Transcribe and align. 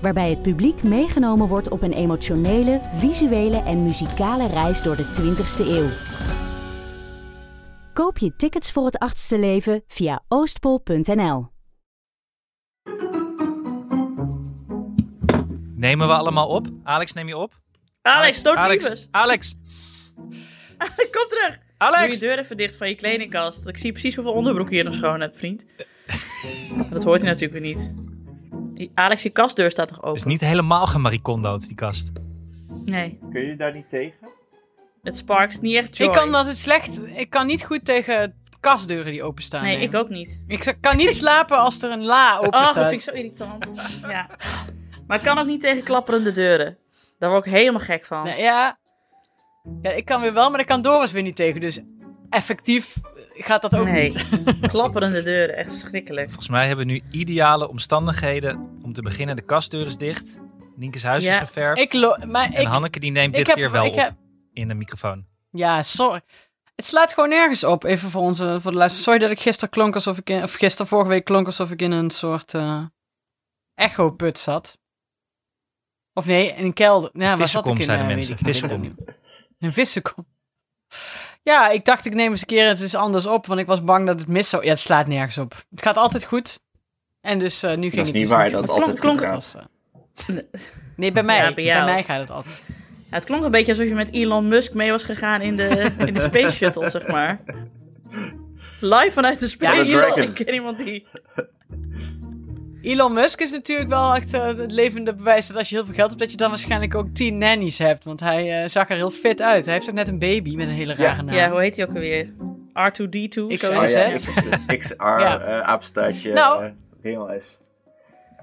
Waarbij 0.00 0.30
het 0.30 0.42
publiek 0.42 0.82
meegenomen 0.82 1.48
wordt 1.48 1.68
op 1.68 1.82
een 1.82 1.92
emotionele, 1.92 2.80
visuele 2.94 3.62
en 3.62 3.82
muzikale 3.82 4.46
reis 4.46 4.82
door 4.82 4.96
de 4.96 5.04
20ste 5.04 5.66
eeuw. 5.66 5.88
Koop 7.92 8.18
je 8.18 8.36
tickets 8.36 8.72
voor 8.72 8.84
het 8.84 8.98
achtste 8.98 9.38
leven 9.38 9.82
via 9.86 10.22
oostpol.nl. 10.28 11.48
Nemen 15.76 16.06
we 16.06 16.14
allemaal 16.14 16.48
op? 16.48 16.66
Alex, 16.82 17.12
neem 17.12 17.28
je 17.28 17.36
op? 17.36 17.52
Alex, 18.02 18.42
don't 18.42 18.56
Alex, 18.56 18.90
us. 18.90 19.08
Alex, 19.10 19.56
Kom 21.14 21.26
terug. 21.28 21.58
Doe 21.58 21.88
Alex! 21.88 22.14
je 22.14 22.20
deur 22.20 22.38
even 22.38 22.56
dicht 22.56 22.76
van 22.76 22.88
je 22.88 22.94
kledingkast. 22.94 23.66
Ik 23.66 23.76
zie 23.76 23.92
precies 23.92 24.14
hoeveel 24.14 24.32
onderbroek 24.32 24.70
je 24.70 24.82
nog 24.82 24.94
schoon 24.94 25.20
hebt, 25.20 25.38
vriend. 25.38 25.64
dat 26.90 27.04
hoort 27.04 27.22
hij 27.22 27.30
natuurlijk 27.30 27.62
weer 27.62 27.74
niet. 27.74 28.09
Alex, 28.94 29.22
je 29.22 29.30
kastdeur 29.30 29.70
staat 29.70 29.88
nog 29.90 29.96
Het 30.00 30.06
is 30.06 30.10
open. 30.20 30.28
niet 30.28 30.40
helemaal 30.40 30.86
gemaricondood, 30.86 31.66
die 31.66 31.74
kast. 31.76 32.10
Nee, 32.84 33.18
Kun 33.32 33.40
je 33.44 33.56
daar 33.56 33.72
niet 33.74 33.88
tegen? 33.88 34.28
het 35.02 35.16
sparks 35.16 35.60
niet 35.60 35.76
echt 35.76 35.96
joy. 35.96 36.06
Ik 36.08 36.14
kan 36.14 36.32
dat 36.32 36.46
het 36.46 36.58
slecht. 36.58 37.00
Ik 37.16 37.30
kan 37.30 37.46
niet 37.46 37.64
goed 37.64 37.84
tegen 37.84 38.34
kastdeuren 38.60 39.12
die 39.12 39.22
openstaan. 39.22 39.62
Nee, 39.62 39.80
ik 39.80 39.94
ook 39.94 40.08
niet. 40.08 40.42
Ik 40.46 40.76
kan 40.80 40.96
niet 40.96 41.14
slapen 41.16 41.58
als 41.58 41.82
er 41.82 41.90
een 41.90 42.04
la 42.04 42.36
open 42.36 42.52
Oh, 42.54 42.62
staat. 42.62 42.74
dat 42.74 42.88
vind 42.88 43.00
ik 43.02 43.08
zo 43.08 43.14
irritant. 43.14 43.66
ja. 44.08 44.26
Maar 45.06 45.18
ik 45.18 45.24
kan 45.24 45.38
ook 45.38 45.46
niet 45.46 45.60
tegen 45.60 45.84
klapperende 45.84 46.32
deuren. 46.32 46.78
Daar 47.18 47.30
word 47.30 47.46
ik 47.46 47.52
helemaal 47.52 47.80
gek 47.80 48.04
van. 48.04 48.24
Nee, 48.24 48.42
ja. 48.42 48.78
ja, 49.82 49.90
ik 49.90 50.04
kan 50.04 50.20
weer 50.20 50.32
wel, 50.32 50.50
maar 50.50 50.60
ik 50.60 50.66
kan 50.66 50.82
Doris 50.82 51.12
weer 51.12 51.22
niet 51.22 51.36
tegen. 51.36 51.60
Dus 51.60 51.80
effectief 52.30 52.96
gaat 53.44 53.62
dat 53.62 53.76
ook 53.76 53.84
Nee. 53.84 54.08
niet. 54.10 54.26
klapperende 54.72 55.22
deuren, 55.22 55.56
echt 55.56 55.72
verschrikkelijk. 55.72 56.26
Volgens 56.26 56.48
mij 56.48 56.66
hebben 56.66 56.86
we 56.86 56.92
nu 56.92 57.02
ideale 57.10 57.68
omstandigheden. 57.68 58.78
Om 58.82 58.92
te 58.92 59.02
beginnen, 59.02 59.36
de 59.36 59.42
kastdeur 59.42 59.86
is 59.86 59.96
dicht. 59.96 60.38
Nienke's 60.76 61.02
huis 61.02 61.24
Ja, 61.24 61.40
is 61.40 61.48
geverfd. 61.48 61.80
Ik 61.80 61.92
maar 62.26 62.52
en 62.52 62.60
ik, 62.60 62.66
Hanneke 62.66 63.00
die 63.00 63.10
neemt 63.10 63.28
ik 63.28 63.34
dit 63.34 63.46
heb, 63.46 63.56
keer 63.56 63.70
wel 63.70 63.84
ik 63.84 63.90
op 63.92 63.98
heb, 63.98 64.14
in 64.52 64.68
de 64.68 64.74
microfoon. 64.74 65.26
Ja, 65.50 65.82
sorry. 65.82 66.20
Het 66.74 66.84
slaat 66.84 67.14
gewoon 67.14 67.28
nergens 67.28 67.64
op. 67.64 67.84
Even 67.84 68.10
voor 68.10 68.22
onze 68.22 68.58
voor 68.60 68.70
de 68.70 68.76
luisteraars. 68.76 69.02
Sorry 69.02 69.18
dat 69.18 69.30
ik 69.30 69.40
gisteren 69.40 69.70
klonk 69.70 69.94
alsof 69.94 70.18
ik 70.18 70.30
in, 70.30 70.42
of 70.42 70.54
gisteren 70.54 70.86
vorige 70.86 71.08
week 71.08 71.24
klonk 71.24 71.46
alsof 71.46 71.70
ik 71.70 71.82
in 71.82 71.90
een 71.90 72.10
soort 72.10 72.54
eh 72.54 72.82
echo-put 73.74 74.38
zat. 74.38 74.78
Of 76.12 76.26
nee, 76.26 76.52
in 76.54 76.64
een 76.64 76.72
kelder. 76.72 77.10
Ja, 77.12 77.36
waar 77.36 77.48
zat 77.48 77.68
ik 77.68 77.78
in? 77.78 77.82
zeiden 77.82 78.06
eh, 78.06 78.12
mensen. 78.14 78.36
Vissenkom. 78.38 78.96
Een 79.58 79.72
vissenkom. 79.72 80.26
Ja, 81.42 81.68
ik 81.68 81.84
dacht 81.84 82.06
ik 82.06 82.14
neem 82.14 82.30
eens 82.30 82.40
een 82.40 82.46
keer 82.46 82.68
het 82.68 82.80
is 82.80 82.94
anders 82.94 83.26
op, 83.26 83.46
want 83.46 83.60
ik 83.60 83.66
was 83.66 83.84
bang 83.84 84.06
dat 84.06 84.18
het 84.20 84.28
mis 84.28 84.48
zou. 84.48 84.64
Ja, 84.64 84.70
het 84.70 84.78
slaat 84.78 85.06
nergens 85.06 85.38
op. 85.38 85.64
Het 85.70 85.82
gaat 85.82 85.96
altijd 85.96 86.24
goed. 86.24 86.60
En 87.20 87.38
dus 87.38 87.62
eh, 87.62 87.70
nu 87.76 87.80
ging 87.80 87.94
Dat 87.94 88.00
is 88.00 88.06
het 88.06 88.12
niet 88.12 88.22
dus 88.22 88.32
waar 88.32 88.44
niet 88.44 88.52
dat 88.52 88.60
het 88.62 88.70
goed. 88.70 88.80
altijd 88.80 88.98
klonk- 89.00 89.18
goed 89.18 89.28
Het 89.28 89.44
gaat. 89.44 89.66
was, 90.26 90.36
eh, 90.36 90.64
Nee, 90.96 91.12
bij 91.12 91.22
mij. 91.32 91.52
Ja, 91.56 91.84
bij 91.84 91.84
mij 91.94 92.02
gaat 92.02 92.20
het 92.20 92.30
altijd. 92.30 92.62
Ja, 93.10 93.16
het 93.16 93.24
klonk 93.24 93.44
een 93.44 93.50
beetje 93.50 93.72
alsof 93.72 93.86
je 93.88 93.94
met 93.94 94.12
Elon 94.12 94.48
Musk 94.48 94.74
mee 94.74 94.90
was 94.90 95.04
gegaan 95.04 95.40
in 95.40 95.56
de, 95.56 95.90
in 96.06 96.14
de 96.14 96.20
Space 96.20 96.56
Shuttle, 96.56 96.90
zeg 96.90 97.06
maar. 97.06 97.40
Live 98.80 99.10
vanuit 99.10 99.40
de 99.40 99.48
Space 99.48 99.76
Ja, 99.76 99.84
Shuttle. 99.84 100.00
Dragon. 100.14 100.22
Ik 100.22 100.34
ken 100.34 100.54
iemand 100.54 100.76
die... 100.78 101.06
Elon 102.82 103.12
Musk 103.12 103.40
is 103.40 103.50
natuurlijk 103.50 103.88
wel 103.88 104.14
echt 104.14 104.34
eh, 104.34 104.46
het 104.46 104.72
levende 104.72 105.14
bewijs 105.14 105.46
dat 105.46 105.56
als 105.56 105.68
je 105.68 105.74
heel 105.74 105.84
veel 105.84 105.94
geld 105.94 106.08
hebt, 106.08 106.20
dat 106.20 106.30
je 106.30 106.36
dan 106.36 106.48
waarschijnlijk 106.48 106.94
ook 106.94 107.08
tien 107.14 107.38
nannies 107.38 107.78
hebt. 107.78 108.04
Want 108.04 108.20
hij 108.20 108.62
eh, 108.62 108.68
zag 108.68 108.88
er 108.90 108.96
heel 108.96 109.10
fit 109.10 109.42
uit. 109.42 109.64
Hij 109.64 109.74
heeft 109.74 109.88
ook 109.88 109.94
net 109.94 110.08
een 110.08 110.18
baby 110.18 110.54
met 110.54 110.68
een 110.68 110.74
hele 110.74 110.94
rare 110.94 111.16
Ja. 111.16 111.22
naam. 111.22 111.34
Ja, 111.34 111.50
hoe 111.50 111.60
heet 111.60 111.76
hij 111.76 111.86
ook 111.88 111.94
alweer? 111.94 112.26
R2D2? 112.72 113.42
Ik 113.48 113.60
zo 113.60 113.76
Oh 113.76 113.82
is 113.82 113.94
het. 113.94 114.34
ja. 114.66 114.76
XR, 114.76 114.94
Ja. 115.04 115.40
eh 115.40 115.60
apenstaartje, 115.60 116.32
Nou. 116.32 116.64
eh, 116.64 116.70
Ringel 117.02 117.40
S. 117.40 117.58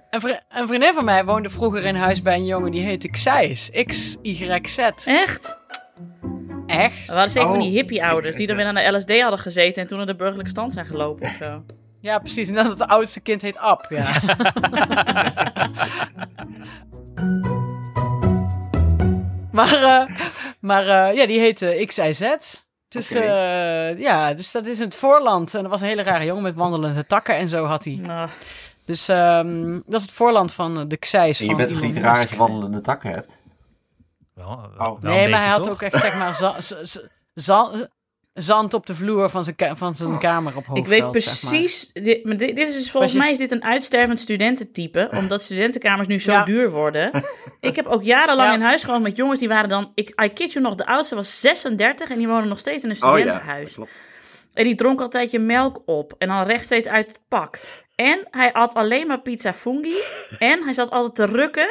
Een, 0.09 0.19
vri- 0.21 0.39
een 0.49 0.67
vriendin 0.67 0.93
van 0.93 1.05
mij 1.05 1.25
woonde 1.25 1.49
vroeger 1.49 1.85
in 1.85 1.95
huis 1.95 2.21
bij 2.21 2.35
een 2.35 2.45
jongen 2.45 2.71
die 2.71 2.81
heette 2.81 3.09
Xijs. 3.09 3.69
X-Y-Z. 3.85 4.77
Echt? 5.05 5.57
Echt? 6.67 7.07
Er 7.09 7.13
waren 7.15 7.29
zeker 7.29 7.47
van 7.49 7.57
Oh, 7.57 7.63
die 7.63 7.71
hippie-ouders 7.71 8.35
die 8.35 8.47
dan 8.47 8.55
weer 8.55 8.65
aan 8.65 8.75
de 8.75 8.89
LSD 8.97 9.21
hadden 9.21 9.39
gezeten 9.39 9.81
en 9.81 9.87
toen 9.87 9.97
naar 9.97 10.05
de 10.07 10.15
burgerlijke 10.15 10.49
stand 10.51 10.73
zijn 10.73 10.85
gelopen 10.85 11.25
of 11.27 11.35
zo. 11.39 11.63
Ja, 12.07 12.19
precies. 12.19 12.47
En 12.47 12.53
dan 12.53 12.69
het 12.69 12.87
oudste 12.87 13.19
kind 13.21 13.41
heet 13.41 13.57
Ab. 13.57 13.85
Ja. 13.89 14.21
maar 19.51 19.83
eh, 19.83 20.15
maar 20.59 20.87
eh, 20.87 21.15
ja, 21.15 21.27
die 21.27 21.39
heette 21.39 21.83
XIZ. 21.85 22.35
Dus 22.87 23.11
eh, 23.11 23.99
ja, 23.99 24.33
dus 24.33 24.51
dat 24.51 24.65
is 24.65 24.79
in 24.79 24.85
het 24.85 24.95
voorland. 24.95 25.53
En 25.55 25.61
dat 25.61 25.71
was 25.71 25.81
een 25.81 25.87
hele 25.87 26.03
rare 26.03 26.25
jongen 26.25 26.43
met 26.43 26.55
wandelende 26.55 27.05
takken 27.05 27.35
en 27.35 27.49
zo 27.49 27.65
had 27.65 27.83
hij. 27.85 28.01
Dus 28.85 29.07
ehm, 29.07 29.71
dat 29.85 29.99
is 29.99 30.01
het 30.01 30.11
voorland 30.11 30.53
van 30.53 30.87
de 30.87 30.97
Xijs 30.97 31.39
En 31.39 31.45
van 31.45 31.55
je 31.55 31.61
bent 31.61 31.69
toch 31.73 31.87
niet 31.87 31.97
raar 31.97 32.19
als 32.21 32.29
je 32.29 32.35
wandelende 32.37 32.81
takken 32.81 33.11
hebt? 33.11 33.41
Wel, 34.33 34.59
Oh. 34.77 35.01
Nee, 35.01 35.29
maar 35.29 35.39
hij 35.39 35.49
had 35.49 35.63
toch? 35.63 35.73
ook 35.73 35.81
echt 35.81 35.99
zeg 36.01 36.17
maar 36.17 36.35
za- 36.35 36.61
za- 36.61 36.85
za- 36.85 37.01
za- 37.33 37.87
zand 38.37 38.73
op 38.73 38.85
de 38.85 38.95
vloer 38.95 39.29
van 39.29 39.43
zijn, 39.43 39.55
ka- 39.55 39.75
van 39.75 39.95
zijn 39.95 40.19
kamer 40.19 40.55
op 40.55 40.61
ik 40.61 40.67
Hoogveld. 40.67 41.13
weet 41.13 41.23
zeg 41.23 41.41
maar. 41.43 41.51
precies, 41.51 41.91
dit, 41.93 42.23
maar 42.25 42.37
dit, 42.37 42.55
dit 42.55 42.67
is 42.67 42.73
dus, 42.73 42.91
volgens 42.91 43.13
je- 43.13 43.17
mij 43.19 43.31
is 43.31 43.37
dit 43.37 43.51
een 43.51 43.63
uitstervend 43.63 44.19
studententype, 44.19 45.09
omdat 45.15 45.41
studentenkamers 45.41 46.07
nu 46.07 46.19
zo 46.19 46.31
Ja. 46.31 46.43
duur 46.45 46.69
worden. 46.71 47.11
ik 47.59 47.75
heb 47.75 47.85
ook 47.87 48.03
jarenlang 48.03 48.49
Ja. 48.53 48.55
in 48.55 48.61
huis 48.61 48.83
gewoond 48.83 49.03
met 49.03 49.15
jongens 49.15 49.39
die 49.39 49.47
waren 49.47 49.69
dan, 49.69 49.91
ik, 49.95 50.21
I 50.23 50.27
kid 50.29 50.51
you 50.53 50.65
nog, 50.65 50.75
de 50.75 50.85
oudste 50.85 51.15
was 51.15 51.39
36 51.41 52.09
en 52.09 52.17
die 52.17 52.27
woonde 52.27 52.47
nog 52.47 52.59
steeds 52.59 52.83
in 52.83 52.89
een 52.89 52.95
Oh 53.03 53.09
ja, 53.09 53.15
studentenhuis. 53.17 53.63
dat 53.65 53.73
klopt. 53.73 53.91
En 54.53 54.63
die 54.63 54.75
dronk 54.75 55.01
altijd 55.01 55.31
je 55.31 55.39
melk 55.39 55.81
op. 55.85 56.13
En 56.17 56.27
dan 56.27 56.43
rechtstreeks 56.43 56.87
uit 56.87 57.07
het 57.07 57.19
pak. 57.27 57.59
En 57.95 58.27
hij 58.31 58.53
at 58.53 58.73
alleen 58.73 59.07
maar 59.07 59.21
pizza 59.21 59.53
fungi. 59.53 59.95
En 60.39 60.63
hij 60.63 60.73
zat 60.73 60.89
altijd 60.91 61.15
te 61.15 61.35
rukken 61.35 61.67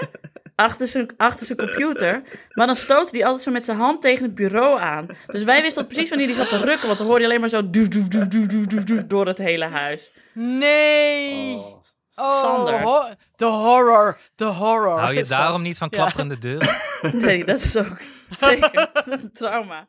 achter 0.56 0.88
zijn, 0.88 1.08
achter 1.16 1.46
zijn 1.46 1.58
computer. 1.58 2.22
Maar 2.52 2.66
dan 2.66 2.76
stootte 2.76 3.16
hij 3.16 3.24
altijd 3.26 3.42
zo 3.44 3.50
met 3.50 3.64
zijn 3.64 3.76
hand 3.78 4.00
tegen 4.00 4.24
het 4.24 4.34
bureau 4.34 4.80
aan. 4.80 5.06
Dus 5.26 5.44
wij 5.44 5.62
wisten 5.62 5.82
al 5.82 5.88
precies 5.88 6.08
wanneer 6.08 6.26
hij 6.26 6.36
zat 6.36 6.48
te 6.48 6.56
rukken. 6.58 6.86
Want 6.86 6.98
dan 6.98 7.06
hoorde 7.06 7.22
je 7.22 7.28
alleen 7.28 7.40
maar 7.40 7.48
zo 7.48 7.70
doef, 7.70 7.88
doef, 7.88 8.08
doef, 8.08 8.28
doef, 8.28 8.46
doef, 8.46 8.66
doef, 8.66 8.84
doef 8.84 9.04
door 9.04 9.26
het 9.26 9.38
hele 9.38 9.64
huis. 9.64 10.12
Nee! 10.34 11.54
Oh. 11.56 11.74
Oh, 12.18 12.40
Sander. 12.40 12.80
ho- 12.82 13.08
de 13.36 13.44
horror, 13.44 14.18
de 14.36 14.44
horror. 14.44 14.98
Hou 14.98 15.14
je 15.14 15.24
daarom 15.24 15.62
niet 15.62 15.78
van 15.78 15.88
Ja. 15.90 15.96
klapperende 15.96 16.38
deuren? 16.38 16.68
Nee, 17.12 17.44
dat 17.44 17.62
is 17.62 17.76
ook 17.76 17.96
zeker 18.38 18.90
een 18.94 19.32
trauma. 19.32 19.86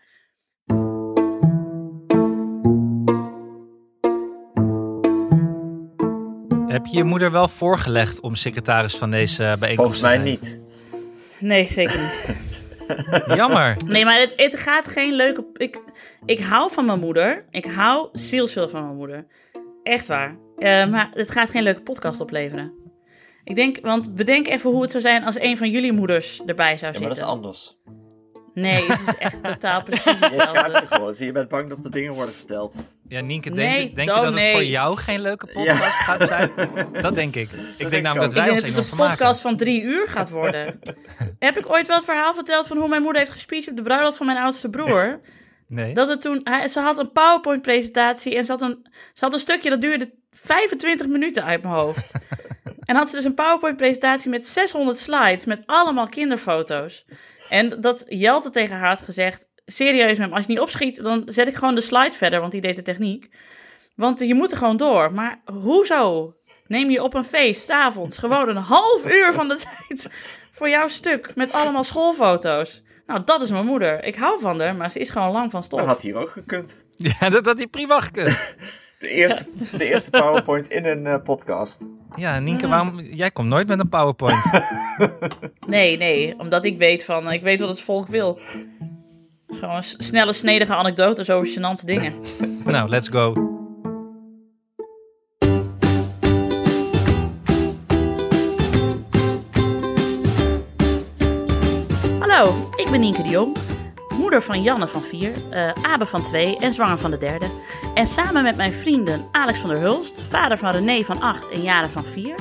Heb 6.67 6.85
je 6.85 6.97
je 6.97 7.03
moeder 7.03 7.31
wel 7.31 7.47
voorgelegd 7.47 8.19
om 8.21 8.35
secretaris 8.35 8.95
van 8.97 9.09
deze 9.11 9.55
bijeenkomst 9.59 9.75
Volgens 9.75 9.99
te 9.99 10.05
mij 10.05 10.13
zijn? 10.15 10.23
niet. 10.29 10.59
Nee, 11.39 11.67
zeker 11.67 11.99
niet. 11.99 12.35
Jammer. 13.37 13.75
Nee, 13.85 14.05
maar 14.05 14.19
het, 14.19 14.33
het 14.35 14.57
gaat 14.57 14.87
geen 14.87 15.13
leuke... 15.13 15.45
Ik, 15.53 15.79
ik 16.25 16.39
hou 16.39 16.71
van 16.71 16.85
mijn 16.85 16.99
moeder. 16.99 17.45
Ik 17.49 17.65
hou 17.65 18.09
zielsveel 18.11 18.69
van 18.69 18.83
mijn 18.83 18.95
moeder. 18.95 19.27
Echt 19.83 20.07
waar. 20.07 20.37
Eh, 20.57 20.87
maar 20.87 21.09
het 21.13 21.31
gaat 21.31 21.49
geen 21.49 21.63
leuke 21.63 21.81
podcast 21.81 22.21
opleveren. 22.21 22.73
Ik 23.43 23.55
denk, 23.55 23.79
want 23.81 24.15
bedenk 24.15 24.47
even 24.47 24.69
hoe 24.71 24.81
het 24.81 24.91
zou 24.91 25.03
zijn 25.03 25.23
als 25.23 25.39
een 25.39 25.57
van 25.57 25.69
jullie 25.71 25.91
moeders 25.93 26.41
erbij 26.45 26.77
zou 26.77 26.93
Ja, 26.93 26.99
maar 26.99 27.07
dat 27.07 27.17
zitten. 27.17 27.35
is 27.35 27.39
anders. 27.39 27.77
Nee, 28.61 28.83
het 28.91 28.99
is 29.07 29.15
echt 29.17 29.43
totaal 29.43 29.83
precies 29.83 30.19
hetzelfde. 30.19 30.71
je 30.81 30.87
gewoon. 30.87 31.15
Zie, 31.15 31.25
je 31.25 31.31
bent 31.31 31.49
bang 31.49 31.69
dat 31.69 31.85
er 31.85 31.91
dingen 31.91 32.13
worden 32.13 32.33
verteld. 32.33 32.75
Ja, 33.07 33.21
Nienke, 33.21 33.49
Nee, 33.49 33.57
denk, 33.69 33.89
je- 33.89 33.95
denk 33.95 34.07
je 34.07 34.13
dan 34.15 34.23
dat 34.33 34.41
het 34.41 34.51
voor 34.51 34.63
jou 34.63 34.97
geen 34.97 35.21
leuke 35.21 35.45
podcast 35.45 35.79
Ja. 35.79 36.03
gaat 36.03 36.27
zijn? 36.27 36.51
Dat 37.01 37.15
denk 37.15 37.35
ik. 37.35 37.49
Ik 37.77 37.89
denk 37.89 38.03
namelijk 38.03 38.15
dat 38.15 38.25
Ik 38.25 38.35
wij 38.35 38.43
denk 38.45 38.51
ons 38.51 38.59
dat 38.61 38.61
het 38.61 38.63
enorm 38.67 38.77
een 38.77 38.87
vermaken. 38.87 39.17
podcast 39.17 39.41
van 39.41 39.57
drie 39.57 39.81
uur 39.81 40.07
gaat 40.07 40.29
worden. 40.29 40.79
Heb 41.39 41.57
ik 41.57 41.69
ooit 41.69 41.87
wel 41.87 41.95
het 41.95 42.05
verhaal 42.05 42.33
verteld 42.33 42.67
van 42.67 42.77
hoe 42.77 42.87
mijn 42.87 43.01
moeder 43.01 43.19
heeft 43.21 43.33
gespeecht 43.33 43.69
op 43.69 43.75
de 43.75 43.81
bruiloft 43.81 44.17
van 44.17 44.25
mijn 44.25 44.37
oudste 44.37 44.69
broer? 44.69 45.19
Nee. 45.67 45.93
Dat 45.93 46.07
het 46.07 46.21
toen, 46.21 46.41
hij, 46.43 46.67
ze 46.67 46.79
had 46.79 46.99
een 46.99 47.11
PowerPoint-presentatie 47.11 48.35
en 48.35 48.45
ze 48.45 48.51
had, 48.51 48.61
een, 48.61 48.87
ze 49.13 49.23
had 49.23 49.33
een 49.33 49.39
stukje 49.39 49.69
dat 49.69 49.81
duurde 49.81 50.11
25 50.31 51.07
minuten 51.07 51.43
uit 51.43 51.61
mijn 51.63 51.73
hoofd. 51.75 52.11
en 52.85 52.95
had 52.95 53.09
ze 53.09 53.15
dus 53.15 53.25
een 53.25 53.33
PowerPoint-presentatie 53.33 54.29
met 54.29 54.47
600 54.47 54.97
slides 54.97 55.45
met 55.45 55.63
allemaal 55.65 56.07
kinderfoto's. 56.07 57.05
En 57.49 57.81
dat 57.81 58.05
Jelte 58.07 58.49
tegen 58.49 58.77
haar 58.77 58.89
had 58.89 59.01
gezegd: 59.01 59.47
Serieus, 59.65 60.17
mem, 60.17 60.33
als 60.33 60.45
je 60.45 60.51
niet 60.51 60.61
opschiet, 60.61 61.03
dan 61.03 61.23
zet 61.25 61.47
ik 61.47 61.55
gewoon 61.55 61.75
de 61.75 61.81
slide 61.81 62.11
verder, 62.11 62.39
want 62.39 62.51
die 62.51 62.61
deed 62.61 62.75
de 62.75 62.81
techniek. 62.81 63.29
Want 63.95 64.19
je 64.19 64.33
moet 64.33 64.51
er 64.51 64.57
gewoon 64.57 64.77
door. 64.77 65.13
Maar 65.13 65.41
hoezo 65.45 66.35
neem 66.67 66.89
je 66.89 67.03
op 67.03 67.13
een 67.13 67.25
feest, 67.25 67.65
's 67.65 67.69
avonds, 67.69 68.17
gewoon 68.17 68.49
een 68.49 68.55
half 68.55 69.13
uur 69.13 69.33
van 69.33 69.47
de 69.47 69.55
tijd 69.87 70.09
voor 70.51 70.69
jouw 70.69 70.87
stuk 70.87 71.35
met 71.35 71.51
allemaal 71.51 71.83
schoolfoto's. 71.83 72.83
Nou, 73.07 73.23
dat 73.23 73.41
is 73.41 73.51
mijn 73.51 73.65
moeder. 73.65 74.03
Ik 74.03 74.15
hou 74.15 74.39
van 74.39 74.59
haar, 74.59 74.75
maar 74.75 74.91
ze 74.91 74.99
is 74.99 75.09
gewoon 75.09 75.31
lang 75.31 75.51
van 75.51 75.63
stof. 75.63 75.79
Dat 75.79 75.87
had 75.87 76.01
hier 76.01 76.15
ook 76.15 76.29
gekund. 76.29 76.85
Ja, 77.19 77.29
dat 77.29 77.45
had 77.45 77.57
hij 77.57 77.67
prima 77.67 78.01
gekund. 78.01 78.37
De 78.99 79.09
eerste, 79.09 79.45
de 79.77 79.89
eerste 79.89 80.09
PowerPoint 80.09 80.69
in 80.69 80.85
een 80.85 81.05
eh, 81.05 81.23
podcast. 81.23 81.87
Ja, 82.15 82.39
Nienke, 82.39 82.67
waarom... 82.67 82.99
Jij 82.99 83.31
komt 83.31 83.47
nooit 83.47 83.67
met 83.67 83.79
een 83.79 83.89
PowerPoint. 83.89 84.43
Nee, 85.67 85.97
nee, 85.97 86.39
omdat 86.39 86.65
ik 86.65 86.77
weet 86.77 87.05
van, 87.05 87.31
ik 87.31 87.41
weet 87.41 87.59
wat 87.59 87.69
het 87.69 87.81
volk 87.81 88.07
wil. 88.07 88.39
Het 89.47 89.55
is 89.55 89.57
gewoon 89.57 89.83
snelle, 89.83 90.33
snedige 90.33 90.75
anekdotes 90.75 91.29
over 91.29 91.53
gênante 91.53 91.85
dingen. 91.85 92.13
nou, 92.65 92.89
let's 92.89 93.07
go. 93.07 93.33
Hallo, 102.19 102.69
ik 102.75 102.87
ben 102.91 102.99
Nienke 102.99 103.23
de 103.23 103.29
Jong, 103.29 103.57
moeder 104.17 104.41
van 104.43 104.61
Janne 104.61 104.87
van 104.87 105.01
4, 105.01 105.31
eh 105.49 105.71
Abe 105.81 106.05
van 106.05 106.23
2 106.23 106.57
en 106.57 106.73
zwanger 106.73 106.97
van 106.97 107.11
de 107.11 107.17
derde. 107.17 107.45
En 107.93 108.07
samen 108.07 108.43
met 108.43 108.55
mijn 108.55 108.73
vrienden 108.73 109.27
Alex 109.31 109.59
van 109.59 109.69
der 109.69 109.79
Hulst, 109.79 110.21
vader 110.21 110.57
van 110.57 110.71
René 110.71 111.03
van 111.03 111.21
8 111.21 111.49
en 111.49 111.61
Jaren 111.61 111.89
van 111.89 112.05
4, 112.05 112.35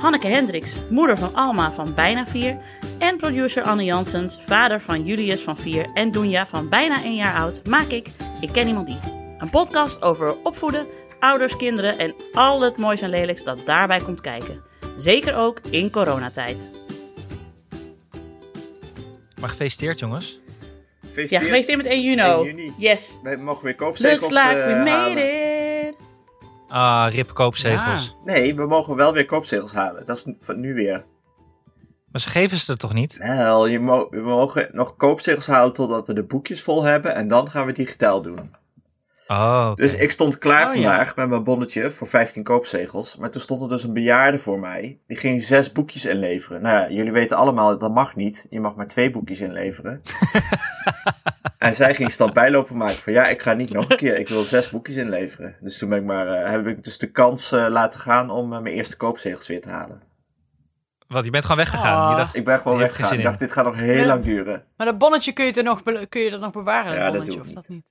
Hanneke 0.00 0.26
Hendricks, 0.26 0.74
moeder 0.90 1.18
van 1.18 1.34
Alma 1.34 1.72
van 1.72 1.94
bijna 1.94 2.26
4 2.26 2.58
en 2.98 3.16
producer 3.16 3.62
Anne 3.62 3.84
Jansens, 3.84 4.38
vader 4.40 4.80
van 4.80 5.04
Julius 5.04 5.40
van 5.40 5.56
4 5.56 5.90
en 5.94 6.10
Doenja 6.10 6.46
van 6.46 6.68
bijna 6.68 7.02
1 7.02 7.14
jaar 7.14 7.34
oud, 7.34 7.66
maak 7.66 7.88
ik 7.88 8.08
Ik 8.40 8.52
Ken 8.52 8.66
Iemand 8.66 8.86
Die. 8.86 8.98
Een 9.38 9.50
podcast 9.50 10.02
over 10.02 10.36
opvoeden, 10.42 10.86
ouders, 11.20 11.56
kinderen 11.56 11.98
en 11.98 12.14
al 12.32 12.60
het 12.60 12.76
moois 12.76 13.00
en 13.00 13.10
lelijks 13.10 13.44
dat 13.44 13.62
daarbij 13.66 14.00
komt 14.00 14.20
kijken. 14.20 14.62
Zeker 14.96 15.36
ook 15.36 15.60
in 15.70 15.90
coronatijd. 15.90 16.70
Maar 19.40 19.48
gefeliciteerd, 19.48 19.98
jongens. 19.98 20.38
Ja, 21.14 21.38
Gefeliciteerd. 21.38 21.42
gefeliciteerd 21.42 21.82
met 21.82 21.92
1 21.92 22.02
juni. 22.02 22.20
1 22.22 22.44
juni. 22.44 22.72
Yes. 22.78 23.18
Wij 23.22 23.36
mogen 23.36 23.64
weer 23.64 23.74
koopzegels 23.74 24.20
Looks 24.20 24.34
like 24.44 24.60
eh, 24.60 24.66
we 24.66 24.76
made 24.78 24.90
halen. 24.90 25.86
it. 25.88 25.94
Ah, 26.68 27.06
rip 27.10 27.32
koopzegels. 27.34 28.16
Nee, 28.24 28.54
we 28.54 28.66
mogen 28.66 28.96
wel 28.96 29.12
weer 29.12 29.26
koopzegels 29.26 29.72
halen. 29.72 30.04
Dat 30.04 30.16
is 30.16 30.32
van 30.38 30.60
nu 30.60 30.74
weer. 30.74 31.04
Maar 32.12 32.20
ze 32.20 32.28
geven 32.28 32.56
ze 32.56 32.72
er 32.72 32.78
toch 32.78 32.92
niet? 32.92 33.16
Wel, 33.16 33.66
je 33.66 33.80
mo- 33.80 34.08
we 34.10 34.20
mogen 34.20 34.68
nog 34.72 34.96
koopzegels 34.96 35.46
halen 35.46 35.72
totdat 35.72 36.06
we 36.06 36.14
de 36.14 36.24
boekjes 36.24 36.62
vol 36.62 36.82
hebben. 36.82 37.14
En 37.14 37.28
dan 37.28 37.50
gaan 37.50 37.66
we 37.66 37.72
digitaal 37.72 38.22
doen. 38.22 38.50
Oh. 39.30 39.74
Dus 39.74 39.94
ik 39.94 40.10
stond 40.10 40.38
klaar 40.38 40.68
Oh, 40.68 40.74
ja. 40.74 40.82
vandaag 40.82 41.16
met 41.16 41.28
mijn 41.28 41.44
bonnetje 41.44 41.90
voor 41.90 42.06
15 42.06 42.42
koopzegels. 42.42 43.16
Maar 43.16 43.30
toen 43.30 43.40
stond 43.40 43.62
er 43.62 43.68
dus 43.68 43.82
een 43.82 43.92
bejaarde 43.92 44.38
voor 44.38 44.60
mij. 44.60 44.98
Die 45.06 45.16
ging 45.16 45.42
zes 45.42 45.72
boekjes 45.72 46.04
inleveren. 46.06 46.62
Nou 46.62 46.76
ja, 46.76 46.90
jullie 46.96 47.12
weten 47.12 47.36
allemaal, 47.36 47.78
dat 47.78 47.94
mag 47.94 48.16
niet. 48.16 48.46
Je 48.50 48.60
mag 48.60 48.74
maar 48.74 48.86
twee 48.86 49.10
boekjes 49.10 49.40
inleveren. 49.40 50.02
en 51.58 51.74
zij 51.74 51.94
ging 51.94 52.10
stand 52.10 52.32
bijlopen 52.32 52.76
maken 52.76 52.96
van 52.96 53.12
ja, 53.12 53.26
ik 53.26 53.42
ga 53.42 53.52
niet 53.52 53.70
nog 53.70 53.88
een 53.90 53.96
keer. 53.96 54.18
Ik 54.18 54.28
wil 54.28 54.42
zes 54.42 54.70
boekjes 54.70 54.96
inleveren. 54.96 55.56
Dus 55.60 55.78
toen 55.78 55.88
ben 55.88 55.98
ik 55.98 56.04
maar, 56.04 56.26
eh, 56.28 56.50
heb 56.50 56.66
ik 56.66 56.84
dus 56.84 56.98
de 56.98 57.10
kans 57.10 57.52
eh, 57.52 57.66
laten 57.68 58.00
gaan 58.00 58.30
om 58.30 58.52
eh, 58.52 58.60
mijn 58.60 58.74
eerste 58.74 58.96
koopzegels 58.96 59.48
weer 59.48 59.60
te 59.60 59.70
halen. 59.70 60.02
Wat, 61.08 61.24
je 61.24 61.30
bent 61.30 61.42
gewoon 61.44 61.58
weggegaan. 61.58 62.04
Ah. 62.04 62.10
Je 62.10 62.16
dacht, 62.16 62.36
Ik 62.36 62.44
ben 62.44 62.60
gewoon 62.60 62.78
weggegaan. 62.78 63.18
Ik 63.18 63.22
dacht, 63.24 63.38
dit 63.38 63.52
gaat 63.52 63.64
nog 63.64 63.76
heel 63.76 64.00
Ja. 64.00 64.06
lang 64.06 64.24
duren. 64.24 64.64
Maar 64.76 64.86
dat 64.86 64.98
bonnetje 64.98 65.32
kun 65.32 65.44
je, 65.44 65.52
er 65.52 65.62
nog, 65.64 65.82
kun 66.08 66.20
je 66.20 66.30
dat 66.30 66.40
nog 66.40 66.52
bewaren, 66.52 66.92
Ja, 66.94 67.04
dat 67.04 67.04
dat 67.04 67.12
bonnetje, 67.12 67.38
doe 67.40 67.50
ik 67.50 67.56
of 67.56 67.62
dat 67.62 67.68
niet? 67.68 67.84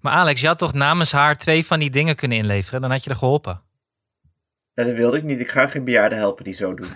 Maar 0.00 0.12
Alex, 0.12 0.40
je 0.40 0.46
had 0.46 0.58
toch 0.58 0.72
namens 0.72 1.12
haar 1.12 1.36
twee 1.38 1.66
van 1.66 1.78
die 1.78 1.90
dingen 1.90 2.14
kunnen 2.16 2.38
inleveren? 2.38 2.80
Dan 2.80 2.90
had 2.90 3.04
je 3.04 3.10
er 3.10 3.16
geholpen. 3.16 3.60
En 4.74 4.86
dat 4.86 4.96
wilde 4.96 5.16
ik 5.16 5.22
niet. 5.22 5.40
Ik 5.40 5.50
ga 5.50 5.66
geen 5.66 5.84
bejaarden 5.84 6.18
helpen 6.18 6.44
die 6.44 6.52
zo 6.54 6.74
doen. 6.74 6.88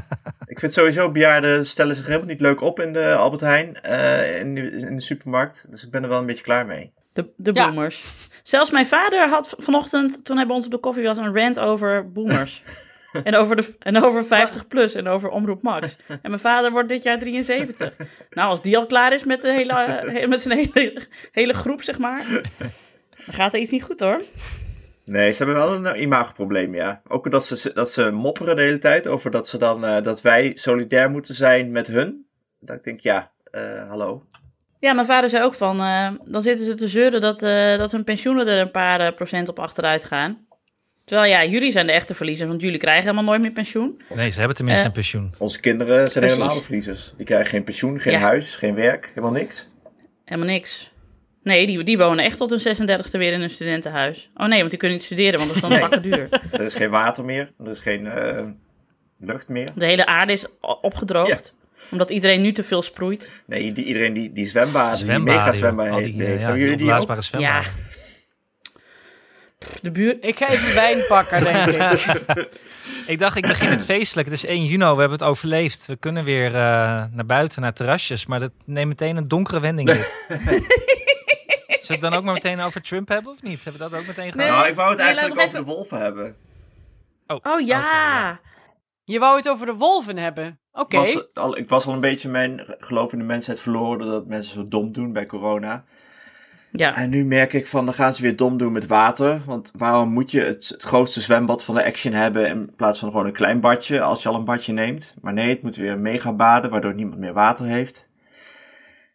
ik 0.46 0.58
vind 0.58 0.72
sowieso 0.72 1.10
bejaarden 1.10 1.66
stellen 1.66 1.96
zich 1.96 2.06
helemaal 2.06 2.26
niet 2.26 2.40
leuk 2.40 2.60
op 2.60 2.80
in 2.80 2.92
de 2.92 3.14
Albert 3.14 3.40
Heijn, 3.40 3.80
eh, 3.82 4.38
in, 4.40 4.54
de, 4.54 4.70
in 4.70 4.96
de 4.96 5.02
supermarkt. 5.02 5.66
Dus 5.70 5.84
ik 5.84 5.90
ben 5.90 6.02
er 6.02 6.08
wel 6.08 6.18
een 6.18 6.26
beetje 6.26 6.42
klaar 6.44 6.66
mee. 6.66 6.92
De, 7.12 7.28
de 7.36 7.50
Ja. 7.54 7.66
boomers. 7.66 8.04
Zelfs 8.42 8.70
mijn 8.70 8.86
vader 8.86 9.28
had 9.28 9.54
vanochtend, 9.58 10.24
toen 10.24 10.36
hij 10.36 10.46
bij 10.46 10.54
ons 10.54 10.64
op 10.64 10.70
de 10.70 10.78
koffie 10.78 11.04
was, 11.04 11.18
een 11.18 11.34
rant 11.34 11.58
over 11.58 12.12
boomers. 12.12 12.62
en, 13.24 13.34
over 13.34 13.56
de, 13.56 13.74
en 13.78 14.02
over 14.02 14.24
50 14.24 14.66
plus 14.66 14.94
en 14.94 15.08
over 15.08 15.28
Omroep 15.28 15.62
Max. 15.62 15.96
En 16.08 16.18
mijn 16.22 16.38
vader 16.38 16.70
wordt 16.70 16.88
dit 16.88 17.02
jaar 17.02 17.18
73. 17.18 17.96
Nou, 18.30 18.48
als 18.48 18.62
die 18.62 18.76
al 18.76 18.86
klaar 18.86 19.12
is 19.12 19.24
met, 19.24 19.40
de 19.40 19.52
hele, 19.52 19.72
eh, 19.72 20.28
met 20.28 20.40
zijn 20.40 20.70
hele, 20.72 21.06
hele 21.32 21.52
groep, 21.52 21.82
zeg 21.82 21.98
maar. 21.98 22.24
Dan 23.26 23.34
gaat 23.34 23.54
er 23.54 23.60
iets 23.60 23.70
niet 23.70 23.82
goed 23.82 24.00
hoor. 24.00 24.22
Nee, 25.04 25.32
ze 25.32 25.44
hebben 25.44 25.62
wel 25.64 25.74
een 25.74 25.86
eh, 25.86 26.00
imagoprobleem, 26.00 26.74
ja. 26.74 27.02
Ook 27.08 27.30
dat 27.30 27.46
ze, 27.46 27.70
dat 27.74 27.90
ze 27.90 28.10
mopperen 28.10 28.56
de 28.56 28.62
hele 28.62 28.78
tijd 28.78 29.06
over 29.06 29.30
dat, 29.30 29.48
ze 29.48 29.58
dan, 29.58 29.84
eh, 29.84 30.02
dat 30.02 30.22
wij 30.22 30.52
solidair 30.54 31.10
moeten 31.10 31.34
zijn 31.34 31.70
met 31.70 31.86
hun. 31.86 32.26
Dat 32.60 32.76
ik 32.76 32.84
denk, 32.84 33.00
ja, 33.00 33.30
hallo. 33.88 34.26
Ja, 34.78 34.92
mijn 34.92 35.06
vader 35.06 35.30
zei 35.30 35.44
ook 35.44 35.54
van, 35.54 35.76
dan 36.24 36.42
zitten 36.42 36.66
ze 36.66 36.74
te 36.74 36.88
zeuren 36.88 37.20
dat, 37.20 37.40
dat 37.78 37.92
hun 37.92 38.04
pensioenen 38.04 38.46
er 38.46 38.60
een 38.60 38.70
paar 38.70 39.14
procent 39.14 39.48
op 39.48 39.58
achteruit 39.58 40.04
gaan. 40.04 40.46
Terwijl 41.04 41.30
ja, 41.30 41.44
jullie 41.44 41.72
zijn 41.72 41.86
de 41.86 41.92
echte 41.92 42.14
verliezers, 42.14 42.48
want 42.48 42.60
jullie 42.60 42.78
krijgen 42.78 43.02
helemaal 43.02 43.24
nooit 43.24 43.40
meer 43.40 43.50
pensioen. 43.50 44.00
Nee, 44.14 44.30
ze 44.30 44.38
hebben 44.38 44.56
tenminste 44.56 44.82
Eh, 44.82 44.88
een 44.88 44.94
pensioen. 44.94 45.34
Onze 45.38 45.60
kinderen 45.60 45.94
zijn 45.96 46.08
Precies. 46.12 46.30
helemaal 46.36 46.54
de 46.56 46.62
verliezers. 46.62 47.12
Die 47.16 47.26
krijgen 47.26 47.46
geen 47.50 47.64
pensioen, 47.64 48.00
geen 48.00 48.12
Ja. 48.12 48.18
huis, 48.18 48.56
geen 48.56 48.74
werk, 48.74 49.06
helemaal 49.08 49.30
niks. 49.30 49.68
Helemaal 50.24 50.50
niks. 50.50 50.92
Nee, 51.42 51.66
die, 51.66 51.82
die 51.82 51.98
wonen 51.98 52.24
echt 52.24 52.36
tot 52.36 52.50
hun 52.50 52.60
36e 52.60 53.18
weer 53.18 53.32
in 53.32 53.40
een 53.40 53.50
studentenhuis. 53.50 54.30
Oh 54.34 54.46
nee, 54.46 54.58
want 54.58 54.70
die 54.70 54.78
kunnen 54.78 54.96
niet 54.96 55.06
studeren, 55.06 55.38
want 55.38 55.48
dat 55.60 55.72
is 55.72 55.78
dan 55.80 55.90
Nee. 55.90 56.00
duur. 56.00 56.28
Er 56.52 56.60
is 56.60 56.74
geen 56.74 56.90
water 56.90 57.24
meer, 57.24 57.52
er 57.64 57.70
is 57.70 57.80
geen 57.80 58.06
eh, 58.06 58.44
lucht 59.20 59.48
meer. 59.48 59.68
De 59.74 59.84
hele 59.84 60.06
aarde 60.06 60.32
is 60.32 60.46
opgedroogd. 60.60 61.54
Omdat 61.90 62.10
iedereen 62.10 62.40
nu 62.42 62.52
te 62.52 62.64
veel 62.64 62.82
sproeit. 62.82 63.30
Nee, 63.46 63.72
die, 63.72 63.84
iedereen 63.84 64.12
die, 64.12 64.32
die 64.32 64.44
zwembaden, 64.46 64.96
die 64.96 65.04
Zwembaden, 65.04 65.34
mega 65.34 65.44
joh. 65.46 65.54
zwembaden 65.54 65.94
heeft. 65.94 66.04
die, 66.12 66.22
ja, 66.22 66.28
Hebben 66.28 66.58
jullie 66.58 66.76
die 66.76 66.92
ook? 66.92 67.22
zwembaden. 67.22 67.40
Ja. 67.40 67.62
De 69.82 69.90
buurt. 69.90 70.24
Ik 70.24 70.36
ga 70.36 70.48
even 70.48 70.74
wijn 70.74 71.06
pakken, 71.08 71.44
denk 71.44 71.66
ik. 71.66 72.04
Ik 73.06 73.18
dacht, 73.18 73.36
ik 73.36 73.46
begin 73.46 73.70
het 73.70 73.84
feestelijk. 73.84 74.28
Het 74.28 74.36
is 74.36 74.44
1 74.44 74.64
juni, 74.64 74.78
we 74.78 74.84
hebben 74.84 75.10
het 75.10 75.22
overleefd. 75.22 75.86
We 75.86 75.96
kunnen 75.96 76.24
weer 76.24 76.46
eh, 76.46 76.52
naar 77.12 77.26
buiten, 77.26 77.62
naar 77.62 77.72
terrasjes. 77.72 78.26
Maar 78.26 78.40
dat 78.40 78.52
neemt 78.64 78.88
meteen 78.88 79.16
een 79.16 79.28
donkere 79.28 79.60
wending 79.60 79.88
dit. 79.88 80.14
Zullen 80.28 80.66
we 81.86 81.92
het 81.92 82.00
dan 82.00 82.14
ook 82.14 82.24
maar 82.24 82.34
meteen 82.34 82.60
over 82.60 82.82
Trump 82.82 83.08
hebben 83.08 83.32
of 83.32 83.42
niet? 83.42 83.64
Hebben 83.64 83.82
we 83.82 83.90
dat 83.90 84.00
ook 84.00 84.06
meteen 84.06 84.32
gehad? 84.32 84.48
Nee. 84.48 84.56
Nou, 84.56 84.68
ik 84.68 84.74
wou 84.74 84.88
het 84.88 84.98
Nee, 84.98 85.06
eigenlijk 85.06 85.40
over 85.40 85.58
de 85.58 85.64
wolven 85.64 85.98
hebben. 86.00 86.36
Oh 87.26 87.60
ja. 87.66 88.40
Je 89.04 89.18
wou 89.18 89.36
het 89.36 89.48
over 89.48 89.66
de 89.66 89.74
wolven 89.74 90.16
hebben. 90.16 90.60
Oké. 90.72 90.96
Was 90.96 91.34
al, 91.34 91.56
ik 91.56 91.68
was 91.68 91.86
al 91.86 91.92
een 91.92 92.00
beetje 92.00 92.28
mijn 92.28 92.64
geloof 92.78 93.12
in 93.12 93.18
de 93.18 93.24
mensheid 93.24 93.60
verloren 93.60 93.98
doordat 93.98 94.26
mensen 94.26 94.54
zo 94.54 94.68
dom 94.68 94.92
doen 94.92 95.12
bij 95.12 95.26
corona. 95.26 95.84
Ja. 96.72 96.96
En 96.96 97.10
nu 97.10 97.24
merk 97.24 97.52
ik 97.52 97.66
van, 97.66 97.84
dan 97.84 97.94
gaan 97.94 98.14
ze 98.14 98.22
weer 98.22 98.36
dom 98.36 98.58
doen 98.58 98.72
met 98.72 98.86
water. 98.86 99.42
Want 99.46 99.72
waarom 99.76 100.08
moet 100.08 100.30
je 100.30 100.40
het, 100.40 100.74
grootste 100.78 101.20
zwembad 101.20 101.64
van 101.64 101.74
de 101.74 101.84
Action 101.84 102.12
hebben 102.12 102.46
in 102.46 102.74
plaats 102.76 102.98
van 102.98 103.10
gewoon 103.10 103.26
een 103.26 103.32
klein 103.32 103.60
badje 103.60 104.00
als 104.00 104.22
je 104.22 104.28
al 104.28 104.34
een 104.34 104.44
badje 104.44 104.72
neemt? 104.72 105.14
Maar 105.20 105.32
nee, 105.32 105.48
het 105.48 105.62
moet 105.62 105.76
weer 105.76 105.98
mega 105.98 106.32
baden 106.32 106.70
waardoor 106.70 106.94
niemand 106.94 107.18
meer 107.18 107.32
water 107.32 107.66
heeft. 107.66 108.10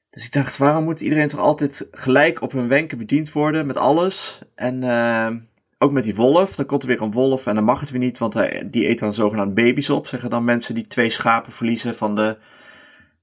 Dus 0.10 0.26
ik 0.26 0.32
dacht, 0.32 0.58
waarom 0.58 0.84
moet 0.84 1.02
iedereen 1.02 1.28
toch 1.28 1.40
altijd 1.40 1.88
gelijk 1.92 2.42
op 2.42 2.52
hun 2.52 2.68
wenken 2.68 2.98
bediend 2.98 3.32
worden 3.32 3.66
met 3.66 3.78
alles? 3.78 4.42
En 4.56 4.84
eh, 4.84 5.28
ook 5.78 5.92
met 5.92 6.04
die 6.04 6.16
wolf, 6.16 6.56
dan 6.56 6.66
komt 6.66 6.82
er 6.82 6.88
weer 6.88 7.02
een 7.02 7.12
wolf 7.12 7.48
en 7.48 7.56
dan 7.56 7.64
mag 7.64 7.80
het 7.80 7.90
weer 7.90 8.00
niet, 8.00 8.18
want 8.18 8.34
hij, 8.34 8.68
die 8.72 8.88
eet 8.88 9.00
dan 9.00 9.14
zogenaamd 9.14 9.54
baby's 9.54 9.90
op. 9.90 10.08
Zeggen 10.08 10.30
dan 10.30 10.44
mensen 10.44 10.76
die 10.76 10.88
twee 10.88 11.10
schapen 11.10 11.52
verliezen 11.52 11.96
van 11.96 12.16
de 12.16 12.38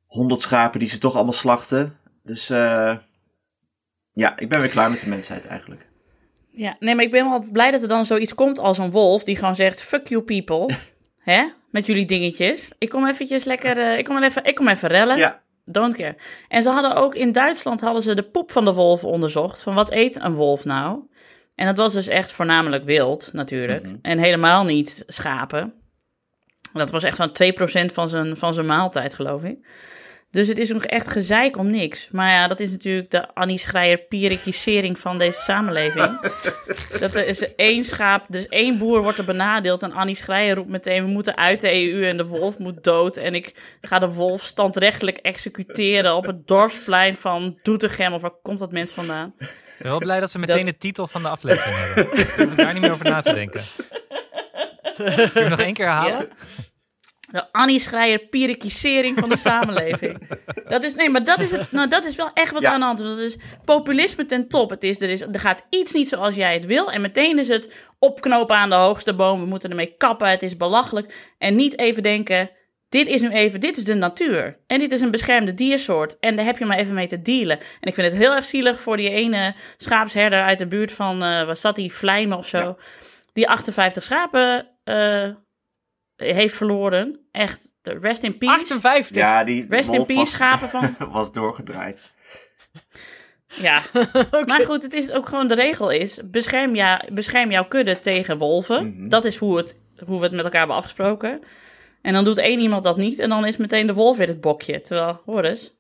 honderd 0.07 0.41
schapen 0.41 0.79
die 0.79 0.89
ze 0.89 0.99
toch 0.99 1.15
allemaal 1.15 1.33
slachten. 1.33 1.97
Dus 2.23 2.51
eh, 2.51 2.97
ja, 4.15 4.39
ik 4.39 4.49
ben 4.49 4.61
weer 4.61 4.69
klaar 4.71 4.91
met 4.91 5.01
de 5.01 5.09
mensheid 5.09 5.47
eigenlijk. 5.47 5.87
ja. 6.51 6.77
Nee, 6.81 6.95
maar 6.95 7.05
ik 7.05 7.11
ben 7.11 7.29
wel 7.29 7.45
blij 7.53 7.71
dat 7.71 7.83
er 7.83 7.89
dan 7.89 8.05
zoiets 8.05 8.35
komt 8.35 8.59
als 8.59 8.79
een 8.79 8.91
wolf 8.91 9.25
die 9.25 9.37
gewoon 9.37 9.55
zegt: 9.55 9.83
fuck 9.83 10.07
you 10.07 10.23
people. 10.23 10.75
Hè? 11.19 11.45
Met 11.71 11.87
jullie 11.87 12.07
dingetjes. 12.07 12.73
Ik 12.79 12.89
kom 12.89 13.07
eventjes 13.07 13.45
lekker. 13.45 13.79
eh, 13.79 13.99
ik, 13.99 14.05
kom 14.05 14.23
even, 14.23 14.45
ik 14.45 14.55
kom 14.55 14.69
even 14.69 14.89
rellen. 14.89 15.17
Ja, 15.17 15.43
Don't 15.65 15.97
care. 15.97 16.17
En 16.49 16.63
ze 16.63 16.71
hadden 16.71 16.95
ook 16.97 17.15
in 17.15 17.33
Duitsland 17.33 17.81
hadden 17.81 18.03
ze 18.03 18.15
de 18.15 18.23
poep 18.23 18.53
van 18.53 18.65
de 18.65 18.73
wolf 18.73 19.05
onderzocht. 19.05 19.63
Van 19.63 19.75
wat 19.75 19.93
eet 19.93 20.21
een 20.23 20.35
wolf 20.35 20.65
nou? 20.65 20.99
En 21.55 21.67
dat 21.67 21.77
was 21.77 21.93
dus 21.93 22.09
echt 22.09 22.33
voornamelijk 22.33 22.85
wild, 22.85 23.31
natuurlijk. 23.33 23.83
Mhm. 23.85 23.97
En 24.03 24.19
helemaal 24.19 24.65
niet 24.65 25.03
schapen. 25.07 25.73
Dat 26.73 26.91
was 26.91 27.03
echt 27.03 27.17
van 27.17 27.33
2% 27.33 27.93
van 27.93 28.09
zijn, 28.09 28.37
van 28.37 28.55
zijn 28.55 28.67
maaltijd, 28.67 29.15
geloof 29.15 29.43
ik. 29.45 29.67
Dus 30.35 30.49
het 30.49 30.59
is 30.59 30.69
nog 30.71 30.85
echt 30.85 31.09
gezeik 31.09 31.57
om 31.57 31.71
niks. 31.71 32.09
Maar 32.11 32.31
ja, 32.31 32.49
dat 32.49 32.61
is 32.61 32.71
natuurlijk 32.71 33.11
de 33.11 33.35
Annie 33.35 33.59
Schreier 33.59 33.99
pierikisering 33.99 34.99
van 34.99 35.19
deze 35.19 35.41
samenleving. 35.41 36.21
dat 37.01 37.15
er 37.15 37.27
is 37.27 37.55
één 37.55 37.85
schaap, 37.85 38.25
dus 38.29 38.49
één 38.49 38.79
boer 38.79 39.03
wordt 39.03 39.19
er 39.19 39.25
benadeeld. 39.25 39.83
En 39.83 39.93
Annie 39.93 40.15
Schreier 40.17 40.55
roept 40.55 40.69
meteen, 40.69 41.05
we 41.05 41.11
moeten 41.11 41.37
uit 41.37 41.61
de 41.61 41.73
EU 41.93 42.07
en 42.07 42.17
de 42.17 42.27
wolf 42.27 42.59
moet 42.59 42.85
dood. 42.85 43.17
En 43.17 43.35
ik 43.35 43.77
ga 43.81 43.99
de 43.99 44.09
wolf 44.13 44.43
standrechtelijk 44.43 45.17
executeren 45.17 46.15
op 46.15 46.27
het 46.27 46.47
dorpsplein 46.47 47.17
van 47.17 47.59
Doetinchem. 47.63 48.13
Of 48.13 48.23
waar 48.23 48.41
komt 48.43 48.59
dat 48.59 48.73
mens 48.73 48.93
vandaan? 48.93 49.35
Ik 49.39 49.49
ben 49.79 49.89
wel 49.89 49.99
blij 49.99 50.21
dat 50.21 50.31
ze 50.31 50.39
meteen 50.39 50.57
Dat- 50.57 50.67
de 50.67 50.77
titel 50.77 51.07
van 51.07 51.23
de 51.23 51.29
aflevering 51.29 51.77
hebben. 51.77 52.19
Ik 52.19 52.29
hoef 52.31 52.55
daar 52.55 52.73
niet 52.73 52.83
meer 52.83 52.93
over 52.93 53.05
na 53.11 53.21
te 53.21 53.35
denken. 53.35 53.63
Kun 54.97 55.05
je 55.13 55.31
hem 55.35 55.49
nog 55.51 55.61
één 55.61 55.75
keer 55.75 55.87
herhalen? 55.87 56.13
Ja. 56.19 56.27
De 57.35 57.53
Annie 57.53 57.79
Schreier 57.79 58.19
pirikisering 58.19 59.19
van 59.19 59.29
de 59.29 59.37
samenleving. 59.37 60.29
Dat 60.69 60.83
is, 60.83 60.95
nee, 60.95 61.11
maar 61.11 61.25
dat 61.25 61.41
is, 61.41 61.51
het, 61.51 61.73
nou, 61.73 61.89
dat 61.89 62.05
is 62.05 62.17
wel 62.17 62.31
echt 62.35 62.53
wat 62.53 62.63
Ja. 62.63 62.73
aan 62.73 62.81
de 62.81 62.87
hand. 62.87 62.99
Dat 62.99 63.19
is 63.19 63.37
populisme 63.65 64.25
ten 64.25 64.49
top. 64.49 64.71
Het 64.71 64.83
is, 64.83 65.01
er, 65.01 65.11
is, 65.11 65.21
er 65.21 65.41
gaat 65.41 65.67
iets 65.71 65.93
niet 65.93 66.09
zoals 66.09 66.35
jij 66.35 66.53
het 66.55 66.67
wil. 66.67 66.91
En 66.91 67.01
meteen 67.01 67.39
is 67.39 67.49
het 67.49 67.73
opknopen 67.99 68.57
aan 68.57 68.69
de 68.69 68.75
hoogste 68.75 69.15
boom. 69.15 69.41
We 69.41 69.47
moeten 69.47 69.71
ermee 69.71 69.95
kappen. 69.97 70.29
Het 70.29 70.43
is 70.43 70.57
belachelijk. 70.57 71.15
En 71.39 71.55
niet 71.55 71.79
even 71.79 72.03
denken, 72.03 72.51
dit 72.89 73.07
is 73.07 73.21
nu 73.21 73.31
even, 73.31 73.61
dit 73.61 73.77
is 73.77 73.85
de 73.85 73.95
natuur. 73.95 74.59
En 74.67 74.79
dit 74.79 74.93
is 74.93 75.01
een 75.01 75.11
beschermde 75.11 75.55
diersoort. 75.55 76.19
En 76.19 76.37
daar 76.37 76.45
heb 76.45 76.59
je 76.59 76.65
maar 76.67 76.79
even 76.79 76.95
mee 76.95 77.07
te 77.07 77.23
dealen. 77.23 77.59
En 77.59 77.89
ik 77.89 77.95
vind 77.95 78.07
het 78.07 78.17
heel 78.17 78.35
erg 78.35 78.45
zielig 78.45 78.81
voor 78.81 78.97
die 78.97 79.11
ene 79.11 79.55
schaapsherder 79.77 80.43
uit 80.43 80.59
de 80.59 80.67
buurt 80.67 80.93
van, 80.93 81.15
eh 81.23 81.45
waar 81.45 81.57
zat 81.57 81.77
die, 81.77 81.93
Vlijmen 81.93 82.39
of 82.39 82.47
zo. 82.47 82.59
Ja. 82.59 82.77
Die 83.33 83.49
58 83.49 84.03
schapen 84.03 84.69
eh, 84.85 85.29
heeft 86.17 86.57
verloren. 86.57 87.21
Echt, 87.31 87.73
de 87.83 87.99
rest 87.99 88.23
in 88.23 88.39
peace. 88.39 88.61
58. 88.61 89.17
Ja, 89.17 89.45
die 89.45 89.67
Rest 89.69 89.93
in 89.93 90.05
peace, 90.07 90.21
was, 90.21 90.31
schapen 90.31 90.69
van. 90.69 90.97
was 91.11 91.33
doorgedraaid. 91.33 92.03
Ja, 93.47 93.83
maar 94.47 94.65
goed, 94.65 94.83
het 94.83 94.93
is 94.93 95.13
ook 95.13 95.29
gewoon 95.29 95.47
de 95.47 95.55
regel 95.55 95.91
is: 95.91 96.21
bescherm, 96.25 96.75
jou, 96.75 97.13
bescherm 97.13 97.51
jouw 97.51 97.65
kudde 97.65 97.99
tegen 97.99 98.39
wolven. 98.39 98.87
Mhm. 98.97 99.09
Dat 99.09 99.25
is 99.25 99.37
hoe, 99.37 99.57
het, 99.57 99.79
hoe 100.07 100.19
we 100.19 100.25
het 100.25 100.35
met 100.35 100.45
elkaar 100.45 100.59
hebben 100.59 100.77
afgesproken. 100.77 101.41
En 102.03 102.13
dan 102.13 102.25
doet 102.25 102.39
één 102.39 102.61
iemand 102.61 102.83
dat 102.83 102.97
niet 102.97 103.19
en 103.19 103.29
dan 103.29 103.47
is 103.47 103.57
meteen 103.57 103.87
de 103.87 103.95
wolf 103.95 104.17
weer 104.17 104.29
het 104.29 104.41
bokje. 104.41 104.81
Terwijl, 104.81 105.21
hoor 105.25 105.45
eens, 105.45 105.75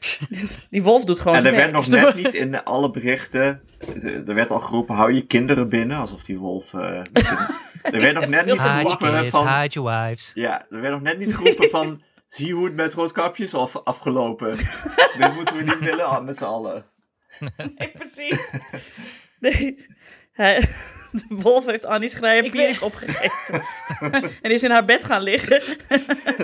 die 0.70 0.82
wolf 0.82 1.04
doet 1.04 1.20
gewoon 1.20 1.36
En 1.36 1.46
er 1.46 1.52
werd 1.52 1.72
nog 1.72 1.88
net 1.88 2.14
niet 2.14 2.34
in 2.34 2.64
alle 2.64 2.90
berichten. 2.90 3.62
Er 4.02 4.34
werd 4.34 4.50
al 4.50 4.60
geroepen: 4.60 4.94
hou 4.94 5.12
je 5.12 5.26
kinderen 5.26 5.68
binnen. 5.68 5.96
Alsof 5.96 6.22
die 6.22 6.38
wolf. 6.38 6.74
eh, 6.74 7.00
er 7.82 8.00
werd 8.00 8.14
nog 8.14 8.26
net 8.26 8.46
niet 8.46 8.60
geroepen 8.60 9.10
kids, 9.20 9.28
van. 9.30 9.48
hide 9.60 9.68
your 9.80 10.06
wives. 10.06 10.30
Ja, 10.34 10.66
er 10.70 10.80
werd 10.80 10.92
nog 10.92 11.02
net 11.02 11.18
niet 11.18 11.34
geroepen 11.36 11.70
van. 11.78 12.02
Zie 12.26 12.54
hoe 12.54 12.64
het 12.64 12.74
met 12.74 12.94
Roodkapje 12.94 13.44
is 13.44 13.54
af, 13.54 13.76
afgelopen. 13.84 14.56
Dit 15.18 15.34
moeten 15.34 15.56
we 15.56 15.62
niet 15.62 15.78
willen 15.78 16.06
ah, 16.06 16.24
met 16.24 16.36
z'n 16.36 16.44
allen. 16.44 16.84
Nee, 17.76 17.90
precies. 17.94 18.48
Nee, 19.40 19.86
hij- 20.32 20.68
de 21.12 21.24
wolf 21.28 21.64
heeft 21.66 21.84
Annie 21.84 22.08
Schreier 22.08 22.44
Ik 22.44 22.50
pierik 22.50 22.70
weet- 22.72 22.82
opgegeten. 22.82 23.62
en 24.42 24.50
is 24.50 24.62
in 24.62 24.70
haar 24.70 24.84
bed 24.84 25.04
gaan 25.04 25.22
liggen 25.22 25.62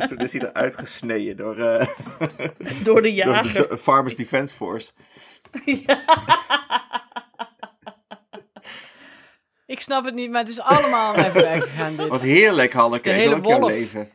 Toen 0.08 0.18
is 0.18 0.32
hij 0.32 0.40
eruit 0.40 0.76
gesneden 0.78 1.36
door, 1.36 1.58
eh, 1.58 1.86
door 2.18 2.28
de 2.58 2.80
door 2.84 3.02
de, 3.02 3.14
jager. 3.14 3.68
de 3.68 3.78
Farmers 3.78 4.16
Defence 4.16 4.54
Force. 4.54 4.90
Ik 9.66 9.80
snap 9.80 10.04
het 10.04 10.14
niet, 10.14 10.30
maar 10.30 10.40
het 10.40 10.48
is 10.50 10.60
allemaal 10.60 11.14
aan 11.14 11.32
mij 11.34 11.60
gegaan 11.60 11.96
dit. 11.96 12.08
Wat 12.08 12.20
heerlijk, 12.20 12.72
Hanneke. 12.72 13.08
De 13.08 13.14
hele 13.14 13.40
wolf. 13.40 13.68
leven. 13.70 14.10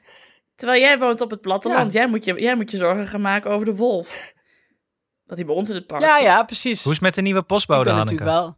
Terwijl 0.56 0.82
jij 0.82 1.00
woont 1.00 1.22
op 1.22 1.30
het 1.32 1.42
platteland. 1.42 1.94
Ja. 1.94 2.00
Jij, 2.00 2.10
moet 2.10 2.26
je, 2.26 2.34
jij 2.42 2.56
moet 2.56 2.72
je 2.72 2.78
zorgen 2.78 3.08
gaan 3.08 3.22
maken 3.22 3.52
over 3.52 3.66
de 3.66 3.76
wolf. 3.76 4.34
Dat 5.26 5.38
hij 5.38 5.46
bij 5.48 5.56
ons 5.56 5.70
in 5.70 5.76
het 5.76 5.88
park 5.88 6.02
Ja, 6.02 6.16
zit. 6.16 6.24
ja, 6.26 6.44
precies. 6.44 6.84
Hoe 6.84 6.92
is 6.92 6.98
het 6.98 7.06
met 7.06 7.16
de 7.16 7.22
nieuwe 7.22 7.42
postbode, 7.42 7.90
Hanneke? 7.90 8.12
natuurlijk 8.14 8.38
wel. 8.40 8.58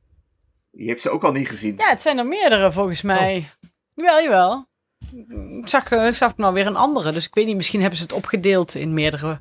Die 0.71 0.87
heeft 0.87 1.01
ze 1.01 1.09
ook 1.09 1.23
al 1.23 1.31
niet 1.31 1.49
gezien. 1.49 1.75
Ja, 1.77 1.89
het 1.89 2.01
zijn 2.01 2.17
er 2.17 2.25
meerdere 2.27 2.71
volgens 2.71 3.01
mij. 3.01 3.49
Jawel, 3.95 4.21
jawel. 4.21 4.69
Ik 5.61 5.69
zag, 5.69 5.91
eh, 5.91 6.07
ik 6.07 6.13
zag 6.15 6.37
nou 6.37 6.53
weer 6.53 6.67
een 6.67 6.75
andere, 6.75 7.11
dus 7.11 7.25
ik 7.25 7.33
weet 7.35 7.45
niet, 7.45 7.55
misschien 7.55 7.79
hebben 7.79 7.97
ze 7.97 8.03
het 8.03 8.13
opgedeeld 8.13 8.75
in 8.75 8.93
meerdere 8.93 9.39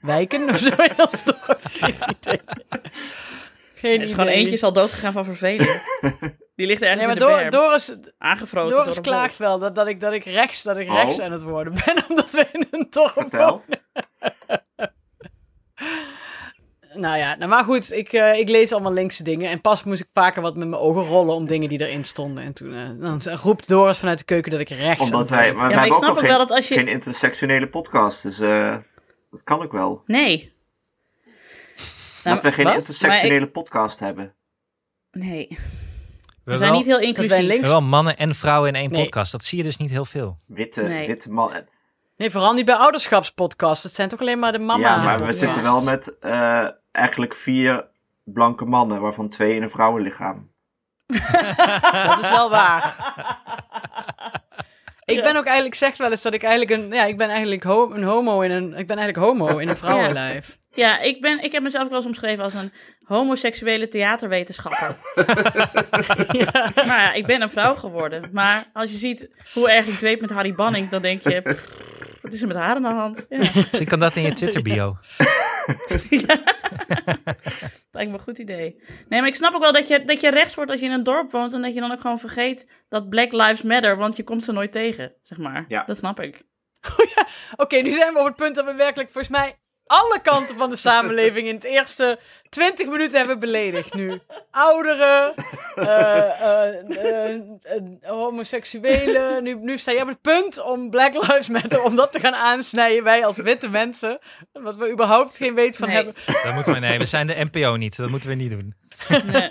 wijken 0.00 0.48
of 0.48 0.56
zo. 0.56 0.70
Dat 0.96 1.12
is 1.12 1.22
toch 1.22 1.46
geen 1.62 1.94
idee. 2.20 2.40
Geen 3.74 3.96
Er 3.96 4.02
is 4.02 4.10
gewoon 4.10 4.26
idee. 4.26 4.38
eentje 4.38 4.52
is 4.52 4.62
al 4.62 4.72
doodgegaan 4.72 5.12
van 5.12 5.24
verveling. 5.24 5.80
Die 6.62 6.70
ligt 6.70 6.82
ergens 6.82 7.06
Nee, 7.06 7.16
maar 7.16 7.16
in 7.16 7.22
de 7.22 7.28
Dor- 7.50 7.50
berm. 7.50 7.50
Doris, 7.50 7.94
Aangefroten 8.18 8.76
Doris 8.76 8.94
door 8.94 9.04
klaagt 9.04 9.36
wel 9.36 9.58
dat, 9.58 9.74
dat, 9.74 9.86
ik, 9.86 10.00
dat 10.00 10.12
ik 10.12 10.24
rechts, 10.24 10.62
dat 10.62 10.76
ik 10.76 10.88
Oh. 10.88 10.94
rechts 10.94 11.20
aan 11.20 11.32
het 11.32 11.42
worden 11.42 11.74
ben, 11.84 12.04
omdat 12.08 12.30
we 12.30 12.48
in 12.52 12.66
een 12.70 12.86
dorp 12.90 13.12
Vertel. 13.12 13.64
Nou 16.94 17.16
ja, 17.18 17.34
nou 17.36 17.48
maar 17.50 17.64
goed, 17.64 17.92
ik, 17.92 18.12
eh, 18.12 18.38
ik 18.38 18.48
lees 18.48 18.72
allemaal 18.72 18.92
linkse 18.92 19.22
dingen. 19.22 19.50
En 19.50 19.60
pas 19.60 19.84
moest 19.84 20.00
ik 20.00 20.08
vaker 20.12 20.42
wat 20.42 20.56
met 20.56 20.68
mijn 20.68 20.80
ogen 20.82 21.02
rollen 21.02 21.34
om 21.34 21.46
dingen 21.46 21.68
die 21.68 21.80
erin 21.86 22.04
stonden. 22.04 22.44
En 22.44 22.52
toen 22.52 22.74
eh, 22.74 22.90
dan 23.00 23.22
roept 23.38 23.68
Doris 23.68 23.98
vanuit 23.98 24.18
de 24.18 24.24
keuken 24.24 24.50
dat 24.50 24.60
ik 24.60 24.68
rechts 24.68 25.00
Omdat 25.10 25.28
wij, 25.28 25.52
maar 25.52 25.62
Ja, 25.62 25.66
wij 25.66 25.76
maar 25.76 25.86
ik 25.86 25.92
hebben 25.92 25.94
ook 25.96 26.00
nog 26.02 26.10
ook 26.10 26.18
geen, 26.18 26.28
wel 26.28 26.38
dat 26.46 26.50
als 26.56 26.68
je... 26.68 26.74
geen 26.74 26.88
intersectionele 26.88 27.68
podcast. 27.68 28.22
Dus 28.22 28.40
eh, 28.40 28.76
dat 29.30 29.42
kan 29.44 29.62
ook 29.62 29.72
wel. 29.72 30.02
Nee. 30.06 30.52
Nou, 32.24 32.34
dat 32.36 32.44
we 32.44 32.52
geen 32.52 32.64
wat? 32.64 32.74
intersectionele 32.74 33.48
podcast 33.48 33.98
hebben. 33.98 34.24
Ik- 34.24 35.22
Nee. 35.22 35.58
We 36.44 36.50
We 36.50 36.56
zijn 36.56 36.70
wel, 36.70 36.78
niet 36.78 36.88
heel 36.88 37.00
inclusief. 37.00 37.38
links- 37.38 37.62
we 37.62 37.68
wel 37.68 37.80
mannen 37.82 38.16
en 38.16 38.34
vrouwen 38.34 38.68
in 38.68 38.74
één 38.74 38.90
Nee. 38.90 39.02
podcast. 39.02 39.32
Dat 39.32 39.44
zie 39.44 39.58
je 39.58 39.64
dus 39.64 39.76
niet 39.76 39.90
heel 39.90 40.04
veel. 40.04 40.38
Witte, 40.46 40.82
Nee. 40.82 41.06
witte 41.06 41.30
man. 41.32 41.50
Nee, 42.16 42.30
vooral 42.30 42.52
niet 42.52 42.64
bij 42.64 42.74
ouderschapspodcasts. 42.74 43.82
Het 43.84 43.94
zijn 43.94 44.08
toch 44.08 44.20
alleen 44.20 44.38
maar 44.38 44.52
de 44.52 44.58
mama 44.58 44.88
ja, 44.96 45.02
maar 45.02 45.24
we 45.26 45.32
zitten 45.32 45.62
wel 45.62 45.82
met 45.82 46.18
eh, 46.18 46.68
eigenlijk 46.92 47.34
vier 47.34 47.86
blanke 48.24 48.64
mannen, 48.64 49.00
waarvan 49.00 49.28
twee 49.28 49.54
in 49.54 49.62
een 49.62 49.70
vrouwenlichaam. 49.70 50.50
Dat 52.06 52.18
is 52.22 52.28
wel 52.28 52.50
waar. 52.50 52.94
Ik 55.04 55.16
Ja. 55.16 55.22
ben 55.22 55.36
ook 55.36 55.44
eigenlijk, 55.44 55.74
zegt 55.74 55.98
wel 55.98 56.10
eens 56.10 56.22
dat 56.22 56.34
ik 56.34 56.42
eigenlijk 56.42 56.82
een, 56.82 56.92
ja, 56.92 57.04
ik 57.04 57.16
ben 57.16 57.28
eigenlijk 57.28 57.62
ho- 57.62 57.90
een 57.92 58.02
homo 58.02 58.40
in 58.40 58.50
een, 58.50 58.74
ik 58.76 58.86
ben 58.86 58.98
eigenlijk 58.98 59.26
homo 59.26 59.58
in 59.58 59.68
een 59.68 59.76
vrouwenlijf. 59.84 60.58
Ja, 60.74 61.00
ik, 61.00 61.20
ben, 61.20 61.42
ik 61.44 61.52
heb 61.52 61.62
mezelf 61.62 61.88
wel 61.88 61.96
eens 61.96 62.06
omschreven 62.06 62.44
als 62.44 62.54
een 62.54 62.72
homoseksuele 63.04 63.88
theaterwetenschapper. 63.88 64.96
Maar 66.86 67.00
ja, 67.00 67.12
ik 67.12 67.26
ben 67.26 67.42
een 67.42 67.50
vrouw 67.50 67.74
geworden. 67.74 68.28
Maar 68.32 68.64
als 68.72 68.90
je 68.90 68.96
ziet 68.98 69.28
hoe 69.52 69.70
erg 69.70 69.86
ik 69.86 69.94
dweep 69.98 70.20
met 70.20 70.30
Harry 70.30 70.54
Banning, 70.54 70.88
dan 70.88 71.02
denk 71.02 71.22
je... 71.28 71.42
pff, 71.42 71.68
wat 72.22 72.32
is 72.32 72.40
er 72.42 72.48
met 72.48 72.56
haar 72.56 72.74
aan 72.76 72.82
de 72.82 72.88
hand? 72.88 73.26
Ja, 73.28 73.38
Misschien 73.54 73.86
kan 73.86 73.98
dat 73.98 74.16
in 74.16 74.22
je 74.22 74.32
Twitter 74.32 74.62
bio. 74.62 74.96
lijkt 77.92 78.10
me 78.10 78.12
een 78.12 78.20
goed 78.20 78.38
idee. 78.38 78.82
Nee, 79.08 79.20
maar 79.20 79.28
ik 79.28 79.34
snap 79.34 79.54
ook 79.54 79.62
wel 79.62 79.72
dat 79.72 79.88
je, 79.88 80.04
dat 80.04 80.20
je 80.20 80.30
rechts 80.30 80.54
wordt 80.54 80.70
als 80.70 80.80
je 80.80 80.86
in 80.86 80.92
een 80.92 81.02
dorp 81.02 81.30
woont... 81.30 81.52
en 81.52 81.62
dat 81.62 81.74
je 81.74 81.80
dan 81.80 81.92
ook 81.92 82.00
gewoon 82.00 82.18
vergeet 82.18 82.68
dat 82.88 83.08
Black 83.08 83.32
Lives 83.32 83.62
Matter... 83.62 83.96
want 83.96 84.16
je 84.16 84.24
komt 84.24 84.44
ze 84.44 84.52
nooit 84.52 84.72
tegen, 84.72 85.14
zeg 85.22 85.38
maar. 85.38 85.64
Ja. 85.68 85.84
Dat 85.84 85.96
snap 85.96 86.20
ik. 86.20 86.42
Oké, 87.56 87.76
nu 87.76 87.90
zijn 87.90 88.12
we 88.12 88.18
op 88.18 88.26
het 88.26 88.36
punt 88.36 88.54
dat 88.54 88.64
we 88.64 88.74
werkelijk 88.74 89.10
volgens 89.10 89.38
mij 89.38 89.58
alle 89.86 90.20
kanten 90.22 90.56
van 90.56 90.70
de 90.70 90.76
samenleving 90.76 91.48
in 91.48 91.54
het 91.54 91.64
eerste 91.64 92.18
20 92.48 92.88
minuten 92.88 93.18
hebben 93.18 93.38
beledigd 93.38 93.94
nu. 93.94 94.20
Ouderen, 94.50 95.34
eh, 95.74 96.40
eh, 96.40 97.34
eh, 97.62 97.82
homoseksuelen. 98.02 99.42
Nu, 99.42 99.54
nu 99.54 99.78
sta 99.78 99.90
je 99.92 100.00
op 100.02 100.08
het 100.08 100.20
punt 100.20 100.62
om 100.62 100.90
Black 100.90 101.14
Lives 101.14 101.48
Matter, 101.48 101.82
om 101.82 101.96
dat 101.96 102.12
te 102.12 102.20
gaan 102.20 102.34
aansnijden. 102.34 103.04
Wij 103.04 103.24
als 103.26 103.36
witte 103.36 103.68
mensen, 103.68 104.18
wat 104.52 104.76
we 104.76 104.90
überhaupt 104.90 105.36
geen 105.36 105.54
weet 105.54 105.76
van 105.76 105.86
Nee. 105.88 105.96
hebben. 105.96 106.14
Dat 106.42 106.54
moeten 106.54 106.72
we, 106.72 106.78
nee, 106.78 106.98
we 106.98 107.04
zijn 107.04 107.26
de 107.26 107.48
NPO 107.52 107.76
niet. 107.76 107.96
Dat 107.96 108.10
moeten 108.10 108.28
we 108.28 108.34
niet 108.34 108.50
doen. 108.50 108.74
Nee. 109.24 109.50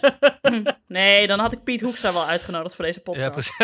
nee, 0.88 1.28
dan 1.28 1.40
had 1.40 1.52
ik 1.52 1.64
Piet 1.64 1.82
Hoekstra 1.82 2.14
wel 2.14 2.26
uitgenodigd 2.26 2.76
voor 2.76 2.86
deze 2.86 3.00
podcast. 3.00 3.24
Ja, 3.24 3.30
precies. 3.30 3.56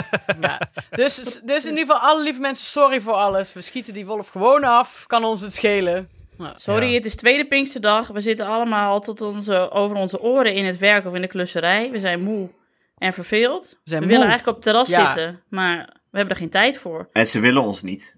Ja. 0.41 0.59
Dus, 0.89 1.39
dus 1.43 1.65
in 1.65 1.77
ieder 1.77 1.85
geval, 1.95 2.09
alle 2.09 2.23
lieve 2.23 2.39
mensen, 2.39 2.65
sorry 2.65 3.01
voor 3.01 3.13
alles. 3.13 3.53
We 3.53 3.61
schieten 3.61 3.93
die 3.93 4.05
wolf 4.05 4.27
gewoon 4.27 4.63
af. 4.63 5.03
Kan 5.07 5.23
ons 5.23 5.41
het 5.41 5.53
schelen. 5.53 6.09
Nou, 6.37 6.53
Sorry, 6.55 6.87
Ja. 6.87 6.93
het 6.93 7.05
is 7.05 7.15
tweede 7.15 7.47
Pinksterdag. 7.47 8.07
We 8.07 8.21
zitten 8.21 8.45
allemaal 8.45 8.99
tot 8.99 9.21
onze, 9.21 9.69
over 9.71 9.97
onze 9.97 10.21
oren 10.21 10.53
in 10.53 10.65
het 10.65 10.77
werk 10.77 11.05
of 11.05 11.13
in 11.13 11.21
de 11.21 11.27
klusserij. 11.27 11.91
We 11.91 11.99
zijn 11.99 12.23
moe 12.23 12.49
en 12.97 13.13
verveeld. 13.13 13.79
We, 13.83 13.99
willen 13.99 14.09
eigenlijk 14.27 14.47
op 14.47 14.53
het 14.53 14.63
terras 14.63 14.89
Ja. 14.89 15.05
zitten, 15.05 15.43
maar 15.49 15.77
we 16.11 16.17
hebben 16.17 16.35
er 16.35 16.41
geen 16.41 16.49
tijd 16.49 16.77
voor. 16.77 17.09
En 17.11 17.27
ze 17.27 17.39
willen 17.39 17.61
ons 17.61 17.81
niet. 17.81 18.15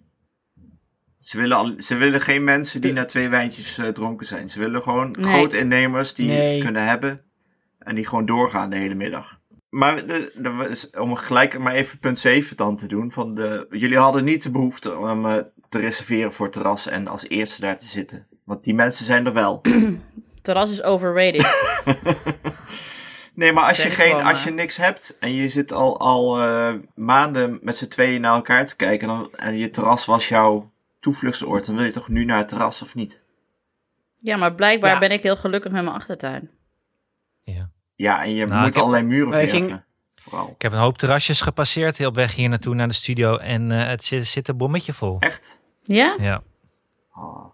Ze 1.20 1.38
willen, 1.38 1.58
al, 1.58 1.74
ze 1.78 1.96
willen 1.96 2.22
geen 2.22 2.44
mensen 2.44 2.82
die 2.82 2.94
na 2.94 3.06
twee 3.06 3.30
wijntjes 3.30 3.78
eh, 3.78 3.88
dronken 3.88 4.26
zijn. 4.26 4.50
Ze 4.50 4.60
willen 4.60 4.82
gewoon 4.84 5.16
Nee. 5.20 5.34
grote 5.34 5.58
innemers 5.58 6.14
die 6.14 6.28
Nee. 6.28 6.54
het 6.54 6.64
kunnen 6.64 6.86
hebben. 6.88 7.24
En 7.80 7.96
die 7.96 8.08
gewoon 8.08 8.26
doorgaan 8.26 8.70
de 8.70 8.76
hele 8.76 8.96
middag. 8.96 9.40
Maar 9.70 10.06
de, 10.08 10.32
de- 10.36 10.68
is- 10.70 10.90
om 10.90 11.16
gelijk 11.16 11.60
maar 11.60 11.74
even 11.74 12.00
punt 12.00 12.20
7 12.20 12.58
dan 12.58 12.76
te 12.76 12.88
doen. 12.88 13.12
Van 13.12 13.34
de, 13.36 13.66
jullie 13.70 13.98
hadden 13.98 14.24
niet 14.24 14.44
de 14.44 14.52
behoefte 14.52 14.98
om 14.98 15.26
eh, 15.26 15.38
te 15.70 15.80
reserveren 15.80 16.34
voor 16.34 16.46
het 16.46 16.54
terras 16.54 16.88
en 16.88 17.08
als 17.08 17.28
eerste 17.28 17.62
daar 17.62 17.78
te 17.80 17.86
zitten. 17.86 18.28
Want 18.44 18.64
die 18.64 18.74
mensen 18.74 19.06
zijn 19.06 19.26
er 19.26 19.34
wel. 19.34 19.60
Het 19.62 20.00
terras 20.42 20.72
is 20.72 20.84
overrated. 20.84 21.56
Nee, 23.34 23.54
maar 23.54 23.68
als 23.68 23.84
je, 23.84 23.90
geen, 23.90 24.08
gewoon, 24.08 24.24
als 24.24 24.44
je 24.44 24.52
niks 24.52 24.78
hebt 24.78 25.18
en 25.20 25.34
je 25.34 25.50
zit 25.50 25.72
al, 25.72 26.00
al 26.00 26.42
eh, 26.42 26.74
maanden 26.96 27.60
met 27.62 27.76
z'n 27.76 27.88
tweeën 27.88 28.22
naar 28.22 28.34
elkaar 28.34 28.66
te 28.66 28.76
kijken 28.76 29.08
dan, 29.08 29.30
en 29.36 29.58
je 29.58 29.70
terras 29.70 30.06
was 30.06 30.28
jouw 30.28 30.72
toevluchtsoord, 31.00 31.66
dan 31.66 31.76
wil 31.76 31.86
je 31.86 31.92
toch 31.92 32.08
nu 32.10 32.26
naar 32.26 32.38
het 32.38 32.48
terras 32.48 32.82
of 32.82 32.96
niet? 32.96 33.24
ja, 34.22 34.38
maar 34.38 34.54
blijkbaar 34.56 34.94
Ja. 34.94 35.00
ben 35.00 35.12
ik 35.12 35.24
heel 35.24 35.36
gelukkig 35.36 35.72
met 35.72 35.84
mijn 35.84 35.96
achtertuin. 35.96 36.50
Ja. 37.44 37.70
Ja, 37.96 38.24
en 38.24 38.34
je 38.34 38.46
Nou, 38.46 38.62
moet 38.62 38.74
heb- 38.74 38.84
allerlei 38.84 39.04
muren 39.04 39.34
verven. 39.34 39.86
Vooral. 40.16 40.50
Ik 40.56 40.62
heb 40.62 40.72
een 40.72 40.80
hoop 40.80 40.98
terrasjes 40.98 41.42
gepasseerd, 41.42 41.98
heel 41.98 42.08
op 42.08 42.16
weg 42.16 42.36
hier 42.36 42.50
naartoe 42.50 42.76
naar 42.76 42.88
de 42.88 42.94
studio. 42.94 43.38
En 43.38 43.72
eh, 43.72 43.88
het 43.88 44.04
zit, 44.04 44.28
zit 44.28 44.48
een 44.48 44.58
bommetje 44.58 44.94
vol. 44.94 45.20
Echt? 45.20 45.59
Ja? 45.81 46.15
Ja. 46.19 46.41
Oh. 47.13 47.45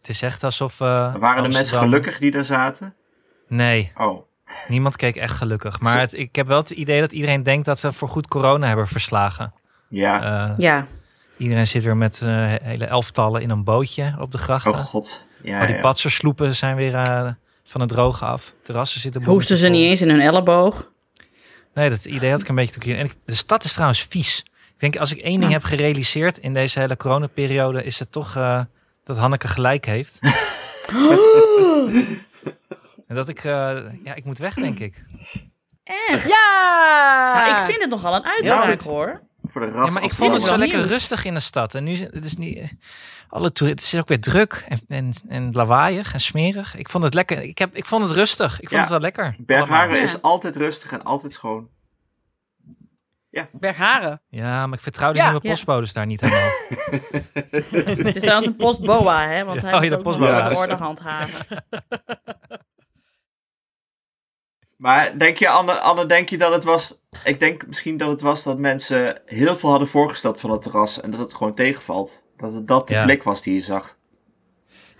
Het 0.00 0.08
is 0.10 0.22
echt 0.22 0.44
alsof. 0.44 0.80
eh, 0.80 1.14
Waren 1.14 1.42
de 1.42 1.48
mensen 1.48 1.78
gelukkig 1.78 2.18
die 2.18 2.30
daar 2.30 2.44
zaten? 2.44 2.94
Nee, 3.48 3.92
Oh. 3.96 4.22
niemand 4.68 4.96
keek 4.96 5.16
echt 5.16 5.36
gelukkig. 5.36 5.80
Maar 5.80 5.98
het, 6.00 6.12
ik 6.12 6.36
heb 6.36 6.46
wel 6.46 6.58
het 6.58 6.70
idee 6.70 7.00
dat 7.00 7.12
iedereen 7.12 7.42
denkt 7.42 7.66
dat 7.66 7.78
ze 7.78 7.92
voor 7.92 8.08
goed 8.08 8.26
corona 8.28 8.66
hebben 8.66 8.86
verslagen. 8.88 9.54
Ja. 9.88 10.22
Eh, 10.50 10.58
Ja. 10.58 10.86
Iedereen 11.36 11.66
zit 11.66 11.82
weer 11.82 11.96
met 11.96 12.20
eh, 12.22 12.54
hele 12.62 12.84
elftallen 12.84 13.42
in 13.42 13.50
een 13.50 13.64
bootje 13.64 14.14
op 14.18 14.30
de 14.30 14.38
grachten. 14.38 14.72
Oh 14.72 14.78
god. 14.78 15.26
Ja, 15.42 15.58
Maar 15.58 15.66
die 15.66 15.76
ja. 15.76 15.82
patsersloepen 15.82 16.54
zijn 16.54 16.76
weer 16.76 16.92
van 17.64 17.80
het 17.80 17.90
droge 17.90 18.24
af. 18.24 18.54
Terrassen 18.62 19.00
zitten 19.00 19.24
Hoesten 19.24 19.56
ze 19.56 19.68
niet 19.68 19.84
eens 19.84 20.00
in 20.02 20.08
hun 20.08 20.20
elleboog? 20.20 20.90
Nee, 21.74 21.88
dat 21.88 22.04
idee 22.04 22.30
had 22.30 22.40
ik 22.40 22.48
een 22.48 22.54
beetje 22.54 22.94
En 22.96 23.04
ik- 23.04 23.14
de 23.24 23.34
stad 23.34 23.64
is 23.64 23.72
trouwens 23.72 24.02
vies. 24.02 24.44
Ik 24.82 24.90
denk, 24.92 25.02
als 25.02 25.12
ik 25.12 25.18
één 25.18 25.40
ding 25.40 25.52
heb 25.52 25.62
gerealiseerd 25.64 26.38
in 26.38 26.52
deze 26.52 26.78
hele 26.78 26.96
coronaperiode, 26.96 27.84
is 27.84 27.98
het 27.98 28.12
toch 28.12 28.36
eh, 28.36 28.60
dat 29.04 29.18
Hanneke 29.18 29.48
gelijk 29.48 29.84
heeft. 29.86 30.18
en 33.08 33.14
dat 33.14 33.28
ik, 33.28 33.44
eh, 33.44 33.78
ja, 34.04 34.14
ik 34.14 34.24
moet 34.24 34.38
weg, 34.38 34.54
denk 34.54 34.78
ik. 34.78 35.04
Echt? 35.84 36.28
Ja! 36.28 37.32
Nou, 37.34 37.50
ik 37.60 37.64
vind 37.70 37.80
het 37.80 37.90
nogal 37.90 38.14
een 38.14 38.24
uitspraak 38.24 38.82
Ja, 38.82 38.90
hoor. 38.90 39.22
Voor 39.44 39.60
de 39.60 39.66
Ja, 39.66 39.86
maar 39.86 40.02
ik 40.04 40.12
vond 40.14 40.32
het 40.32 40.42
zo 40.42 40.48
wel 40.48 40.58
lekker 40.58 40.78
nieuws. 40.78 40.90
rustig 40.90 41.24
in 41.24 41.34
de 41.34 41.40
stad. 41.40 41.74
En 41.74 41.84
nu 41.84 41.92
is 41.92 42.00
het 42.00 42.24
is 42.24 42.36
niet. 42.36 42.72
Alle 43.28 43.52
toeristen, 43.52 43.84
het 43.84 43.94
is 43.94 44.00
ook 44.00 44.08
weer 44.08 44.20
druk 44.20 44.64
en, 44.68 44.80
en, 44.88 45.12
en 45.28 45.52
lawaaiig 45.52 46.12
en 46.12 46.20
smerig. 46.20 46.76
Ik 46.76 46.88
vond 46.88 47.04
het 47.04 47.14
lekker. 47.14 47.42
Ik, 47.42 47.58
heb, 47.58 47.76
ik 47.76 47.86
vond 47.86 48.02
het 48.08 48.12
rustig. 48.16 48.52
Ik 48.52 48.58
vond 48.68 48.70
Ja. 48.70 48.80
het 48.80 48.88
wel 48.88 49.00
lekker. 49.00 49.34
Bergharen 49.38 50.02
is 50.02 50.22
altijd 50.22 50.56
rustig 50.56 50.92
en 50.92 51.02
altijd 51.02 51.32
schoon. 51.32 51.68
Bergharen. 53.52 54.20
Ja, 54.28 54.66
maar 54.66 54.76
ik 54.78 54.82
vertrouw 54.82 55.12
de 55.12 55.18
Ja. 55.18 55.24
nieuwe 55.30 55.40
Ja. 55.46 55.50
postbodes 55.50 55.92
daar 55.92 56.06
niet 56.06 56.20
helemaal. 56.20 56.48
Het 58.04 58.16
is 58.16 58.22
trouwens 58.22 58.46
een 58.46 58.56
postboa, 58.56 59.28
hè? 59.28 59.44
Want 59.44 59.60
Ja, 59.60 59.66
hij 59.66 59.74
oh, 59.74 59.80
moet 59.80 59.90
ja, 59.90 59.96
ook 59.96 60.04
de 60.04 60.10
postboa. 60.10 60.54
orde 60.54 60.74
handhaven. 60.74 61.46
Maar 64.76 65.18
denk 65.18 65.36
je, 65.36 65.48
Anne, 65.48 65.72
Anne, 65.72 66.06
denk 66.06 66.28
je 66.28 66.38
dat 66.38 66.54
het 66.54 66.64
was... 66.64 66.98
Ik 67.24 67.40
denk 67.40 67.66
misschien 67.66 67.96
dat 67.96 68.08
het 68.08 68.20
was 68.20 68.42
dat 68.42 68.58
mensen 68.58 69.20
heel 69.26 69.56
veel 69.56 69.70
hadden 69.70 69.88
voorgesteld 69.88 70.40
van 70.40 70.50
het 70.50 70.62
terras. 70.62 71.00
En 71.00 71.10
dat 71.10 71.20
het 71.20 71.34
gewoon 71.34 71.54
tegenvalt. 71.54 72.24
Dat 72.36 72.52
het 72.54 72.66
dat 72.68 72.88
de 72.88 72.94
Ja. 72.94 73.04
blik 73.04 73.22
was 73.22 73.42
die 73.42 73.54
je 73.54 73.60
zag. 73.60 73.96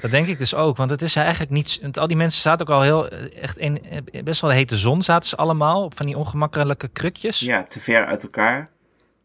Dat 0.02 0.10
denk 0.10 0.26
ik 0.26 0.38
dus 0.38 0.54
ook. 0.54 0.76
Want 0.76 0.90
het 0.90 1.02
is 1.02 1.16
eigenlijk 1.16 1.50
niet. 1.50 1.78
want 1.82 1.98
Al 1.98 2.06
die 2.06 2.16
mensen 2.16 2.40
zaten 2.40 2.66
ook 2.66 2.72
al 2.74 2.82
heel. 2.82 3.08
eh, 3.08 3.42
Echt 3.42 3.58
in 3.58 3.84
eh, 4.12 4.22
best 4.22 4.40
wel 4.40 4.50
de 4.50 4.56
hete 4.56 4.78
zon 4.78 5.02
zaten 5.02 5.28
ze 5.28 5.36
allemaal. 5.36 5.84
Op 5.84 5.96
van 5.96 6.06
die 6.06 6.16
ongemakkelijke 6.16 6.88
krukjes. 6.88 7.40
Ja, 7.40 7.64
te 7.64 7.80
ver 7.80 8.06
uit 8.06 8.22
elkaar. 8.22 8.70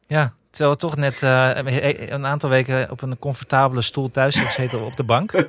Ja, 0.08 0.34
terwijl 0.50 0.72
we 0.72 0.78
toch 0.80 0.96
net 0.96 1.24
eh, 1.24 1.50
een 2.10 2.26
aantal 2.26 2.50
weken 2.50 2.92
op 2.92 3.02
een 3.02 3.20
comfortabele 3.20 3.82
stoel 3.82 4.12
thuis 4.12 4.36
hebben 4.36 4.54
gezeten 4.54 4.86
op 4.86 4.98
de 4.98 5.04
bank. 5.04 5.32
Ja, 5.32 5.46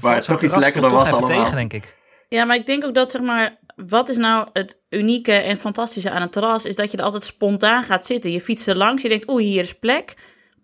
Waar 0.00 0.14
het 0.16 0.24
toch 0.26 0.42
iets 0.42 0.56
lekkerder 0.56 0.90
was 0.90 1.10
allemaal. 1.12 1.28
tegen, 1.42 1.54
denk 1.56 1.72
ik. 1.72 1.96
Ja, 2.28 2.44
maar 2.44 2.56
ik 2.56 2.66
denk 2.66 2.84
ook 2.84 2.94
dat, 2.94 3.10
zeg 3.10 3.22
maar, 3.22 3.56
wat 3.76 4.08
is 4.08 4.16
nou 4.16 4.48
het 4.52 4.78
unieke 4.90 5.32
en 5.32 5.58
fantastische 5.58 6.10
aan 6.10 6.22
een 6.22 6.30
terras, 6.30 6.64
is 6.64 6.76
dat 6.76 6.90
je 6.90 6.96
er 6.96 7.04
altijd 7.04 7.24
spontaan 7.24 7.84
gaat 7.84 8.06
zitten. 8.06 8.30
Je 8.32 8.40
fietst 8.40 8.68
er 8.68 8.76
langs, 8.76 9.02
je 9.02 9.08
denkt, 9.08 9.28
oeh, 9.28 9.42
hier 9.42 9.60
is 9.62 9.74
plek. 9.78 10.14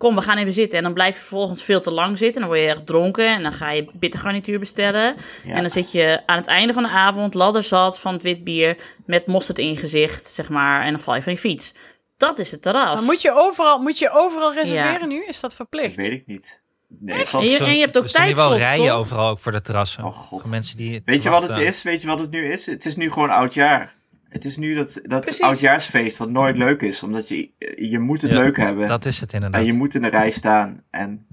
Kom, 0.00 0.14
we 0.14 0.22
gaan 0.22 0.38
even 0.38 0.52
zitten. 0.52 0.78
En 0.78 0.84
dan 0.84 0.94
blijf 0.94 1.14
je 1.14 1.20
vervolgens 1.20 1.62
veel 1.62 1.80
te 1.80 1.90
lang 1.90 2.18
zitten. 2.18 2.42
En 2.42 2.48
dan 2.48 2.56
word 2.56 2.60
je 2.68 2.74
erg 2.74 2.84
dronken. 2.84 3.26
En 3.28 3.42
dan 3.42 3.52
ga 3.52 3.70
je 3.70 3.86
bittergarnituur 3.92 4.58
bestellen. 4.58 5.14
Ja. 5.44 5.54
En 5.54 5.60
dan 5.60 5.70
zit 5.70 5.92
je 5.92 6.20
aan 6.26 6.36
het 6.36 6.46
einde 6.46 6.72
van 6.72 6.82
de 6.82 6.88
avond 6.88 7.34
ladderzat 7.34 8.00
van 8.00 8.12
het 8.12 8.22
wit 8.22 8.44
bier. 8.44 8.76
Met 9.06 9.26
mosterd 9.26 9.58
in 9.58 9.68
je 9.68 9.76
gezicht, 9.76 10.26
zeg 10.26 10.48
maar. 10.48 10.82
En 10.84 10.90
dan 10.90 11.00
val 11.00 11.14
je 11.14 11.22
van 11.22 11.32
je 11.32 11.38
fiets. 11.38 11.72
Dat 12.16 12.38
is 12.38 12.50
het 12.50 12.62
terras. 12.62 12.94
Maar 12.94 13.04
moet 13.04 13.22
je 13.22 13.32
overal, 13.34 13.78
moet 13.78 13.98
je 13.98 14.10
overal 14.10 14.54
reserveren 14.54 15.00
Ja. 15.00 15.06
nu? 15.06 15.24
Is 15.24 15.40
dat 15.40 15.40
Dat 15.40 15.54
verplicht? 15.54 15.96
weet 15.96 16.10
ik 16.10 16.26
niet. 16.26 16.62
Nee, 17.00 17.18
het 17.18 17.26
zal- 17.28 17.40
En 17.40 17.46
je- 17.48 17.56
Zo- 17.56 17.64
en 17.64 17.74
je 17.74 17.80
hebt 17.80 17.96
ook 17.96 18.02
er 18.02 18.08
staan 18.08 18.26
hier 18.26 18.34
wel 18.36 18.56
rijen 18.56 18.86
toch? 18.86 18.96
overal 18.96 19.28
ook 19.28 19.38
voor 19.38 19.52
de 19.52 19.60
terrassen. 19.60 20.04
Oh, 20.04 20.12
god. 20.12 20.40
Voor 20.40 20.50
mensen 20.50 20.76
die 20.76 21.02
Weet 21.04 21.22
je 21.22 21.28
wat 21.30 21.40
het 21.40 21.50
wachten. 21.50 21.66
is? 21.66 21.82
Weet 21.82 22.00
je 22.00 22.06
wat 22.06 22.18
het 22.18 22.30
nu 22.30 22.52
is? 22.52 22.66
Het 22.66 22.84
is 22.86 22.96
nu 22.96 23.10
gewoon 23.10 23.30
oudjaar. 23.30 23.94
Het 24.30 24.44
is 24.44 24.56
nu 24.56 24.74
dat, 24.74 25.00
dat 25.02 25.20
Precies. 25.20 25.40
oudjaarsfeest 25.40 26.16
wat 26.16 26.30
nooit 26.30 26.56
leuk 26.56 26.80
is. 26.82 27.02
Omdat 27.02 27.28
je, 27.28 27.50
je 27.76 27.98
moet 27.98 28.22
het 28.22 28.30
Ja, 28.32 28.38
leuk 28.38 28.56
hebben. 28.56 28.88
Dat 28.88 29.04
is 29.04 29.20
het 29.20 29.32
inderdaad. 29.32 29.60
en 29.60 29.66
je 29.66 29.72
moet 29.72 29.94
in 29.94 30.02
de 30.02 30.08
rij 30.08 30.30
staan. 30.30 30.82
En 30.90 31.26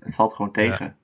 het 0.00 0.14
valt 0.14 0.34
gewoon 0.34 0.52
tegen. 0.52 0.96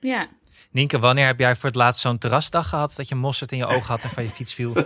Ja. 0.00 0.26
Nienke, 0.70 0.98
wanneer 0.98 1.26
heb 1.26 1.38
jij 1.38 1.54
voor 1.56 1.68
het 1.68 1.74
laatst 1.78 2.00
zo'n 2.00 2.18
terrasdag 2.18 2.68
gehad 2.68 2.92
dat 2.96 3.08
je 3.08 3.14
mosterd 3.14 3.52
in 3.52 3.58
je 3.58 3.66
oog 3.68 3.86
had 3.86 4.02
en 4.02 4.08
van 4.10 4.22
je 4.22 4.28
fiets 4.30 4.54
viel? 4.54 4.72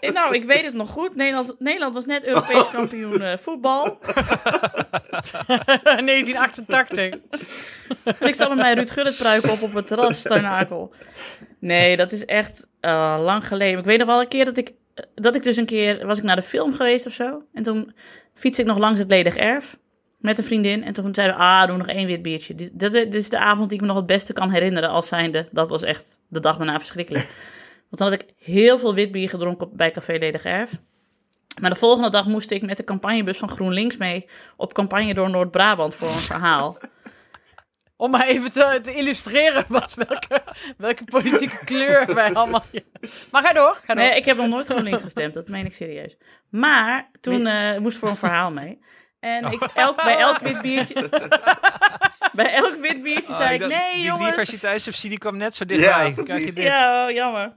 Eh, 0.00 0.12
Nou, 0.12 0.34
ik 0.34 0.44
weet 0.44 0.64
het 0.64 0.74
nog 0.74 0.88
goed. 0.90 1.14
Nederland, 1.16 1.54
Nederland 1.58 1.94
was 1.94 2.04
net 2.06 2.24
Europees 2.24 2.70
kampioen 2.70 3.20
eh, 3.22 3.36
voetbal. 3.38 3.98
1988. 6.04 6.98
En 8.04 8.26
ik 8.28 8.34
zat 8.34 8.48
met 8.48 8.58
mijn 8.58 8.74
Ruud 8.74 8.90
Gullit 8.90 9.16
pruik 9.16 9.46
op 9.50 9.62
op 9.62 9.72
het 9.72 9.86
terras, 9.86 10.18
Steinakel. 10.18 10.94
Nee, 11.58 11.96
dat 11.96 12.12
is 12.12 12.24
echt 12.24 12.68
eh, 12.80 13.16
lang 13.20 13.46
geleden. 13.46 13.78
Ik 13.78 13.84
weet 13.84 13.98
nog 13.98 14.06
wel 14.06 14.20
een 14.20 14.28
keer 14.28 14.44
dat 14.44 14.56
ik, 14.56 14.72
dat 15.14 15.36
ik 15.36 15.42
dus 15.42 15.56
een 15.56 15.66
keer, 15.66 16.06
was 16.06 16.18
ik 16.18 16.24
naar 16.24 16.36
de 16.36 16.42
film 16.42 16.74
geweest 16.74 17.06
of 17.06 17.12
zo. 17.12 17.42
En 17.52 17.62
toen 17.62 17.94
fietste 18.34 18.62
ik 18.62 18.68
nog 18.68 18.78
langs 18.78 18.98
het 18.98 19.10
ledig 19.10 19.36
erf 19.36 19.78
met 20.18 20.38
een 20.38 20.44
vriendin. 20.44 20.84
En 20.84 20.92
toen 20.92 21.14
zeiden 21.14 21.36
we, 21.36 21.42
ah, 21.42 21.66
doe 21.66 21.76
nog 21.76 21.88
één 21.88 22.06
wit 22.06 22.22
biertje. 22.22 22.54
Dit, 22.54 22.78
dit, 22.78 22.92
dit 22.92 23.14
is 23.14 23.28
de 23.28 23.38
avond 23.38 23.68
die 23.68 23.78
ik 23.78 23.84
me 23.84 23.88
nog 23.88 23.96
het 23.96 24.06
beste 24.06 24.32
kan 24.32 24.50
herinneren 24.50 24.88
als 24.88 25.08
zijnde. 25.08 25.48
Dat 25.52 25.68
was 25.68 25.82
echt 25.82 26.20
de 26.28 26.40
dag 26.40 26.56
daarna 26.56 26.78
verschrikkelijk. 26.78 27.28
Want 27.90 28.02
dan 28.02 28.10
had 28.10 28.20
ik 28.20 28.34
heel 28.36 28.78
veel 28.78 28.94
wit 28.94 29.12
bier 29.12 29.28
gedronken 29.28 29.68
bij 29.72 29.90
Café 29.90 30.16
Ledig 30.18 30.44
Erf. 30.44 30.80
Maar 31.60 31.70
de 31.70 31.76
volgende 31.76 32.10
dag 32.10 32.26
moest 32.26 32.50
ik 32.50 32.62
met 32.62 32.76
de 32.76 32.84
campagnebus 32.84 33.38
van 33.38 33.48
GroenLinks 33.48 33.96
mee 33.96 34.26
op 34.56 34.72
campagne 34.72 35.14
door 35.14 35.30
Noord-Brabant 35.30 35.94
voor 35.94 36.08
een 36.08 36.14
verhaal. 36.14 36.78
Om 38.00 38.10
maar 38.10 38.26
even 38.26 38.52
te, 38.52 38.78
te 38.82 38.94
illustreren 38.94 39.64
wat, 39.68 39.94
welke, 39.94 40.42
welke 40.76 41.04
politieke 41.04 41.64
kleur 41.64 42.14
wij 42.14 42.34
allemaal... 42.34 42.64
Maar 43.30 43.42
ga 43.42 43.52
door, 43.52 43.80
ga 43.84 43.94
door. 43.94 44.04
Nee, 44.04 44.16
ik 44.16 44.24
heb 44.24 44.36
nog 44.36 44.48
nooit 44.48 44.66
GroenLinks 44.66 45.02
gestemd, 45.02 45.34
dat 45.34 45.48
meen 45.48 45.66
ik 45.66 45.74
serieus. 45.74 46.16
Maar 46.48 47.10
toen 47.20 47.46
eh, 47.46 47.78
moest 47.78 47.94
ik 47.94 48.00
voor 48.00 48.08
een 48.08 48.16
verhaal 48.16 48.50
mee. 48.50 48.78
En 49.18 49.44
ik, 49.44 49.62
elk, 49.74 50.02
bij 50.02 50.18
elk 50.18 50.38
wit 50.38 50.60
biertje... 50.60 51.08
bij 52.32 52.54
elk 52.54 52.76
wit 52.76 53.02
biertje 53.02 53.34
zei 53.34 53.54
ik, 53.54 53.66
nee 53.66 53.94
die 53.94 54.04
jongens... 54.04 54.28
diversiteitssubsidie 54.28 55.18
kwam 55.18 55.36
net 55.36 55.54
zo 55.54 55.64
dichtbij. 55.64 56.14
Ja, 56.16 56.22
Krijg 56.22 56.44
je 56.44 56.52
dit? 56.52 56.64
Ja, 56.64 57.06
oh, 57.06 57.14
jammer. 57.14 57.56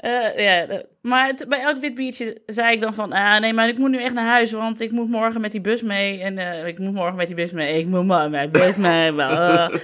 Eh, 0.00 0.38
ja, 0.44 0.82
maar 1.02 1.34
bij 1.48 1.60
elk 1.60 1.80
wit 1.80 1.94
biertje 1.94 2.40
zei 2.46 2.72
ik 2.72 2.80
dan 2.80 2.94
van... 2.94 3.12
Ah, 3.12 3.40
nee, 3.40 3.52
maar 3.52 3.68
ik 3.68 3.78
moet 3.78 3.90
nu 3.90 4.02
echt 4.02 4.14
naar 4.14 4.26
huis, 4.26 4.52
want 4.52 4.80
ik 4.80 4.90
moet 4.90 5.08
morgen 5.08 5.40
met 5.40 5.52
die 5.52 5.60
bus 5.60 5.82
mee. 5.82 6.20
En 6.20 6.38
eh, 6.38 6.66
ik 6.66 6.78
moet 6.78 6.92
morgen 6.92 7.16
met 7.16 7.26
die 7.26 7.36
bus 7.36 7.52
mee. 7.52 7.78
Ik 7.78 7.86
moet 7.86 8.04
morgen 8.04 8.30
met 8.30 8.54
die 8.54 8.62
bus 8.62 8.76
mee. 8.86 9.12
Uh. 9.12 9.68
Toen 9.68 9.80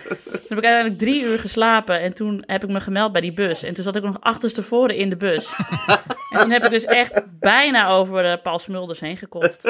heb 0.48 0.58
ik 0.58 0.64
uiteindelijk 0.64 0.98
drie 0.98 1.22
uur 1.22 1.38
geslapen. 1.38 2.00
En 2.00 2.14
toen 2.14 2.42
heb 2.46 2.64
ik 2.64 2.70
me 2.70 2.80
gemeld 2.80 3.12
bij 3.12 3.20
die 3.20 3.32
bus. 3.32 3.62
En 3.62 3.74
toen 3.74 3.84
zat 3.84 3.96
ik 3.96 4.02
nog 4.02 4.20
achterstevoren 4.20 4.96
in 4.96 5.08
de 5.08 5.16
bus. 5.16 5.54
en 6.30 6.40
toen 6.40 6.50
heb 6.50 6.64
ik 6.64 6.70
dus 6.70 6.84
echt 6.84 7.22
bijna 7.40 7.88
over 7.88 8.24
eh, 8.24 8.42
Paul 8.42 8.58
Smulders 8.58 9.00
heen 9.00 9.16
gekost. 9.16 9.60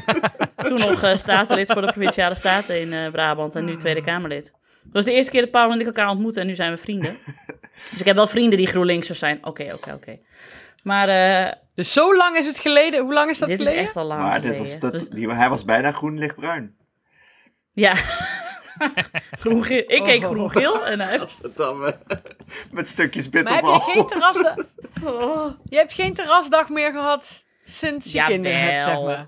toen 0.66 0.78
nog 0.78 1.12
statenlid 1.14 1.72
voor 1.72 1.82
de 1.82 1.92
Provinciale 1.92 2.34
Staten 2.34 2.80
in 2.80 3.10
Brabant. 3.10 3.54
En 3.54 3.64
nu 3.64 3.76
Tweede 3.76 4.02
Kamerlid. 4.02 4.52
Dat 4.82 4.92
was 4.92 5.04
de 5.04 5.12
eerste 5.12 5.30
keer 5.32 5.40
dat 5.40 5.50
Paul 5.50 5.72
en 5.72 5.80
ik 5.80 5.86
elkaar 5.86 6.08
ontmoeten. 6.08 6.40
En 6.40 6.46
nu 6.46 6.54
zijn 6.54 6.72
we 6.72 6.78
vrienden. 6.78 7.16
Dus 7.90 8.00
ik 8.00 8.06
heb 8.06 8.16
wel 8.16 8.26
vrienden 8.26 8.58
die 8.58 8.66
GroenLinksers 8.66 9.18
zijn. 9.18 9.38
Oké, 9.46 9.72
oké, 9.74 9.92
oké. 9.92 10.18
Maar 10.82 11.08
eh, 11.08 11.52
Dus 11.74 11.92
zo 11.92 12.16
lang 12.16 12.36
is 12.36 12.46
het 12.46 12.58
geleden. 12.58 13.00
Hoe 13.02 13.12
lang 13.12 13.30
is 13.30 13.38
dat 13.38 13.48
dit 13.48 13.60
is 13.60 13.66
geleden? 13.66 13.86
echt 13.86 13.96
al 13.96 14.04
lang 14.04 14.20
Maar 14.22 14.40
dit 14.40 14.58
was, 14.58 14.78
dat, 14.78 14.92
Dus- 14.92 15.08
die, 15.08 15.30
hij 15.30 15.48
was 15.48 15.64
bijna 15.64 15.92
groen 15.92 16.18
lichtbruin. 16.18 16.76
ja. 17.72 17.94
groen-geel. 19.42 19.84
Ik 19.86 20.02
keek 20.04 20.22
Oh. 20.24 20.30
groen-geel. 20.30 20.86
En 20.86 21.00
hij... 21.00 21.20
Dan, 21.56 21.86
eh, 21.86 21.92
met 22.70 22.88
stukjes 22.88 23.28
Maar 23.28 23.42
heb 23.42 23.44
bitterbal. 23.52 23.74
je 23.86 23.92
geen 23.92 24.06
terrasdag... 24.06 24.54
Oh. 25.04 25.50
Je 25.64 25.76
hebt 25.76 25.92
geen 25.92 26.14
terrasdag 26.14 26.68
meer 26.68 26.92
gehad 26.92 27.44
sinds 27.64 28.12
je 28.12 28.22
kinderen 28.24 28.60
hebt, 28.60 28.82
zeg 28.82 29.00
maar. 29.02 29.26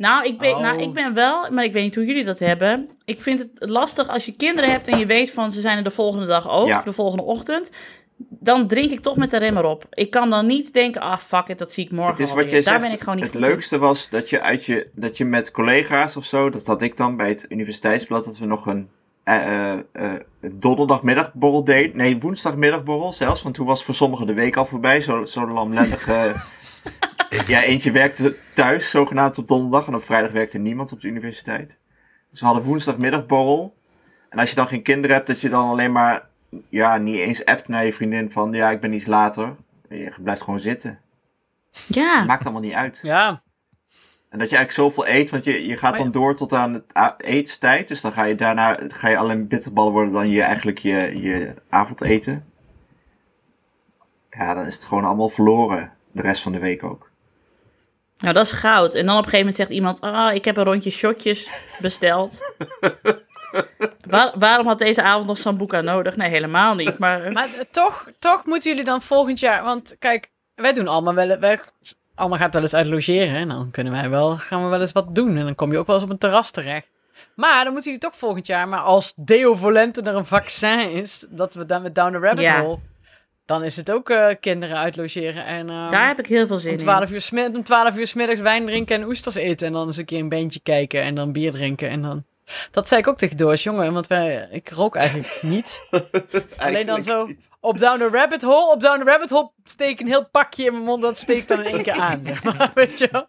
Nou 0.00 0.24
ik, 0.24 0.38
ben, 0.38 0.54
Oh. 0.54 0.60
nou, 0.60 0.80
ik 0.82 0.92
ben 0.92 1.14
wel, 1.14 1.50
maar 1.50 1.64
ik 1.64 1.72
weet 1.72 1.82
niet 1.82 1.94
hoe 1.94 2.04
jullie 2.04 2.24
dat 2.24 2.38
hebben. 2.38 2.90
Ik 3.04 3.20
vind 3.20 3.38
het 3.38 3.70
lastig 3.70 4.08
als 4.08 4.26
je 4.26 4.32
kinderen 4.36 4.70
hebt 4.70 4.88
en 4.88 4.98
je 4.98 5.06
weet 5.06 5.30
van 5.30 5.50
ze 5.50 5.60
zijn 5.60 5.76
er 5.76 5.84
de 5.84 5.90
volgende 5.90 6.26
dag 6.26 6.48
ook, 6.48 6.66
Ja. 6.66 6.82
de 6.84 6.92
volgende 6.92 7.22
ochtend. 7.24 7.70
Dan 8.28 8.66
drink 8.66 8.90
ik 8.90 9.00
toch 9.00 9.16
met 9.16 9.30
de 9.30 9.36
remmer 9.38 9.64
op. 9.64 9.84
Ik 9.90 10.10
kan 10.10 10.30
dan 10.30 10.46
niet 10.46 10.72
denken, 10.72 11.00
ah 11.00 11.18
fuck 11.18 11.48
it, 11.48 11.58
dat 11.58 11.72
zie 11.72 11.84
ik 11.84 11.90
morgen 11.90 12.10
Het 12.12 12.20
is 12.20 12.32
wat 12.34 12.50
Daar 12.50 12.62
zegt. 12.62 12.80
ben 12.80 12.92
ik 12.92 12.98
gewoon 13.00 13.14
niet 13.16 13.24
het 13.24 13.34
in. 13.34 13.40
leukste 13.40 13.78
was 13.78 14.08
dat 14.08 14.30
je, 14.30 14.40
uit 14.40 14.64
je, 14.64 14.88
dat 14.94 15.16
je 15.16 15.24
met 15.24 15.50
collega's 15.50 16.16
of 16.16 16.24
zo, 16.24 16.50
dat 16.50 16.66
had 16.66 16.82
ik 16.82 16.96
dan 16.96 17.16
bij 17.16 17.28
het 17.28 17.46
universiteitsblad, 17.48 18.24
dat 18.24 18.38
we 18.38 18.46
nog 18.46 18.66
een 18.66 18.88
eh, 19.24 19.72
eh, 19.72 19.78
donderdagmiddagborrel 20.40 21.64
deden. 21.64 21.96
Nee, 21.96 22.18
woensdagmiddagborrel 22.18 23.12
zelfs, 23.12 23.42
want 23.42 23.54
toen 23.54 23.66
was 23.66 23.84
voor 23.84 23.94
sommigen 23.94 24.26
de 24.26 24.34
week 24.34 24.56
al 24.56 24.66
voorbij. 24.66 25.00
Zo, 25.00 25.24
zo 25.24 25.48
lamlendig. 25.48 26.08
eh, 26.08 26.24
ja, 27.46 27.62
eentje 27.62 27.90
werkte 27.92 28.36
thuis, 28.52 28.90
zogenaamd 28.90 29.38
op 29.38 29.48
donderdag, 29.48 29.86
en 29.86 29.94
op 29.94 30.02
vrijdag 30.02 30.32
werkte 30.32 30.58
niemand 30.58 30.92
op 30.92 31.00
de 31.00 31.08
universiteit. 31.08 31.78
Dus 32.30 32.40
we 32.40 32.46
hadden 32.46 32.64
woensdagmiddagborrel. 32.64 33.76
En 34.28 34.38
als 34.38 34.50
je 34.50 34.56
dan 34.56 34.68
geen 34.68 34.82
kinderen 34.82 35.16
hebt, 35.16 35.26
dat 35.26 35.40
je 35.40 35.48
dan 35.48 35.68
alleen 35.68 35.92
maar, 35.92 36.28
ja, 36.68 36.96
niet 36.96 37.16
eens 37.18 37.44
appt 37.44 37.68
naar 37.68 37.84
je 37.84 37.92
vriendin 37.92 38.32
van, 38.32 38.52
ja, 38.52 38.70
ik 38.70 38.80
ben 38.80 38.92
iets 38.92 39.06
later. 39.06 39.56
Je 39.88 40.12
blijft 40.22 40.42
gewoon 40.42 40.60
zitten. 40.60 41.00
Ja, 41.86 42.24
Maakt 42.24 42.44
allemaal 42.44 42.62
niet 42.62 42.72
uit. 42.72 43.00
Ja. 43.02 43.42
En 44.28 44.38
dat 44.38 44.50
je 44.50 44.56
eigenlijk 44.56 44.94
zoveel 44.94 45.14
eet, 45.14 45.30
want 45.30 45.44
je, 45.44 45.66
je 45.66 45.76
gaat 45.76 45.96
dan 45.96 46.10
door 46.10 46.34
tot 46.34 46.52
aan 46.52 46.72
het 46.72 47.14
eetstijd. 47.16 47.88
Dus 47.88 48.00
dan 48.00 48.12
ga 48.12 48.24
je 48.24 48.34
daarna 48.34 48.78
ga 48.88 49.08
je 49.08 49.16
alleen 49.16 49.48
bitterballen 49.48 49.92
worden 49.92 50.12
dan 50.12 50.28
je 50.28 50.42
eigenlijk 50.42 50.78
je, 50.78 51.20
je 51.20 51.54
avondeten. 51.68 52.44
Ja, 54.30 54.54
dan 54.54 54.66
is 54.66 54.74
het 54.74 54.84
gewoon 54.84 55.04
allemaal 55.04 55.28
verloren. 55.28 55.92
De 56.12 56.22
rest 56.22 56.42
van 56.42 56.52
de 56.52 56.58
week 56.58 56.82
ook. 56.82 57.09
Nou, 58.20 58.34
dat 58.34 58.44
is 58.46 58.52
goud. 58.52 58.94
En 58.94 59.06
dan 59.06 59.16
op 59.16 59.24
een 59.24 59.30
gegeven 59.30 59.38
moment 59.38 59.56
zegt 59.56 59.70
iemand: 59.70 60.00
Ah, 60.00 60.34
ik 60.34 60.44
heb 60.44 60.56
een 60.56 60.64
rondje 60.64 60.90
shotjes 60.90 61.50
besteld. 61.80 62.38
Waar- 64.06 64.32
waarom 64.38 64.66
had 64.66 64.78
deze 64.78 65.02
avond 65.02 65.26
nog 65.26 65.38
Sambuca 65.38 65.80
nodig? 65.80 66.16
Nee, 66.16 66.28
helemaal 66.30 66.74
niet. 66.74 66.98
Maar, 66.98 67.20
Maar 67.32 67.48
eh, 67.58 67.64
toch, 67.70 68.08
toch 68.18 68.44
moeten 68.46 68.70
jullie 68.70 68.84
dan 68.84 69.02
volgend 69.02 69.40
jaar... 69.40 69.62
Want 69.64 69.96
kijk, 69.98 70.30
wij 70.54 70.72
doen 70.72 70.88
allemaal 70.88 71.14
wel... 71.14 71.38
Wij, 71.38 71.60
allemaal 72.14 72.38
gaat 72.38 72.52
wel 72.54 72.62
eens 72.62 72.74
uit 72.74 72.86
logeren. 72.86 73.34
En 73.34 73.48
dan 73.48 73.70
kunnen 73.70 73.92
wij 73.92 74.10
wel, 74.10 74.36
gaan 74.36 74.62
we 74.62 74.68
wel 74.68 74.80
eens 74.80 74.92
wat 74.92 75.14
doen. 75.14 75.36
En 75.36 75.44
dan 75.44 75.54
kom 75.54 75.72
je 75.72 75.78
ook 75.78 75.86
wel 75.86 75.94
eens 75.96 76.04
op 76.04 76.10
een 76.10 76.18
terras 76.18 76.50
terecht. 76.50 76.88
Maar 77.34 77.64
dan 77.64 77.72
moeten 77.72 77.92
jullie 77.92 78.08
toch 78.08 78.16
volgend 78.18 78.46
jaar... 78.46 78.68
Maar 78.68 78.80
als 78.80 79.12
Deo 79.16 79.54
Volente 79.54 80.02
er 80.02 80.14
een 80.14 80.24
vaccin 80.24 80.90
is... 80.90 81.24
Dat 81.28 81.54
we 81.54 81.66
dan 81.66 81.82
met 81.82 81.94
Down 81.94 82.12
the 82.12 82.18
Rabbit 82.18 82.44
Ja. 82.44 82.60
Hole... 82.62 82.78
Dan 83.50 83.64
is 83.64 83.76
het 83.76 83.90
ook 83.92 84.10
eh, 84.10 84.26
kinderen 84.40 84.76
uitlogeren. 84.76 85.44
En 85.44 85.68
eh, 85.70 85.90
daar 85.90 86.06
heb 86.08 86.18
ik 86.18 86.26
heel 86.26 86.46
veel 86.46 86.56
zin 86.56 86.72
om 86.72 86.78
in. 86.78 86.84
12 86.84 87.10
uur, 87.10 87.20
smid- 87.20 87.56
om 87.56 87.64
12 87.64 87.96
uur 87.96 88.06
's 88.06 88.14
middags 88.14 88.40
wijn 88.40 88.66
drinken 88.66 88.96
en 88.96 89.04
oesters 89.08 89.34
eten. 89.34 89.66
En 89.66 89.72
dan 89.72 89.86
eens 89.86 89.96
een 89.96 90.04
keer 90.04 90.18
een 90.18 90.28
beentje 90.28 90.60
kijken. 90.62 91.02
En 91.02 91.14
dan 91.14 91.32
bier 91.32 91.52
drinken. 91.52 91.88
En 91.88 92.02
dan... 92.02 92.24
Dat 92.70 92.88
zei 92.88 93.00
ik 93.00 93.08
ook 93.08 93.18
tegen 93.18 93.36
Doors, 93.36 93.62
jongen. 93.62 93.92
Want 93.92 94.06
wij, 94.06 94.48
ik 94.50 94.70
rook 94.70 94.96
eigenlijk 94.96 95.42
niet. 95.54 95.82
Alleen 96.56 96.86
dan 96.86 97.02
zo 97.02 97.28
op 97.60 97.78
Down 97.78 97.98
the 97.98 98.08
Rabbit 98.12 98.42
Hole. 98.42 98.72
Op 98.72 98.80
Down 98.80 98.98
the 98.98 99.04
Rabbit 99.04 99.30
Hole 99.30 99.50
steek 99.64 100.00
een 100.00 100.06
heel 100.06 100.26
pakje 100.26 100.64
in 100.64 100.72
mijn 100.72 100.84
mond. 100.84 101.02
Dat 101.02 101.18
steekt 101.18 101.48
dan 101.48 101.58
in 101.64 101.74
één 101.74 101.82
keer 101.82 101.92
aan. 102.00 102.20
Zeg 102.24 102.42
maar, 102.42 102.70
weet 102.74 102.98
je 102.98 103.08
wel. 103.10 103.26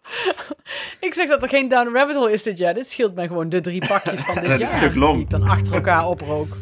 Ik 1.00 1.14
zeg 1.14 1.28
dat 1.28 1.42
er 1.42 1.48
geen 1.48 1.68
Down 1.68 1.86
the 1.92 1.98
Rabbit 1.98 2.16
Hole 2.16 2.32
is 2.32 2.42
dit 2.42 2.58
jaar. 2.58 2.74
Dit 2.74 2.90
scheelt 2.90 3.14
mij 3.14 3.26
gewoon 3.26 3.48
de 3.48 3.60
drie 3.60 3.86
pakjes 3.86 4.20
van 4.20 4.34
dit 4.34 4.44
Een 4.50 4.58
jaar. 4.58 4.70
stuk 4.70 4.94
long. 4.94 5.14
Die 5.14 5.22
ik 5.22 5.30
dan 5.30 5.42
achter 5.42 5.74
elkaar 5.74 6.06
oprook. 6.06 6.56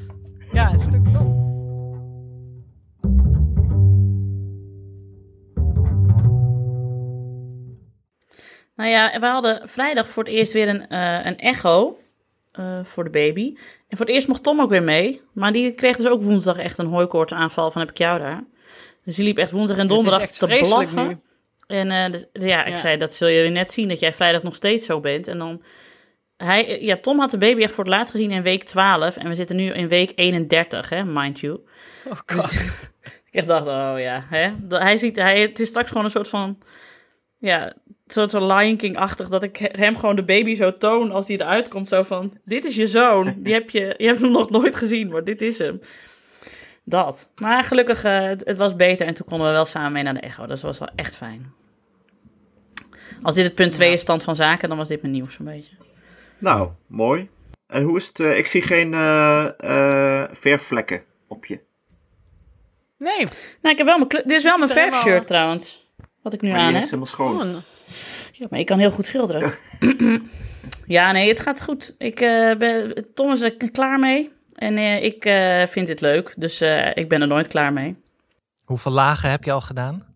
Ja, 0.52 0.70
een 0.72 0.80
stuk 0.80 1.00
long. 1.12 1.29
Nou 8.80 8.92
ja, 8.92 9.20
we 9.20 9.26
hadden 9.26 9.68
vrijdag 9.68 10.08
voor 10.08 10.24
het 10.24 10.32
eerst 10.32 10.52
weer 10.52 10.68
een, 10.68 10.88
eh, 10.88 11.20
een 11.24 11.38
echo 11.38 11.98
eh, 12.52 12.84
voor 12.84 13.04
de 13.04 13.10
baby. 13.10 13.54
En 13.88 13.96
voor 13.96 14.06
het 14.06 14.14
eerst 14.14 14.28
mocht 14.28 14.42
Tom 14.42 14.60
ook 14.60 14.70
weer 14.70 14.82
mee. 14.82 15.20
Maar 15.32 15.52
die 15.52 15.72
kreeg 15.72 15.96
dus 15.96 16.06
ook 16.06 16.22
woensdag 16.22 16.58
echt 16.58 16.78
een 16.78 16.86
hooikoortsaanval 16.86 17.70
van 17.70 17.80
heb 17.80 17.90
ik 17.90 17.98
jou 17.98 18.18
daar. 18.18 18.44
Dus 19.04 19.16
die 19.16 19.24
liep 19.24 19.38
echt 19.38 19.50
woensdag 19.50 19.78
en 19.78 19.86
donderdag 19.86 20.26
te 20.26 20.46
blaffen. 20.46 21.08
nu. 21.08 21.18
En 21.66 21.90
eh, 21.90 22.12
dus- 22.12 22.26
ja, 22.32 22.64
ik 22.64 22.72
Ja. 22.72 22.78
zei, 22.78 22.96
dat 22.96 23.12
zul 23.12 23.28
je 23.28 23.48
net 23.48 23.70
zien, 23.70 23.88
dat 23.88 24.00
jij 24.00 24.12
vrijdag 24.12 24.42
nog 24.42 24.54
steeds 24.54 24.86
zo 24.86 25.00
bent. 25.00 25.28
En 25.28 25.38
dan, 25.38 25.62
hij, 26.36 26.82
ja, 26.82 26.96
Tom 26.96 27.18
had 27.18 27.30
de 27.30 27.38
baby 27.38 27.62
echt 27.62 27.74
voor 27.74 27.84
het 27.84 27.92
laatst 27.92 28.10
gezien 28.10 28.30
in 28.30 28.42
week 28.42 28.62
12. 28.62 29.16
En 29.16 29.28
we 29.28 29.34
zitten 29.34 29.56
nu 29.56 29.72
in 29.72 29.88
week 29.88 30.12
31, 30.14 30.88
hè, 30.88 31.04
mind 31.04 31.40
you. 31.40 31.60
Oh 32.08 32.18
god. 32.26 32.54
Ik 33.30 33.46
dacht, 33.46 33.66
oh 33.66 33.94
ja, 33.96 34.24
hè. 34.28 34.50
Hij 34.68 34.96
ziet, 34.96 35.16
hij, 35.16 35.40
het 35.40 35.60
is 35.60 35.68
straks 35.68 35.88
gewoon 35.88 36.04
een 36.04 36.10
soort 36.10 36.28
van, 36.28 36.58
ja, 37.38 37.72
soort 38.12 38.30
van 38.30 38.46
Lion 38.46 38.76
King-achtig. 38.76 39.28
Dat 39.28 39.42
ik 39.42 39.56
hem 39.72 39.96
gewoon 39.96 40.16
de 40.16 40.24
baby 40.24 40.54
zo 40.54 40.72
toon 40.72 41.10
als 41.12 41.26
die 41.26 41.40
eruit 41.40 41.68
komt. 41.68 41.88
Zo 41.88 42.02
van, 42.02 42.32
dit 42.44 42.64
is 42.64 42.76
je 42.76 42.86
zoon. 42.86 43.34
Die 43.36 43.52
heb 43.52 43.70
je, 43.70 43.94
je 43.98 44.06
hebt 44.06 44.20
hem 44.20 44.30
nog 44.30 44.50
nooit 44.50 44.76
gezien, 44.76 45.08
maar 45.08 45.24
dit 45.24 45.42
is 45.42 45.58
hem. 45.58 45.78
Dat. 46.84 47.30
Maar 47.40 47.64
gelukkig, 47.64 48.04
eh, 48.04 48.20
het, 48.22 48.42
het 48.44 48.56
was 48.56 48.76
beter 48.76 49.06
en 49.06 49.14
toen 49.14 49.26
konden 49.26 49.46
we 49.46 49.52
wel 49.52 49.64
samen 49.64 49.92
mee 49.92 50.02
naar 50.02 50.14
de 50.14 50.20
echo. 50.20 50.46
Dus 50.46 50.60
dat 50.60 50.70
was 50.70 50.78
wel 50.78 50.96
echt 50.96 51.16
fijn. 51.16 51.52
Als 53.22 53.34
dit 53.34 53.44
het 53.44 53.54
punt 53.54 53.72
2 53.72 53.88
Ja. 53.88 53.94
is 53.94 54.00
stand 54.00 54.22
van 54.22 54.34
zaken, 54.34 54.68
dan 54.68 54.78
was 54.78 54.88
dit 54.88 55.00
mijn 55.02 55.12
nieuws 55.14 55.38
een 55.38 55.44
beetje. 55.44 55.72
Nou, 56.38 56.68
mooi. 56.86 57.28
En 57.66 57.82
hoe 57.82 57.96
is 57.96 58.06
het? 58.06 58.20
eh, 58.20 58.38
ik 58.38 58.46
zie 58.46 58.62
geen 58.62 58.94
eh, 58.94 59.48
eh, 59.58 60.28
verfvlekken 60.32 61.02
op 61.28 61.46
je. 61.46 61.60
Nee. 62.98 63.16
Nou, 63.62 63.72
ik 63.74 63.76
heb 63.78 63.86
wel 63.86 63.96
mijn, 63.98 64.08
dit 64.08 64.30
is 64.30 64.42
wel 64.42 64.58
mijn 64.58 64.70
er 64.70 64.76
helemaal- 64.76 65.00
verfshirt 65.00 65.26
trouwens. 65.26 65.88
Wat 66.22 66.32
ik 66.32 66.40
nu 66.40 66.50
Maar 66.50 66.58
aan 66.60 66.66
heb. 66.72 66.76
is 66.82 66.84
helemaal 66.84 67.06
schoon. 67.06 67.40
Oh, 67.54 67.56
Ja, 68.32 68.46
maar 68.50 68.58
ik 68.58 68.66
kan 68.66 68.78
heel 68.78 68.90
goed 68.90 69.04
schilderen. 69.04 69.54
ja, 70.86 71.12
nee, 71.12 71.28
het 71.28 71.40
gaat 71.40 71.62
goed. 71.62 71.94
Ik, 71.98 72.20
eh, 72.20 72.56
ben, 72.56 72.94
Tom 73.14 73.32
is 73.32 73.40
er 73.40 73.70
klaar 73.72 73.98
mee. 73.98 74.32
En 74.54 74.76
eh, 74.76 75.04
ik 75.04 75.24
eh, 75.24 75.66
vind 75.66 75.86
dit 75.86 76.00
leuk. 76.00 76.34
Dus 76.36 76.60
ik 76.94 77.08
ben 77.08 77.20
er 77.20 77.26
nooit 77.26 77.46
klaar 77.46 77.72
mee. 77.72 77.96
Hoeveel 78.64 78.92
lagen 78.92 79.30
heb 79.30 79.44
je 79.44 79.52
al 79.52 79.60
gedaan? 79.60 80.10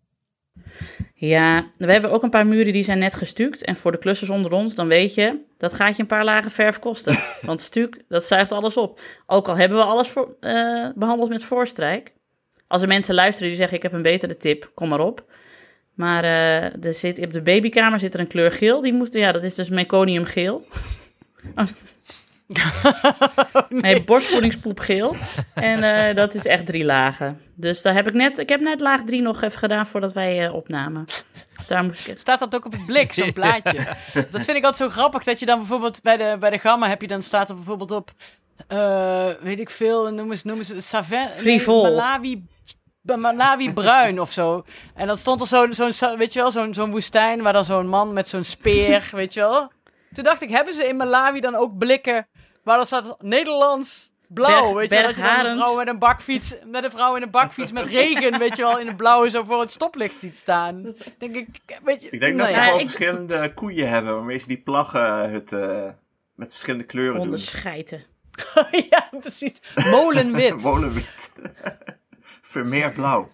Ja, 1.15 1.71
we 1.79 1.93
hebben 1.93 2.11
ook 2.11 2.23
een 2.23 2.31
paar 2.31 2.47
muren 2.47 2.73
die 2.73 2.85
zijn 2.85 2.99
net 2.99 3.15
gestuukt. 3.15 3.65
En 3.65 3.77
voor 3.77 3.93
de 3.93 3.99
klussers 3.99 4.31
onder 4.31 4.53
ons, 4.53 4.75
dan 4.75 4.89
weet 4.89 5.15
je, 5.15 5.45
dat 5.57 5.73
gaat 5.73 5.97
je 5.97 6.03
een 6.03 6.09
paar 6.09 6.25
lagen 6.25 6.51
verf 6.51 6.79
kosten. 6.79 7.19
Want 7.43 7.61
stuk, 7.61 8.03
dat 8.09 8.25
zuigt 8.25 8.53
alles 8.53 8.77
op. 8.77 9.01
Ook 9.27 9.49
al 9.49 9.57
hebben 9.57 9.79
we 9.79 9.85
alles 9.85 10.09
voor, 10.09 10.37
eh, 10.41 10.89
behandeld 10.95 11.29
met 11.29 11.45
voorstrijk. 11.45 12.13
Als 12.67 12.83
er 12.83 12.89
mensen 12.89 13.15
luisteren 13.15 13.49
die 13.49 13.57
zeggen, 13.57 13.77
ik 13.77 13.83
heb 13.83 13.93
een 13.93 14.03
betere 14.03 14.37
tip, 14.37 14.71
kom 14.75 14.89
maar 14.89 15.01
op. 15.01 15.25
Maar 15.95 16.25
eh, 16.25 16.85
er 16.85 16.95
zit, 16.95 17.19
op 17.19 17.33
de 17.33 17.43
babykamer 17.43 17.99
zit 17.99 18.15
er 18.15 18.21
een 18.21 18.27
kleur 18.27 18.53
geel. 18.53 18.81
Die 18.81 18.93
moet, 18.93 19.15
ja, 19.15 19.33
dat 19.33 19.45
is 19.45 19.55
dus 19.55 19.69
meconiumgeel. 19.69 20.67
nee, 23.69 24.05
borstvoedingspoepgeel. 24.05 25.17
En 25.55 25.83
eh, 25.83 26.17
dat 26.17 26.35
is 26.35 26.47
echt 26.47 26.67
drie 26.67 26.85
lagen. 26.85 27.41
Dus 27.55 27.83
daar 27.83 27.95
heb 27.95 28.09
ik 28.09 28.15
net, 28.15 28.39
ik 28.39 28.49
heb 28.49 28.61
net 28.61 28.81
laag 28.81 29.05
drie 29.05 29.23
nog 29.23 29.43
even 29.43 29.59
gedaan 29.59 29.87
voordat 29.87 30.13
wij 30.13 30.47
eh, 30.47 30.55
opnamen. 30.55 31.05
Dus 31.59 31.69
daar 31.69 31.85
moest 31.85 32.01
ik 32.01 32.07
het. 32.07 32.21
Staat 32.21 32.39
dat 32.39 32.55
ook 32.55 32.65
op 32.65 32.73
het 32.73 32.87
blik, 32.87 33.13
zo'n 33.13 33.33
plaatje? 33.43 33.87
Dat 34.13 34.45
vind 34.45 34.57
ik 34.57 34.65
altijd 34.65 34.77
zo 34.77 34.89
grappig, 34.89 35.25
dat 35.25 35.41
je 35.41 35.47
dan 35.47 35.59
bijvoorbeeld 35.59 36.03
bij 36.03 36.17
de, 36.17 36.37
bij 36.41 36.51
de 36.51 36.59
gamma 36.59 36.89
heb 36.89 37.01
je 37.01 37.09
dan 37.09 37.23
staat 37.23 37.49
er 37.49 37.55
bijvoorbeeld 37.55 37.91
op, 37.91 38.11
eh, 38.67 39.29
weet 39.41 39.61
ik 39.61 39.71
veel, 39.71 40.13
noem 40.13 40.31
eens, 40.31 40.43
noem 40.43 40.59
eens, 40.59 40.89
Saven, 40.89 41.31
Frivol. 41.31 41.83
Malawi, 41.83 42.45
Malawi 43.05 43.73
bruin 43.73 44.21
of 44.21 44.33
zo. 44.33 44.65
En 44.95 45.07
dan 45.07 45.17
stond 45.17 45.41
er 45.41 45.47
zo'n, 45.47 45.75
zo'n 45.93 46.17
weet 46.17 46.33
je 46.33 46.41
wel, 46.41 46.51
zo'n, 46.51 46.75
zo'n 46.75 46.91
woestijn 46.91 47.43
waar 47.43 47.53
dan 47.53 47.65
zo'n 47.65 47.87
man 47.87 48.13
met 48.13 48.29
zo'n 48.29 48.45
speer, 48.45 49.09
weet 49.13 49.35
je 49.35 49.41
wel. 49.41 49.71
Toen 50.13 50.25
dacht 50.25 50.43
ik, 50.43 50.51
hebben 50.51 50.75
ze 50.75 50.85
in 50.89 50.97
Malawi 50.97 51.41
dan 51.41 51.55
ook 51.55 51.79
blikken 51.79 52.27
waar 52.63 52.77
dan 52.77 52.87
staat 52.87 53.17
Nederlands 53.23 54.13
blauw, 54.29 54.73
Berg- 54.73 54.75
weet 54.75 54.91
je 54.91 54.97
wel, 54.97 55.07
dat 55.07 55.17
je 55.17 55.23
dan 55.23 55.47
een 55.47 55.57
vrouw 55.57 55.77
met 55.77 55.89
een 55.89 55.99
bakfiets, 55.99 56.55
met 56.67 56.85
een 56.85 56.91
vrouw 56.91 57.17
in 57.17 57.23
een 57.23 57.31
bakfiets 57.31 57.73
met 57.73 57.89
regen, 57.89 58.39
weet 58.39 58.57
je 58.57 58.63
wel, 58.63 58.79
in 58.79 58.87
het 58.87 58.97
blauw 58.97 59.29
zo 59.29 59.43
voor 59.45 59.61
het 59.61 59.71
stoplicht 59.71 60.19
ziet 60.21 60.37
staan. 60.39 60.83
Denk 61.19 61.35
ik, 61.35 61.49
weet 61.85 62.03
je, 62.03 62.11
Ik 62.11 62.21
denk 62.21 62.39
dat 62.39 62.47
nou 62.47 62.49
ze 62.49 62.57
ja. 62.57 62.63
Gewoon 62.65 62.81
ik- 62.81 62.89
verschillende 62.91 63.55
koeien 63.55 63.89
hebben 63.89 64.15
waarmee 64.15 64.39
ze 64.39 64.49
die 64.49 64.61
plaggenhutten 64.63 65.99
met 66.35 66.51
verschillende 66.51 66.85
kleuren 66.87 67.15
doen. 67.15 67.23
Onderscheiden. 67.23 68.03
ja, 68.91 69.09
precies. 69.21 69.53
Molenwit. 69.91 70.63
Molenwit. 70.71 71.33
Vermeer 72.55 72.93
blauw. 72.93 73.31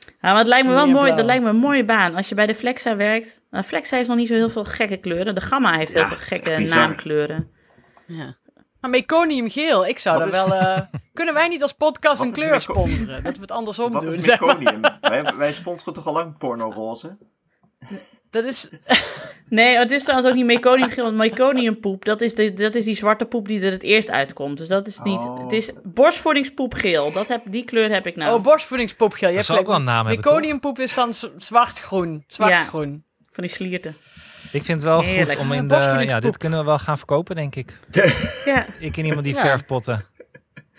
Ja, 0.00 0.30
maar 0.30 0.36
het 0.38 0.46
lijkt 0.46 0.66
me 0.66 0.72
wel 0.72 0.84
Meer 0.86 0.94
mooi. 0.94 1.14
Dat 1.14 1.24
lijkt 1.24 1.42
me 1.42 1.48
een 1.48 1.56
mooie 1.56 1.84
baan. 1.84 2.14
Als 2.14 2.28
je 2.28 2.34
bij 2.34 2.46
de 2.46 2.54
Flexa 2.54 2.96
werkt. 2.96 3.42
Nou, 3.50 3.64
Flexa 3.64 3.96
heeft 3.96 4.08
nog 4.08 4.16
niet 4.16 4.28
zo 4.28 4.34
heel 4.34 4.48
veel 4.48 4.64
gekke 4.64 4.96
kleuren. 4.96 5.34
De 5.34 5.40
Gamma 5.40 5.76
heeft 5.76 5.92
Ja, 5.92 5.98
heel 5.98 6.16
veel 6.16 6.38
gekke 6.38 6.74
naamkleuren. 6.74 7.50
Ja. 8.06 8.36
Maar 8.80 8.90
meconiumgeel, 8.90 9.86
ik 9.86 9.98
zou 9.98 10.24
is- 10.24 10.30
wel... 10.30 10.54
eh, 10.54 10.80
kunnen 11.14 11.34
wij 11.34 11.48
niet 11.48 11.62
als 11.62 11.72
podcast 11.72 12.22
een 12.22 12.32
kleur 12.32 12.60
sponsoren? 12.60 13.22
Dat 13.24 13.34
we 13.34 13.40
het 13.40 13.50
andersom 13.50 13.92
Wat 13.92 14.02
doen. 14.02 14.14
is 14.14 14.24
zeg 14.24 14.40
maar. 14.40 14.58
meconium? 14.58 14.82
wij, 15.00 15.36
wij 15.36 15.52
sponsoren 15.52 15.94
toch 15.94 16.06
al 16.06 16.12
lang 16.12 16.38
porno-roze? 16.38 17.16
Dat 17.78 17.88
is... 18.30 18.68
Nee, 19.50 19.76
het 19.76 19.90
is 19.90 20.02
trouwens 20.02 20.28
ook 20.30 20.36
niet 20.36 20.44
meconiumgeel. 20.46 21.04
Want 21.04 21.16
meconiumpoep, 21.16 22.04
dat 22.04 22.20
is, 22.20 22.34
de, 22.34 22.52
dat 22.52 22.74
is 22.74 22.84
die 22.84 22.94
zwarte 22.94 23.24
poep 23.24 23.48
die 23.48 23.60
er 23.64 23.72
het 23.72 23.82
eerst 23.82 24.10
uitkomt. 24.10 24.56
Dus 24.58 24.68
dat 24.68 24.86
is 24.86 24.98
niet... 25.00 25.18
Oh. 25.20 25.42
Het 25.42 25.52
is 25.52 25.70
borstvoedingspoepgeel. 25.84 27.12
Dat 27.12 27.28
heb, 27.28 27.42
die 27.44 27.64
kleur 27.64 27.90
heb 27.90 28.06
ik 28.06 28.16
nou. 28.16 28.34
Oh, 28.36 28.42
borstvoedingspoepgeel. 28.42 29.28
Je 29.28 29.36
Dat 29.36 29.46
hebt 29.46 29.58
ook 29.60 29.66
wel 29.66 29.76
een 29.76 29.84
naam? 29.84 30.06
Meconiumpoep 30.06 30.78
is 30.78 30.94
dan 30.94 31.12
zwart-groen. 31.36 32.24
Zwart-groen. 32.26 33.04
Van 33.30 33.44
die 33.44 33.52
slierten. 33.52 33.96
Ik 34.52 34.64
vind 34.64 34.66
het 34.68 34.82
wel 34.82 35.00
Heerlijk. 35.00 35.30
goed 35.38 35.46
om 35.46 35.52
in 35.52 35.68
de... 35.68 35.74
Ja, 36.06 36.20
dit 36.20 36.36
kunnen 36.36 36.58
we 36.58 36.64
wel 36.64 36.78
gaan 36.78 36.96
verkopen, 36.96 37.36
denk 37.36 37.54
ik. 37.54 37.78
Ja, 38.44 38.66
Ik 38.78 38.96
en 38.96 39.04
iemand 39.04 39.24
die 39.24 39.34
Ja. 39.34 39.40
verfpotten. 39.40 40.04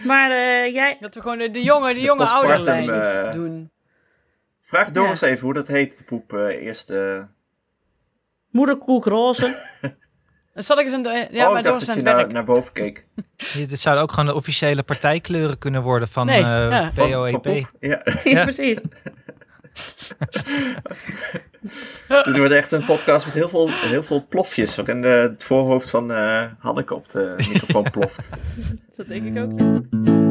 maar 0.05 0.31
eh, 0.31 0.73
jij... 0.73 0.97
Dat 0.99 1.15
we 1.15 1.21
gewoon 1.21 1.37
de, 1.37 1.49
de 1.49 1.63
jonge, 1.63 1.93
de 1.93 2.01
jonge 2.01 2.25
ouderlijst 2.25 2.89
eh, 2.89 3.31
doen. 3.31 3.69
Vraag 4.61 4.91
door 4.91 5.03
Ja. 5.03 5.09
eens 5.09 5.21
even 5.21 5.45
hoe 5.45 5.53
dat 5.53 5.67
heet, 5.67 5.97
de 5.97 6.03
poep. 6.03 6.33
eh, 6.33 6.47
eerst. 6.65 6.93
Moederkoek 8.49 9.05
roze. 9.05 9.55
Dan 10.53 10.63
zal 10.63 10.79
ik 10.79 10.85
eens 10.85 10.93
een... 10.93 11.03
Ja, 11.03 11.45
oh, 11.45 11.49
maar 11.49 11.57
ik 11.57 11.63
door 11.63 11.63
dacht 11.63 11.81
is 11.81 11.85
dat 11.87 11.97
aan 11.97 12.01
je 12.03 12.07
het 12.09 12.17
naar, 12.17 12.33
naar 12.33 12.43
boven 12.45 12.73
keek. 12.73 13.05
Dit 13.53 13.79
zouden 13.79 14.03
ook 14.03 14.11
gewoon 14.11 14.25
de 14.25 14.35
officiële 14.35 14.83
partijkleuren 14.83 15.57
kunnen 15.57 15.81
worden 15.81 16.07
van 16.07 16.25
Nee, 16.25 16.37
eh, 16.43 16.43
ja. 16.43 16.91
Van- 16.91 17.29
van 17.31 17.41
POEP. 17.41 17.71
Ja, 17.79 18.01
ja, 18.23 18.43
precies. 18.43 18.79
dit 22.07 22.37
wordt 22.37 22.51
echt 22.53 22.71
een 22.71 22.85
podcast 22.85 23.25
met 23.25 23.33
heel 23.33 23.49
veel, 23.49 23.69
heel 23.71 24.03
veel 24.03 24.25
plofjes. 24.29 24.75
Waarin 24.75 25.03
eh, 25.03 25.21
het 25.21 25.43
voorhoofd 25.43 25.89
van 25.89 26.11
eh 26.11 26.45
Hanneke 26.59 26.95
op 26.95 27.09
de 27.09 27.33
microfoon 27.37 27.91
ploft. 27.91 28.29
Dat 28.95 29.07
denk 29.07 29.25
ik 29.37 29.43
ook. 29.43 29.59
ja. 29.59 30.28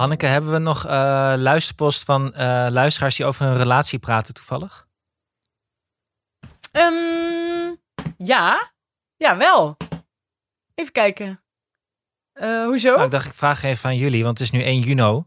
Hanneke, 0.00 0.26
hebben 0.26 0.52
we 0.52 0.58
nog 0.58 0.86
eh, 0.86 1.32
luisterpost 1.36 2.04
van 2.04 2.34
eh, 2.34 2.66
luisteraars 2.70 3.16
die 3.16 3.26
over 3.26 3.46
hun 3.46 3.56
relatie 3.56 3.98
praten 3.98 4.34
toevallig? 4.34 4.86
Ehm, 6.72 7.74
ja. 8.16 8.70
Ja, 9.16 9.36
wel. 9.36 9.76
Even 10.74 10.92
kijken. 10.92 11.40
Eh, 12.32 12.64
hoezo? 12.64 12.90
Nou, 12.90 13.04
ik 13.04 13.10
dacht, 13.10 13.26
ik 13.26 13.34
vraag 13.34 13.62
even 13.62 13.88
aan 13.88 13.96
jullie, 13.96 14.24
want 14.24 14.38
het 14.38 14.46
is 14.46 14.52
nu 14.52 14.62
1 14.62 14.80
juni. 14.80 15.22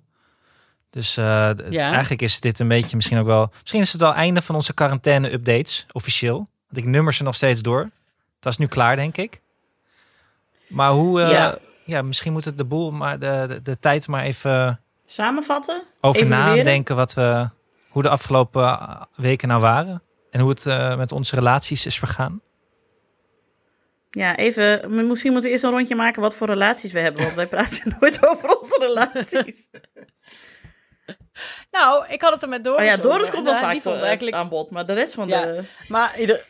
Dus 0.90 1.16
Ja. 1.16 1.92
eigenlijk 1.92 2.22
is 2.22 2.40
dit 2.40 2.60
een 2.60 2.68
beetje 2.68 2.96
misschien 2.96 3.18
ook 3.18 3.26
wel... 3.26 3.52
Misschien 3.62 3.82
is 3.82 3.92
het 3.92 4.02
wel 4.02 4.14
einde 4.14 4.42
van 4.42 4.56
onze 4.56 4.74
quarantaine-updates, 4.74 5.86
officieel. 5.92 6.38
Want 6.68 6.78
ik 6.78 6.86
nummer 6.86 7.14
ze 7.14 7.24
nog 7.24 7.36
steeds 7.36 7.62
door. 7.62 7.90
Dat 8.40 8.52
is 8.52 8.58
nu 8.58 8.68
klaar, 8.68 8.96
denk 8.96 9.18
ik. 9.18 9.42
Maar 10.68 10.92
hoe... 10.92 11.20
Ja. 11.20 11.58
Ja. 11.86 12.02
misschien 12.02 12.32
moet 12.32 12.46
het 12.46 12.58
de 12.58 12.66
boel, 12.66 12.92
maar 12.92 13.20
de, 13.20 13.46
de, 13.48 13.62
de 13.62 13.80
tijd 13.80 14.08
maar 14.08 14.24
even 14.24 14.82
Samenvatten? 15.06 15.84
over 16.02 16.22
Evalueren? 16.22 16.56
nadenken 16.58 16.96
wat 16.96 17.14
we, 17.14 17.50
hoe 17.90 18.02
de 18.02 18.10
afgelopen 18.10 18.64
eh, 18.64 19.02
weken 19.16 19.48
nou 19.48 19.62
waren. 19.62 20.02
En 20.30 20.40
hoe 20.40 20.50
het 20.50 20.66
eh, 20.66 20.98
met 20.98 21.12
onze 21.12 21.36
relaties 21.36 21.86
is 21.86 22.00
vergaan. 22.00 22.42
Ja, 24.10 24.36
even. 24.36 24.96
Misschien 25.08 25.32
moeten 25.32 25.50
we 25.50 25.56
eerst 25.56 25.66
een 25.66 25.72
rondje 25.72 25.96
maken 25.96 26.22
wat 26.22 26.36
voor 26.36 26.48
relaties 26.48 26.92
we 26.92 27.00
hebben. 27.00 27.24
Want 27.24 27.36
wij 27.36 27.48
praten 27.48 27.94
nooit 28.00 28.28
over 28.28 28.58
onze 28.58 28.78
relaties. 28.80 29.70
Nou, 31.72 32.06
ik 32.08 32.22
had 32.22 32.34
het 32.34 32.42
er 32.42 32.50
met 32.50 32.64
Doris 32.64 32.80
Oh 32.80 32.86
ja, 32.86 32.92
over. 32.92 33.04
Doris 33.04 33.30
komt 33.30 33.46
wel 33.46 33.56
vaak 33.56 33.72
die 33.72 33.82
vond 33.82 34.02
eh, 34.02 34.08
eigenlijk... 34.08 34.36
aan 34.36 34.50
bod. 34.50 34.70
Maar 34.70 34.86
de 34.86 34.94
rest 34.94 35.14
van 35.14 35.28
Ja. 35.28 35.42
de... 35.42 35.64
Maar, 35.88 36.20
ieder... 36.20 36.46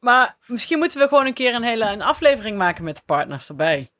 maar 0.00 0.36
misschien 0.46 0.78
moeten 0.78 1.00
we 1.00 1.08
gewoon 1.08 1.26
een 1.26 1.34
keer 1.34 1.54
een 1.54 1.62
hele 1.62 1.84
een 1.84 2.02
aflevering 2.02 2.58
maken 2.58 2.84
met 2.84 2.96
de 2.96 3.02
partners 3.06 3.48
erbij. 3.48 3.90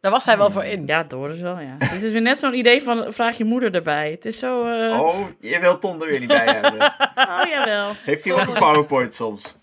Daar 0.00 0.10
was 0.12 0.24
hij 0.24 0.36
wel 0.38 0.50
voor 0.50 0.64
in. 0.64 0.86
Ja, 0.86 1.02
Doris 1.04 1.40
wel, 1.40 1.58
ja. 1.60 1.76
Dit 1.78 2.02
is 2.02 2.12
weer 2.12 2.20
net 2.20 2.38
zo'n 2.38 2.54
idee 2.54 2.82
van 2.82 3.12
vraag 3.12 3.36
je 3.38 3.44
moeder 3.44 3.74
erbij. 3.74 4.10
Het 4.10 4.24
is 4.24 4.38
zo... 4.38 4.66
eh, 4.66 5.00
Oh, 5.00 5.16
je 5.40 5.60
wilt 5.60 5.80
Ton 5.80 6.02
er 6.02 6.08
weer 6.08 6.18
niet 6.18 6.28
bij 6.28 6.44
hebben. 6.46 6.80
oh, 7.28 7.40
jawel. 7.50 7.92
Heeft 8.04 8.24
hij 8.24 8.32
ook 8.32 8.46
een 8.46 8.52
PowerPoint 8.52 9.14
soms? 9.14 9.56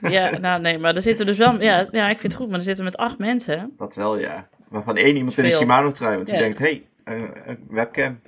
Ja, 0.00 0.38
nou 0.38 0.60
nee, 0.60 0.78
maar 0.78 0.94
er 0.96 1.02
zitten 1.02 1.26
dus 1.26 1.38
wel... 1.38 1.60
Ja, 1.60 1.86
ja, 1.90 2.08
ik 2.08 2.18
vind 2.18 2.32
het 2.32 2.40
goed, 2.42 2.50
maar 2.50 2.58
er 2.58 2.64
zitten 2.64 2.84
met 2.84 2.96
acht 2.96 3.18
mensen. 3.18 3.74
Dat 3.78 3.94
wel, 3.94 4.18
ja. 4.18 4.48
Waarvan 4.68 4.96
één 4.96 5.16
iemand 5.16 5.38
in 5.38 5.44
een. 5.44 5.50
Shimano-trui. 5.50 6.14
Want 6.14 6.26
die 6.26 6.36
Ja. 6.36 6.42
denkt, 6.42 6.58
hé, 6.58 6.64
hey, 7.04 7.14
een, 7.16 7.30
een 7.46 7.66
webcam. 7.70 8.20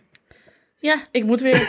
Ja, 0.78 0.96
ik 1.10 1.24
moet 1.24 1.40
weer... 1.40 1.68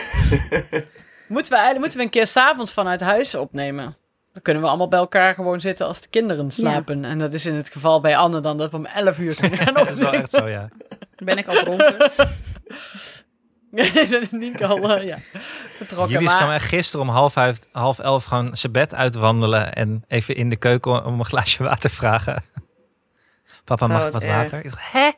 Moeten 1.28 1.52
we, 1.52 1.58
eigenlijk- 1.58 1.78
moeten 1.78 1.98
we 1.98 2.04
een 2.04 2.10
keer 2.10 2.26
s'avonds 2.26 2.72
vanuit 2.72 3.00
huis 3.00 3.34
opnemen? 3.34 3.96
Dan 4.36 4.44
kunnen 4.44 4.62
we 4.62 4.68
allemaal 4.68 4.88
bij 4.88 4.98
elkaar 4.98 5.34
gewoon 5.34 5.60
zitten 5.60 5.86
als 5.86 6.00
de 6.00 6.08
kinderen 6.08 6.50
slapen. 6.50 7.04
En 7.04 7.18
dat 7.18 7.32
is 7.34 7.46
in 7.46 7.54
het 7.54 7.68
geval 7.70 8.00
bij 8.00 8.16
Anne 8.16 8.40
dan 8.40 8.56
dat 8.56 8.70
we 8.70 8.76
om 8.76 8.86
11 8.86 9.18
uur 9.18 9.34
kunnen 9.34 9.58
gaan 9.58 9.74
Dat 9.84 9.88
is 9.88 9.96
wel 9.98 10.12
echt 10.12 10.30
zo, 10.30 10.48
ja. 10.48 10.68
Ben 11.16 11.38
ik 11.38 11.46
al 11.46 11.54
dronken? 11.54 12.10
Nienke 14.30 14.66
al, 14.66 14.90
eh, 14.96 15.04
ja, 15.06 15.18
vertrokken. 15.76 16.12
Jullie 16.12 16.28
maar- 16.28 16.36
kwam 16.36 16.50
echt 16.50 16.64
gisteren 16.68 17.06
om 17.06 17.12
half, 17.12 17.36
uit, 17.36 17.68
half 17.72 17.98
elf 17.98 18.24
gewoon 18.24 18.56
zijn 18.56 18.72
bed 18.72 18.94
uitwandelen. 18.94 19.72
En 19.74 20.04
even 20.08 20.36
in 20.36 20.50
de 20.50 20.56
keuken 20.56 21.04
om 21.04 21.18
een 21.18 21.24
glaasje 21.24 21.62
water 21.62 21.90
vragen. 21.90 22.42
Papa, 23.64 23.86
mag 23.86 24.00
Oh, 24.00 24.06
ik 24.06 24.12
wat 24.12 24.22
wat 24.22 24.30
erg. 24.30 24.40
water? 24.40 24.64
Ik 24.64 24.70
dacht, 24.70 24.92
hè? 24.92 25.10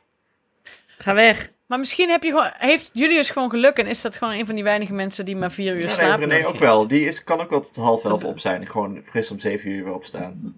Ga 0.99 1.15
weg. 1.15 1.51
Maar 1.69 1.79
misschien 1.79 2.09
heb 2.11 2.23
je 2.23 2.29
gewoon, 2.31 2.51
heeft 2.53 2.91
Julius 2.93 3.31
gewoon 3.31 3.51
geluk 3.51 3.77
en 3.77 3.87
is 3.87 4.01
dat 4.01 4.17
gewoon 4.17 4.35
een 4.35 4.47
van 4.47 4.55
die 4.55 4.65
weinige 4.65 4.93
mensen 4.93 5.25
die 5.25 5.37
maar 5.37 5.51
vier 5.53 5.73
uur 5.75 5.81
Ja, 5.81 5.87
nee, 5.87 5.95
slapen 5.95 6.29
René 6.29 6.45
ook 6.45 6.51
heeft. 6.53 6.59
wel. 6.65 6.87
Die 6.89 7.05
is, 7.07 7.25
kan 7.25 7.41
ook 7.41 7.51
wel 7.51 7.61
tot 7.61 7.77
half 7.77 8.05
elf 8.05 8.25
op 8.25 8.39
zijn. 8.39 8.69
Gewoon 8.69 9.03
fris 9.03 9.31
om 9.31 9.39
zeven 9.39 9.71
uur 9.71 9.85
weer 9.85 9.93
opstaan. 9.95 10.55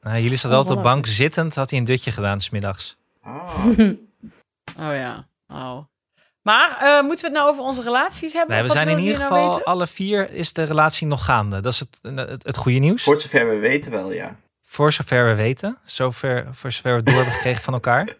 Nou, 0.00 0.20
jullie 0.20 0.36
zaten 0.36 0.50
Oh, 0.50 0.56
altijd 0.56 0.74
op 0.78 0.80
voilà. 0.80 0.86
bank 0.86 1.06
zittend. 1.06 1.54
Had 1.54 1.70
hij 1.70 1.78
een 1.78 1.84
dutje 1.84 2.12
gedaan 2.12 2.40
smiddags. 2.40 2.96
Ah, 3.22 3.66
Oh 4.78 4.94
ja, 4.94 5.26
oh. 5.48 5.78
Maar 6.42 6.76
eh, 6.80 7.02
moeten 7.02 7.20
we 7.20 7.26
het 7.26 7.32
nou 7.32 7.48
over 7.50 7.62
onze 7.62 7.82
relaties 7.82 8.32
hebben? 8.32 8.56
Nee, 8.56 8.64
we 8.64 8.70
zijn 8.72 8.88
in 8.88 8.98
ieder 8.98 9.18
nou 9.18 9.30
geval, 9.32 9.64
alle 9.64 9.86
vier 9.86 10.30
is 10.32 10.52
de 10.52 10.62
relatie 10.62 11.06
nog 11.06 11.24
gaande. 11.24 11.60
Dat 11.60 11.72
is 11.72 11.78
het, 11.78 11.98
het, 12.02 12.44
het 12.44 12.56
goede 12.56 12.78
nieuws. 12.78 13.02
voor 13.02 13.20
zover 13.20 13.48
we 13.48 13.56
weten 13.56 13.90
wel, 13.90 14.12
ja. 14.12 14.36
Voor 14.64 14.92
zover 14.92 15.26
we 15.26 15.34
weten. 15.34 15.78
Zover, 15.84 16.46
voor 16.50 16.72
zover 16.72 16.90
we 16.90 16.96
het 16.96 17.06
door 17.06 17.14
hebben 17.14 17.34
gekregen 17.34 17.62
van 17.62 17.72
elkaar. 17.74 18.16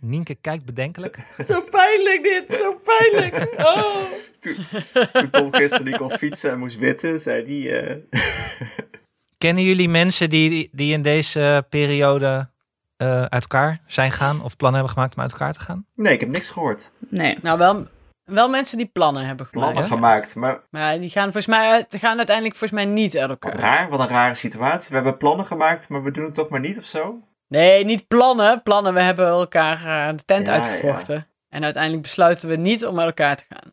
Nienke 0.00 0.34
kijkt 0.34 0.64
bedenkelijk. 0.64 1.18
Zo 1.48 1.60
pijnlijk 1.60 2.22
dit, 2.22 2.56
zo 2.58 2.80
pijnlijk. 2.84 3.54
Oh. 3.58 4.02
Toen 5.12 5.30
Tom 5.30 5.52
gisteren 5.52 5.84
niet 5.86 5.96
kon 5.96 6.10
fietsen 6.10 6.50
en 6.50 6.58
moest 6.58 6.78
witten, 6.78 7.20
zei 7.20 7.62
hij... 7.68 7.80
eh, 7.80 7.96
Kennen 9.38 9.64
jullie 9.64 9.88
mensen 9.88 10.30
die, 10.30 10.68
die 10.72 10.92
in 10.92 11.02
deze 11.02 11.66
periode 11.68 12.48
eh, 12.96 13.22
uit 13.22 13.42
elkaar 13.42 13.80
zijn 13.86 14.12
gaan? 14.12 14.42
Of 14.42 14.56
plannen 14.56 14.78
hebben 14.80 14.96
gemaakt 14.96 15.16
om 15.16 15.22
uit 15.22 15.32
elkaar 15.32 15.52
te 15.52 15.60
gaan? 15.60 15.86
Nee, 15.94 16.12
ik 16.12 16.20
heb 16.20 16.28
niks 16.28 16.50
gehoord. 16.50 16.92
Nee. 17.08 17.38
Nou, 17.42 17.58
wel, 17.58 17.86
wel 18.24 18.48
mensen 18.48 18.78
die 18.78 18.86
plannen 18.92 19.26
hebben 19.26 19.46
gemaakt. 19.46 19.72
Plannen 19.72 19.92
gemaakt. 19.92 20.34
Maar 20.34 20.60
Maar 20.70 20.98
die 21.00 21.10
gaan 21.10 21.22
volgens 21.32 21.46
mij 21.46 21.84
die 21.88 22.00
gaan 22.00 22.16
uiteindelijk 22.16 22.56
volgens 22.56 22.80
mij 22.80 22.90
niet 22.92 23.16
uit 23.18 23.28
wat 23.28 23.42
elkaar. 23.42 23.60
raar, 23.60 23.88
wat 23.88 24.00
een 24.00 24.08
rare 24.08 24.34
situatie. 24.34 24.88
We 24.88 24.94
hebben 24.94 25.16
plannen 25.16 25.46
gemaakt, 25.46 25.88
maar 25.88 26.02
we 26.02 26.10
doen 26.10 26.24
het 26.24 26.34
toch 26.34 26.48
maar 26.48 26.60
niet 26.60 26.78
of 26.78 26.84
zo? 26.84 27.22
Nee, 27.48 27.84
niet 27.84 28.08
plannen. 28.08 28.62
Plannen, 28.62 28.94
we 28.94 29.00
hebben 29.00 29.26
elkaar 29.26 29.76
eh, 30.08 30.16
de 30.16 30.24
tent 30.24 30.46
Ja, 30.46 30.52
uitgevochten. 30.52 31.26
En 31.48 31.64
uiteindelijk 31.64 32.02
besluiten 32.02 32.48
we 32.48 32.56
niet 32.56 32.86
om 32.86 32.98
uit 32.98 33.06
elkaar 33.06 33.36
te 33.36 33.44
gaan. 33.48 33.72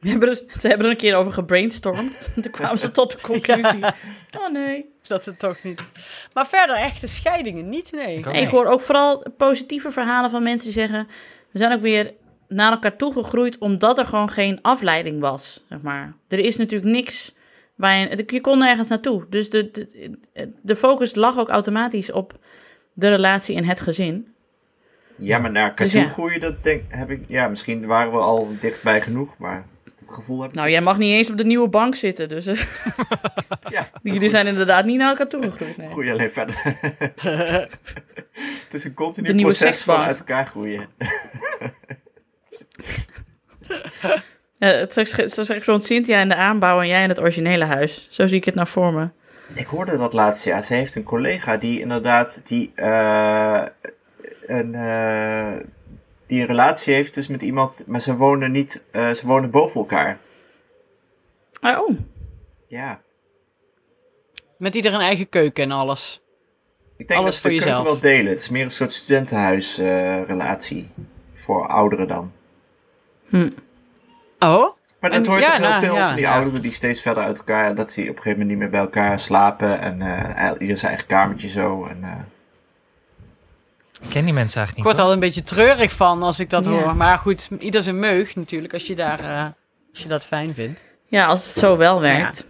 We 0.00 0.08
hebben 0.08 0.28
er- 0.28 0.42
ze 0.60 0.68
hebben 0.68 0.86
er 0.86 0.92
een 0.92 0.98
keer 0.98 1.14
over 1.16 1.32
gebrainstormd. 1.32 2.18
En 2.36 2.42
toen 2.42 2.52
kwamen 2.52 2.78
ze 2.78 2.90
tot 2.90 3.12
de 3.12 3.20
conclusie. 3.20 3.84
Oh 4.38 4.48
nee. 4.52 4.84
Dat 5.06 5.24
het 5.24 5.38
toch 5.38 5.56
niet. 5.62 5.82
Maar 6.32 6.46
verder 6.46 6.76
echte 6.76 7.06
scheidingen 7.06 7.68
niet, 7.68 7.92
nee. 7.92 8.18
Ik 8.18 8.26
ik 8.26 8.48
hoor 8.48 8.66
ook 8.66 8.80
vooral 8.80 9.24
positieve 9.36 9.90
verhalen 9.90 10.30
van 10.30 10.42
mensen 10.42 10.64
die 10.64 10.74
zeggen... 10.78 11.06
we 11.50 11.58
zijn 11.58 11.72
ook 11.72 11.80
weer 11.80 12.14
naar 12.48 12.72
elkaar 12.72 12.96
toegegroeid 12.96 13.58
omdat 13.58 13.98
er 13.98 14.06
gewoon 14.06 14.30
geen 14.30 14.58
afleiding 14.62 15.20
was, 15.20 15.64
zeg 15.68 15.80
maar. 15.80 16.12
Er 16.28 16.38
is 16.38 16.56
natuurlijk 16.56 16.90
niks 16.92 17.34
waar 17.74 17.96
je... 17.96 18.24
Je 18.26 18.40
kon 18.40 18.58
nergens 18.58 18.88
naartoe. 18.88 19.26
Dus 19.28 19.50
de, 19.50 19.70
de, 19.70 20.52
de 20.62 20.76
focus 20.76 21.14
lag 21.14 21.38
ook 21.38 21.48
automatisch 21.48 22.12
op 22.12 22.38
de 22.98 23.08
relatie 23.08 23.56
en 23.56 23.64
het 23.64 23.80
gezin. 23.80 24.34
Ja, 25.16 25.38
maar 25.38 25.50
naar 25.50 25.68
elkaar 25.68 25.86
Dus 25.86 25.94
ja. 25.94 26.04
groeien, 26.04 26.40
dat 26.40 26.62
denk, 26.62 26.82
heb 26.88 27.10
ik... 27.10 27.24
Ja, 27.26 27.48
misschien 27.48 27.86
waren 27.86 28.12
we 28.12 28.18
al 28.18 28.48
dichtbij 28.60 29.00
genoeg, 29.00 29.38
maar 29.38 29.66
dat 30.00 30.10
gevoel 30.14 30.40
heb 30.40 30.50
ik... 30.50 30.56
Nou, 30.56 30.70
jij 30.70 30.80
mag 30.80 30.98
niet 30.98 31.12
eens 31.12 31.30
op 31.30 31.36
de 31.36 31.44
nieuwe 31.44 31.68
bank 31.68 31.94
zitten, 31.94 32.28
dus 32.28 32.46
eh, 32.46 32.60
ja, 33.76 33.90
jullie 34.02 34.28
zijn 34.28 34.46
inderdaad 34.46 34.84
niet 34.84 34.98
naar 34.98 35.08
elkaar 35.08 35.28
toegegroeid. 35.28 35.76
Nee. 35.76 35.88
groei 35.88 36.10
alleen 36.10 36.30
verder. 36.30 36.60
het 38.64 38.72
is 38.72 38.84
een 38.84 38.94
continu 38.94 39.42
proces 39.42 39.82
van 39.82 40.00
uit 40.00 40.18
elkaar 40.18 40.46
groeien. 40.46 40.88
Ja, 44.54 44.66
het 44.68 44.96
is 44.96 45.12
gewoon 45.48 45.80
Cynthia 45.80 46.20
in 46.20 46.28
de 46.28 46.34
aanbouw 46.34 46.80
en 46.80 46.88
jij 46.88 47.02
in 47.02 47.08
het 47.08 47.20
originele 47.20 47.64
huis. 47.64 48.06
Zo 48.10 48.26
zie 48.26 48.36
ik 48.36 48.44
het 48.44 48.54
nou 48.54 48.68
voor 48.68 48.92
me. 48.92 49.08
Ik 49.54 49.66
hoorde 49.66 49.96
dat 49.96 50.12
laatste 50.12 50.48
jaar. 50.48 50.62
Ze 50.62 50.74
heeft 50.74 50.94
een 50.94 51.02
collega 51.02 51.56
die 51.56 51.80
inderdaad 51.80 52.40
die, 52.44 52.72
eh, 52.74 53.64
een, 54.46 54.74
eh, 54.74 55.52
die 56.26 56.40
een 56.40 56.46
relatie 56.46 56.94
heeft 56.94 57.14
dus 57.14 57.28
met 57.28 57.42
iemand, 57.42 57.84
maar 57.86 58.00
ze 58.00 58.16
wonen 58.16 58.50
niet, 58.50 58.84
eh, 58.90 59.10
ze 59.10 59.26
wonen 59.26 59.50
boven 59.50 59.80
elkaar. 59.80 60.18
Oh, 61.62 61.90
Ja, 62.66 63.00
Met 64.58 64.74
ieder 64.74 64.94
een 64.94 65.00
eigen 65.00 65.28
keuken 65.28 65.64
en 65.64 65.70
alles. 65.70 66.22
ik 66.96 67.08
denk 67.08 67.20
Alles 67.20 67.32
dat 67.34 67.42
voor 67.42 67.50
ze 67.50 67.56
de 67.58 67.64
jezelf. 67.64 67.84
wel 67.84 67.98
delen. 68.00 68.26
Het 68.30 68.38
is 68.40 68.48
meer 68.48 68.64
een 68.64 68.70
soort 68.70 68.92
studentenhuisrelatie 68.92 70.90
voor 71.32 71.66
ouderen 71.68 72.08
dan. 72.08 72.32
Oh? 74.38 74.76
Maar 75.00 75.10
dat 75.10 75.24
En- 75.26 75.30
hoort 75.30 75.40
ja, 75.42 75.56
toch 75.56 75.66
heel 75.68 75.78
veel 75.88 75.94
ja, 75.94 76.06
van 76.06 76.14
die 76.16 76.24
ja. 76.24 76.34
ouderen 76.34 76.60
die 76.62 76.70
steeds 76.70 77.00
verder 77.00 77.22
uit 77.22 77.38
elkaar, 77.38 77.74
dat 77.74 77.94
die 77.94 78.02
op 78.10 78.16
een 78.16 78.22
gegeven 78.22 78.30
moment 78.30 78.48
niet 78.48 78.58
meer 78.58 78.70
bij 78.70 78.80
elkaar 78.80 79.18
slapen 79.18 79.80
en 79.80 80.02
eh, 80.02 80.50
ieder 80.58 80.76
zijn 80.76 80.88
eigen 80.90 81.06
kamertje 81.08 81.48
zo. 81.48 81.86
En, 81.86 81.98
eh, 82.02 82.10
Ik 84.02 84.08
ken 84.08 84.24
die 84.24 84.32
mensen 84.32 84.60
Ik 84.60 84.66
eigenlijk 84.66 84.84
word 84.84 84.96
niet. 84.96 85.06
al 85.06 85.12
een 85.12 85.20
beetje 85.20 85.42
treurig 85.42 85.92
van 85.92 86.22
als 86.22 86.40
ik 86.40 86.50
dat 86.50 86.66
hoor. 86.66 86.96
Maar 86.96 87.18
goed, 87.18 87.50
ieder 87.58 87.82
zijn 87.82 87.98
meug 87.98 88.36
natuurlijk, 88.36 88.72
als 88.72 88.86
je, 88.86 88.94
daar, 88.94 89.20
eh, 89.20 89.44
als 89.90 90.02
je 90.02 90.08
dat 90.08 90.26
fijn 90.26 90.54
vindt. 90.54 90.84
ja, 91.06 91.26
als 91.26 91.46
het 91.46 91.54
zo 91.56 91.76
wel 91.76 92.00
werkt. 92.00 92.46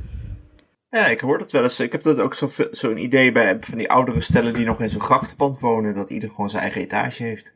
Ja, 0.90 1.06
ik 1.06 1.20
hoor 1.20 1.38
dat 1.38 1.52
wel 1.52 1.62
eens. 1.62 1.80
Ik 1.80 1.92
heb 1.92 2.02
dat 2.02 2.18
ook 2.18 2.34
zo- 2.34 2.48
zo'n 2.70 2.96
idee 3.02 3.32
bij 3.32 3.56
van 3.60 3.78
die 3.78 3.90
oudere 3.90 4.20
stellen 4.20 4.54
die 4.54 4.64
nog 4.64 4.80
in 4.80 4.90
zo'n 4.90 5.00
grachtenpand 5.00 5.60
wonen, 5.60 5.94
dat 5.94 6.10
ieder 6.10 6.28
gewoon 6.30 6.48
zijn 6.50 6.62
eigen 6.62 6.80
etage 6.80 7.22
heeft. 7.22 7.54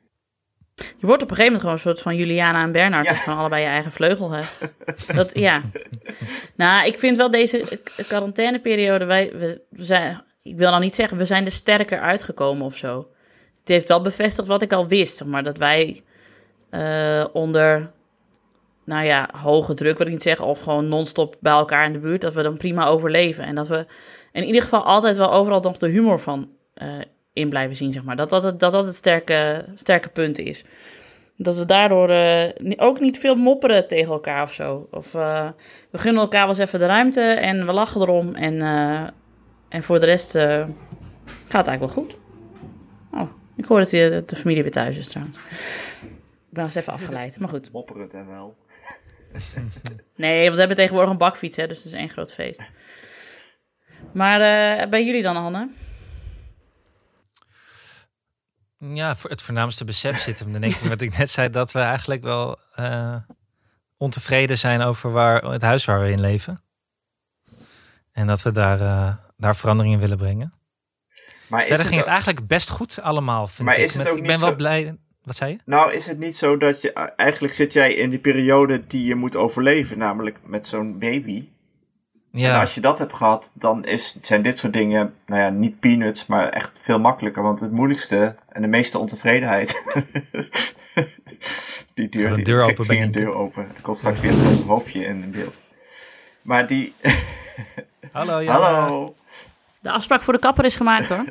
Je 0.74 1.06
wordt 1.06 1.22
op 1.22 1.30
een 1.30 1.36
gegeven 1.36 1.44
moment 1.44 1.60
gewoon 1.60 1.74
een 1.74 1.78
soort 1.78 2.00
van 2.00 2.16
Juliana 2.16 2.62
en 2.62 2.72
Bernard, 2.72 3.04
Ja. 3.04 3.10
dat 3.10 3.18
je 3.18 3.24
van 3.30 3.38
allebei 3.38 3.62
je 3.62 3.68
eigen 3.68 3.92
vleugel 3.92 4.30
hebt. 4.30 4.58
Dat, 5.16 5.30
ja. 5.38 5.62
Nou, 6.56 6.86
ik 6.86 6.98
vind 6.98 7.16
wel 7.16 7.30
deze 7.30 7.80
quarantaineperiode, 8.08 9.04
wij, 9.04 9.32
we 9.34 9.62
zijn, 9.70 10.22
ik 10.42 10.56
wil 10.56 10.70
nou 10.70 10.82
niet 10.82 10.94
zeggen, 10.94 11.16
we 11.16 11.24
zijn 11.24 11.44
er 11.44 11.52
sterker 11.52 12.00
uitgekomen 12.00 12.66
of 12.66 12.76
zo. 12.76 13.08
Het 13.60 13.68
heeft 13.68 13.88
wel 13.88 14.00
bevestigd 14.00 14.48
wat 14.48 14.62
ik 14.62 14.72
al 14.72 14.86
wist, 14.88 15.16
zeg 15.16 15.28
maar 15.28 15.42
dat 15.42 15.58
wij 15.58 16.02
eh, 16.70 17.24
onder, 17.32 17.90
nou 18.84 19.04
ja, 19.04 19.28
hoge 19.36 19.74
druk 19.74 19.98
wil 19.98 20.06
ik 20.06 20.12
niet 20.12 20.22
zeggen, 20.22 20.46
of 20.46 20.60
gewoon 20.60 20.88
non-stop 20.88 21.36
bij 21.40 21.52
elkaar 21.52 21.86
in 21.86 21.92
de 21.92 21.98
buurt, 21.98 22.20
dat 22.20 22.34
we 22.34 22.42
dan 22.42 22.56
prima 22.56 22.86
overleven. 22.86 23.44
En 23.44 23.54
dat 23.54 23.68
we 23.68 23.86
in 24.32 24.44
ieder 24.44 24.62
geval 24.62 24.84
altijd 24.84 25.16
wel 25.16 25.32
overal 25.32 25.60
nog 25.60 25.78
de 25.78 25.88
humor 25.88 26.20
van 26.20 26.50
eh, 26.74 26.88
in 27.32 27.48
blijven 27.48 27.76
zien, 27.76 27.92
zeg 27.92 28.04
maar. 28.04 28.16
Dat 28.16 28.30
dat 28.30 28.42
het, 28.42 28.60
dat, 28.60 28.72
dat 28.72 28.86
het 28.86 28.94
sterke, 28.94 29.64
sterke 29.74 30.08
punt 30.08 30.38
is. 30.38 30.64
Dat 31.36 31.56
we 31.56 31.64
daardoor 31.64 32.10
eh, 32.10 32.72
ook 32.76 33.00
niet 33.00 33.18
veel 33.18 33.34
mopperen 33.34 33.88
tegen 33.88 34.12
elkaar 34.12 34.42
of 34.42 34.52
zo. 34.52 34.88
Of 34.90 35.14
eh, 35.14 35.48
we 35.90 35.98
gunnen 35.98 36.22
elkaar 36.22 36.40
wel 36.40 36.48
eens 36.48 36.58
even 36.58 36.78
de 36.78 36.86
ruimte 36.86 37.20
en 37.20 37.66
we 37.66 37.72
lachen 37.72 38.00
erom. 38.00 38.34
En, 38.34 38.62
eh, 38.62 39.08
en 39.68 39.82
voor 39.82 40.00
de 40.00 40.06
rest 40.06 40.30
gaat 40.30 41.66
het 41.66 41.66
eigenlijk 41.66 41.80
wel 41.80 42.04
goed. 42.04 42.16
Oh, 43.12 43.28
Ik 43.56 43.64
hoor 43.64 43.78
dat 43.78 43.90
de, 43.90 44.22
de 44.26 44.36
familie 44.36 44.62
weer 44.62 44.72
thuis 44.72 44.96
is 44.96 45.08
trouwens. 45.08 45.36
Ik 45.36 46.58
ben 46.58 46.64
eens 46.64 46.74
even 46.74 46.92
afgeleid, 46.92 47.38
maar 47.38 47.48
goed. 47.48 47.72
Mopperend 47.72 48.14
en 48.14 48.26
wel. 48.26 48.56
Nee, 50.16 50.42
want 50.42 50.52
we 50.52 50.58
hebben 50.58 50.76
tegenwoordig 50.76 51.10
een 51.10 51.18
bakfiets, 51.18 51.56
hè, 51.56 51.66
dus 51.66 51.76
het 51.76 51.86
is 51.86 51.92
één 51.92 52.08
groot 52.08 52.34
feest. 52.34 52.62
Maar 54.12 54.38
bij 54.88 55.04
jullie 55.04 55.22
dan, 55.22 55.36
Anne? 55.36 55.68
Ja, 58.88 59.16
voor 59.16 59.30
het 59.30 59.42
voornaamste 59.42 59.84
besef 59.84 60.20
zit 60.20 60.38
hem. 60.38 60.52
Dan 60.52 60.60
denk 60.60 60.74
ik 60.74 60.88
wat 60.88 61.00
ik 61.00 61.18
net 61.18 61.30
zei, 61.30 61.50
dat 61.50 61.72
we 61.72 61.78
eigenlijk 61.78 62.22
wel 62.22 62.58
eh, 62.74 63.16
ontevreden 63.96 64.58
zijn 64.58 64.80
over 64.82 65.10
waar, 65.12 65.42
het 65.42 65.62
huis 65.62 65.84
waar 65.84 66.00
we 66.00 66.10
in 66.10 66.20
leven. 66.20 66.62
En 68.12 68.26
dat 68.26 68.42
we 68.42 68.50
daar, 68.50 68.80
eh, 68.80 69.14
daar 69.36 69.56
verandering 69.56 69.94
in 69.94 70.00
willen 70.00 70.16
brengen. 70.16 70.52
Maar 71.48 71.60
is 71.60 71.66
Verder 71.66 71.84
het 71.84 71.94
ging 71.94 72.00
het 72.00 72.10
eigenlijk 72.10 72.46
best 72.46 72.68
goed 72.70 73.00
allemaal, 73.00 73.46
vind 73.46 73.68
Maar 73.68 73.76
ik. 73.78 73.84
is 73.84 73.94
het 73.94 74.02
Met- 74.02 74.12
ook 74.12 74.18
ik 74.18 74.26
ben 74.26 74.40
wel 74.40 74.48
zo- 74.48 74.54
blij... 74.56 74.96
Wat 75.22 75.36
zei 75.36 75.50
je? 75.50 75.58
Nou, 75.64 75.92
is 75.92 76.06
het 76.06 76.18
niet 76.18 76.36
zo 76.36 76.56
dat 76.56 76.80
je... 76.80 76.92
Eigenlijk 76.92 77.54
zit 77.54 77.72
jij 77.72 77.94
in 77.94 78.10
die 78.10 78.18
periode 78.18 78.86
die 78.86 79.04
je 79.04 79.14
moet 79.14 79.36
overleven, 79.36 79.98
namelijk 79.98 80.38
met 80.46 80.66
zo'n 80.66 80.98
baby. 80.98 81.48
En 82.32 82.38
Ja, 82.40 82.60
als 82.60 82.74
je 82.74 82.80
dat 82.80 82.98
hebt 82.98 83.14
gehad, 83.14 83.52
dan 83.54 83.84
is, 83.84 84.16
zijn 84.22 84.42
dit 84.42 84.58
soort 84.58 84.72
dingen, 84.72 85.14
nou 85.26 85.40
ja, 85.40 85.48
niet 85.48 85.80
peanuts, 85.80 86.26
maar 86.26 86.48
echt 86.48 86.78
veel 86.80 87.00
makkelijker. 87.00 87.42
Want 87.42 87.60
het 87.60 87.72
moeilijkste 87.72 88.34
en 88.48 88.62
de 88.62 88.68
meeste 88.68 88.98
ontevredenheid. 88.98 89.82
die 91.94 92.08
deur, 92.08 92.30
een 92.30 92.36
die- 92.36 92.44
deur 92.44 92.60
er 92.62 92.66
open 92.70 92.84
ging 92.84 93.02
een 93.02 93.12
deur 93.12 93.34
open. 93.34 93.62
Er 93.76 93.82
komt 93.82 93.96
straks 93.96 94.20
weer 94.20 94.32
zo'n 94.32 94.62
hoofdje 94.62 95.04
in 95.04 95.30
beeld. 95.30 95.62
Maar 96.42 96.66
die. 96.66 96.94
hallo 98.12 98.42
Janne. 98.42 98.64
Hallo! 98.66 99.14
De 99.80 99.90
afspraak 99.90 100.22
voor 100.22 100.32
de 100.32 100.38
kapper 100.38 100.64
is 100.64 100.76
gemaakt, 100.76 101.08
hoor. 101.08 101.24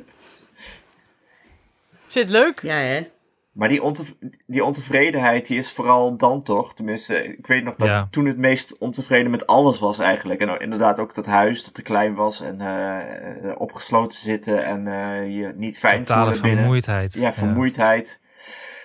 Zit 2.08 2.30
leuk? 2.30 2.62
Ja, 2.62 2.76
hè? 2.76 3.08
Maar 3.52 3.70
die, 3.70 3.82
ontev- 3.84 4.12
die 4.48 4.64
ontevredenheid, 4.64 5.48
die 5.48 5.58
is 5.58 5.72
vooral 5.72 6.18
dan 6.18 6.44
toch. 6.44 6.74
Tenminste, 6.74 7.24
ik 7.38 7.48
weet 7.48 7.64
nog 7.64 7.76
dat 7.76 7.88
Ja. 7.88 8.08
toen 8.12 8.26
het 8.26 8.38
meest 8.38 8.78
ontevreden 8.78 9.32
met 9.32 9.48
alles 9.48 9.80
was 9.80 10.00
eigenlijk. 10.00 10.42
En 10.42 10.60
inderdaad 10.60 11.00
ook 11.00 11.16
dat 11.16 11.26
huis 11.26 11.64
dat 11.64 11.74
te 11.74 11.82
klein 11.82 12.14
was 12.16 12.42
en 12.42 12.62
eh, 12.62 13.50
eh, 13.50 13.60
opgesloten 13.60 14.20
zitten 14.20 14.64
en 14.66 14.88
eh, 14.88 15.38
je 15.38 15.54
niet 15.56 15.78
fijn 15.80 16.00
Totale 16.00 16.22
voelen 16.24 16.42
binnen. 16.42 16.60
vermoeidheid. 16.60 17.14
Ja, 17.14 17.34
vermoeidheid. 17.34 18.22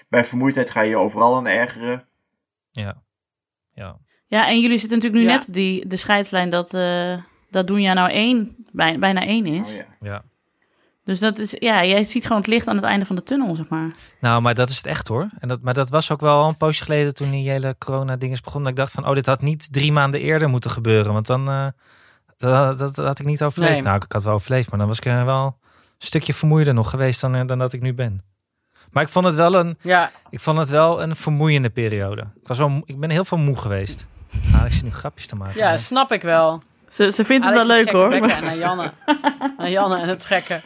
Bij 0.09 0.25
vermoeidheid 0.25 0.71
ga 0.71 0.81
je 0.81 0.91
je 0.91 0.97
overal 0.97 1.37
aan 1.37 1.47
ergeren. 1.47 2.05
Ja. 2.71 3.03
ja. 3.73 3.99
Ja, 4.27 4.49
en 4.49 4.61
jullie 4.61 4.79
zitten 4.79 4.99
natuurlijk 4.99 5.25
nu 5.25 5.31
Ja. 5.31 5.37
net 5.37 5.47
op 5.49 5.55
die, 5.55 5.87
de 5.87 5.97
scheidslijn 5.97 6.51
dat, 6.51 6.75
eh 6.75 7.17
dat 7.51 7.67
doen 7.67 7.81
ja 7.83 7.93
nou 7.93 8.11
één, 8.11 8.57
bij, 8.73 8.99
bijna 8.99 9.21
één 9.27 9.47
is. 9.47 9.69
Oh, 9.69 9.75
ja. 10.01 10.25
Dus 11.07 11.19
dat 11.19 11.39
is, 11.39 11.55
ja, 11.59 11.85
jij 11.85 12.05
ziet 12.05 12.23
gewoon 12.23 12.39
het 12.43 12.51
licht 12.51 12.69
aan 12.69 12.77
het 12.77 12.85
einde 12.85 13.05
van 13.07 13.17
de 13.17 13.23
tunnel, 13.23 13.55
zeg 13.57 13.69
maar. 13.69 13.91
Nou, 14.21 14.43
maar 14.43 14.55
dat 14.55 14.69
is 14.69 14.77
het 14.77 14.87
echt 14.87 15.09
hoor. 15.09 15.29
En 15.39 15.49
dat, 15.49 15.61
maar 15.63 15.75
dat 15.75 15.89
was 15.89 16.11
ook 16.11 16.21
wel 16.21 16.49
een 16.49 16.57
poosje 16.57 16.83
geleden 16.85 17.15
toen 17.15 17.31
die 17.31 17.51
hele 17.51 17.77
corona-dinges 17.79 18.41
begon. 18.41 18.61
Dat 18.63 18.71
ik 18.71 18.77
dacht 18.77 18.93
van, 18.93 19.07
oh, 19.09 19.15
dit 19.15 19.27
had 19.27 19.41
niet 19.43 19.73
drie 19.73 19.93
maanden 19.93 20.21
eerder 20.21 20.49
moeten 20.49 20.71
gebeuren. 20.71 21.13
Want 21.13 21.27
dan, 21.27 21.49
eh, 21.49 21.67
dat, 22.39 22.79
dat, 22.79 22.95
dat 22.95 23.07
had 23.07 23.19
ik 23.19 23.27
niet 23.27 23.43
overleefd. 23.43 23.73
Nee. 23.73 23.83
Nou, 23.83 23.97
ik 24.05 24.13
had 24.13 24.25
wel 24.25 24.33
overleefd, 24.35 24.71
maar 24.71 24.79
dan 24.79 24.89
was 24.89 24.97
ik 24.99 25.05
eh, 25.07 25.25
wel 25.25 25.45
een 25.45 25.53
stukje 26.07 26.33
vermoeider 26.35 26.75
nog 26.75 26.91
geweest 26.91 27.21
dan, 27.21 27.35
eh, 27.35 27.47
dan 27.47 27.59
dat 27.59 27.73
ik 27.73 27.81
nu 27.81 27.95
ben. 27.95 28.23
Maar 28.91 29.03
ik 29.03 29.09
vond 29.09 29.25
het 29.25 29.35
wel 29.35 29.55
een, 29.55 29.79
Ja, 29.81 30.11
ik 30.31 30.41
vond 30.41 30.59
het 30.59 30.69
wel 30.69 31.03
een 31.03 31.17
vermoeiende 31.17 31.71
periode. 31.71 32.21
Ik, 32.41 32.47
was 32.49 32.59
wel, 32.59 32.83
ik 32.85 33.01
ben 33.01 33.11
heel 33.11 33.25
veel 33.25 33.39
moe 33.39 33.57
geweest. 33.57 34.07
Ah, 34.55 34.65
ik 34.67 34.73
zit 34.73 34.83
nu 34.83 34.91
grapjes 34.91 35.27
te 35.27 35.37
maken. 35.37 35.57
ja, 35.57 35.77
snap 35.77 36.13
ik 36.13 36.23
wel. 36.23 36.63
Ze, 36.89 37.13
ze 37.13 37.25
vindt 37.25 37.45
het 37.47 37.55
wel 37.55 37.67
leuk, 37.67 37.91
hoor. 37.91 38.09
maar- 38.21 38.43
Naar 38.43 38.57
Janne. 38.57 38.93
naar 39.59 39.71
Janne 39.71 39.99
en 39.99 40.09
het 40.09 40.21
trekken. 40.21 40.63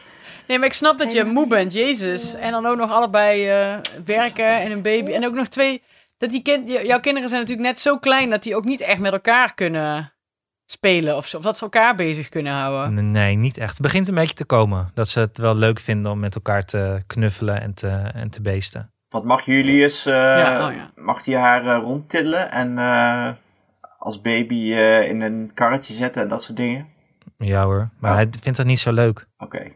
Nee, 0.51 0.59
maar 0.59 0.69
ik 0.69 0.75
snap 0.75 0.99
dat 0.99 1.11
je 1.11 1.23
moe 1.23 1.47
bent, 1.47 1.73
Jezus. 1.73 2.35
En 2.35 2.51
dan 2.51 2.65
ook 2.65 2.77
nog 2.77 2.91
allebei 2.91 3.47
eh, 3.49 3.77
werken 4.05 4.61
en 4.61 4.71
een 4.71 4.81
baby. 4.81 5.11
En 5.11 5.25
ook 5.25 5.33
nog 5.33 5.47
twee... 5.47 5.83
Dat 6.17 6.29
die 6.29 6.41
kind, 6.41 6.69
jouw 6.69 6.99
kinderen 6.99 7.29
zijn 7.29 7.41
natuurlijk 7.41 7.67
net 7.67 7.79
zo 7.79 7.97
klein... 7.97 8.29
dat 8.29 8.43
die 8.43 8.55
ook 8.55 8.63
niet 8.65 8.81
echt 8.81 8.99
met 8.99 9.11
elkaar 9.11 9.53
kunnen 9.53 10.13
spelen. 10.65 11.15
Of, 11.17 11.27
zo, 11.27 11.37
of 11.37 11.43
dat 11.43 11.57
ze 11.57 11.63
elkaar 11.63 11.95
bezig 11.95 12.29
kunnen 12.29 12.53
houden. 12.53 13.11
Nee, 13.11 13.35
niet 13.35 13.57
echt. 13.57 13.71
Het 13.71 13.81
begint 13.81 14.07
een 14.07 14.15
beetje 14.15 14.33
te 14.35 14.45
komen. 14.45 14.87
Dat 14.93 15.07
ze 15.07 15.19
het 15.19 15.37
wel 15.37 15.55
leuk 15.55 15.79
vinden 15.79 16.11
om 16.11 16.19
met 16.19 16.35
elkaar 16.35 16.61
te 16.61 17.03
knuffelen 17.07 17.61
en 17.61 17.73
te, 17.73 17.87
en 18.13 18.29
te 18.29 18.41
beesten. 18.41 18.91
Want 19.09 19.25
mag 19.25 19.45
jullie 19.45 19.83
eens, 19.83 20.05
eh, 20.05 20.13
Ja, 20.13 20.67
oh 20.67 20.75
ja. 20.75 20.91
mag 20.95 21.21
die 21.23 21.35
haar 21.35 21.65
eh, 21.65 21.81
rondtillen 21.83 22.51
en 22.51 22.77
eh, 22.77 23.29
als 23.97 24.21
baby 24.21 24.73
eh, 24.73 25.09
in 25.09 25.21
een 25.21 25.51
karretje 25.53 25.93
zetten 25.93 26.21
en 26.21 26.27
dat 26.27 26.43
soort 26.43 26.57
dingen? 26.57 26.87
Ja 27.37 27.63
hoor. 27.63 27.89
Maar 27.99 28.11
Oh. 28.11 28.17
hij 28.17 28.27
vindt 28.41 28.57
dat 28.57 28.67
niet 28.67 28.79
zo 28.79 28.91
leuk. 28.91 29.25
Oké. 29.37 29.71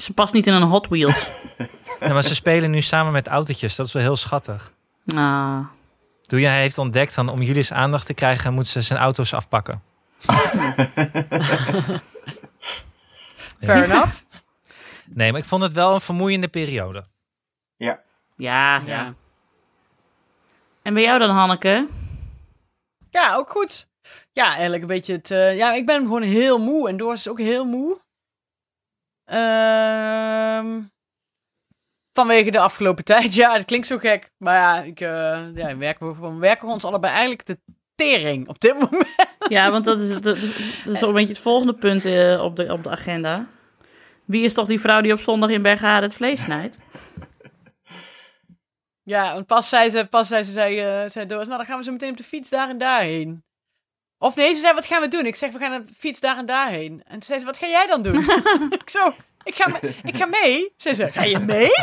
Ze 0.00 0.12
past 0.14 0.32
niet 0.32 0.46
in 0.46 0.52
een 0.52 0.62
Hot 0.62 0.88
Wheels. 0.88 1.28
Ja, 2.00 2.12
maar 2.12 2.24
ze 2.24 2.34
spelen 2.34 2.70
nu 2.70 2.80
samen 2.82 3.12
met 3.12 3.26
autootjes. 3.26 3.76
Dat 3.76 3.86
is 3.86 3.92
wel 3.92 4.02
heel 4.02 4.16
schattig. 4.16 4.72
Ah. 5.14 5.58
Toen 6.22 6.40
jij 6.40 6.60
heeft 6.60 6.78
ontdekt 6.78 7.14
dan 7.14 7.28
om 7.28 7.42
Julius 7.42 7.72
aandacht 7.72 8.06
te 8.06 8.14
krijgen, 8.14 8.54
moet 8.54 8.66
ze 8.66 8.82
zijn 8.82 8.98
auto's 8.98 9.34
afpakken. 9.34 9.82
Fair 13.58 13.84
enough. 13.84 14.22
Nee, 15.06 15.30
maar 15.30 15.40
ik 15.40 15.46
vond 15.46 15.62
het 15.62 15.72
wel 15.72 15.94
een 15.94 16.00
vermoeiende 16.00 16.48
periode. 16.48 17.04
Ja. 17.76 18.00
Ja, 18.36 18.76
ja. 18.76 18.82
Ja. 18.86 19.14
En 20.82 20.94
bij 20.94 21.02
jou 21.02 21.18
dan, 21.18 21.30
Hanneke? 21.30 21.88
Ja, 23.10 23.34
ook 23.34 23.50
goed. 23.50 23.88
Ja, 24.32 24.50
eigenlijk 24.50 24.82
een 24.82 24.88
beetje 24.88 25.12
het... 25.12 25.30
eh, 25.30 25.56
ja, 25.56 25.72
ik 25.72 25.86
ben 25.86 26.02
gewoon 26.02 26.22
heel 26.22 26.58
moe. 26.58 26.88
En 26.88 26.96
Doris 26.96 27.18
is 27.20 27.28
ook 27.28 27.38
heel 27.38 27.64
moe. 27.64 28.00
Ehm, 29.30 30.80
vanwege 32.12 32.50
de 32.50 32.58
afgelopen 32.58 33.04
tijd. 33.14 33.34
Ja, 33.34 33.56
dat 33.56 33.64
klinkt 33.64 33.86
zo 33.86 33.98
gek. 33.98 34.30
Maar 34.36 34.56
ja, 34.56 34.82
ik, 34.82 35.00
eh, 35.00 35.54
ja 35.54 35.76
werken, 35.76 36.06
we, 36.06 36.28
we 36.28 36.38
werken 36.38 36.68
ons 36.68 36.84
allebei 36.84 37.12
eigenlijk 37.12 37.46
de 37.46 37.58
tering 37.94 38.48
op 38.48 38.60
dit 38.60 38.74
moment. 38.90 39.08
Ja, 39.48 39.70
want 39.70 39.84
dat 39.84 40.00
is, 40.00 40.08
dat, 40.08 40.22
dat 40.24 40.94
is 40.94 41.00
een 41.00 41.12
beetje 41.12 41.28
het 41.28 41.38
volgende 41.38 41.74
punt 41.74 42.04
eh, 42.04 42.42
op, 42.42 42.56
de, 42.56 42.72
op 42.72 42.82
de 42.82 42.90
agenda. 42.90 43.46
Wie 44.24 44.44
is 44.44 44.54
toch 44.54 44.66
die 44.66 44.80
vrouw 44.80 45.00
die 45.00 45.12
op 45.12 45.20
zondag 45.20 45.50
in 45.50 45.62
Bergharen 45.62 46.02
het 46.02 46.14
vlees 46.14 46.42
snijdt? 46.42 46.78
Ja, 49.02 49.32
want 49.34 49.46
pas 49.46 49.68
zei 49.68 49.90
ze, 49.90 50.06
pas 50.10 50.28
zei 50.28 50.44
ze, 50.44 50.52
zei, 50.52 50.74
zei 51.10 51.26
Doris, 51.26 51.46
nou 51.46 51.58
dan 51.58 51.66
gaan 51.66 51.78
we 51.78 51.84
zo 51.84 51.92
meteen 51.92 52.10
op 52.10 52.16
de 52.16 52.24
fiets 52.24 52.50
daar 52.50 52.68
en 52.68 52.78
daarheen. 52.78 53.44
Of 54.22 54.34
nee, 54.36 54.54
ze 54.54 54.60
zei, 54.60 54.74
wat 54.74 54.86
gaan 54.86 55.00
we 55.00 55.08
doen? 55.08 55.26
Ik 55.26 55.34
zeg, 55.36 55.52
we 55.52 55.58
gaan 55.58 55.84
de 55.86 55.92
fiets 55.98 56.20
daar 56.20 56.36
en 56.36 56.46
daarheen. 56.46 57.02
En 57.04 57.12
toen 57.12 57.22
zei 57.22 57.38
ze, 57.38 57.44
wat 57.44 57.58
ga 57.58 57.66
jij 57.66 57.86
dan 57.86 58.02
doen? 58.02 58.18
ik 58.82 58.90
zo, 58.90 59.12
ik 59.42 59.54
ga, 59.54 59.68
me- 59.68 59.94
ik 60.02 60.16
ga 60.16 60.26
mee. 60.26 60.72
Ze 60.76 60.94
zei, 60.94 61.10
ga 61.10 61.22
je 61.24 61.38
mee? 61.38 61.70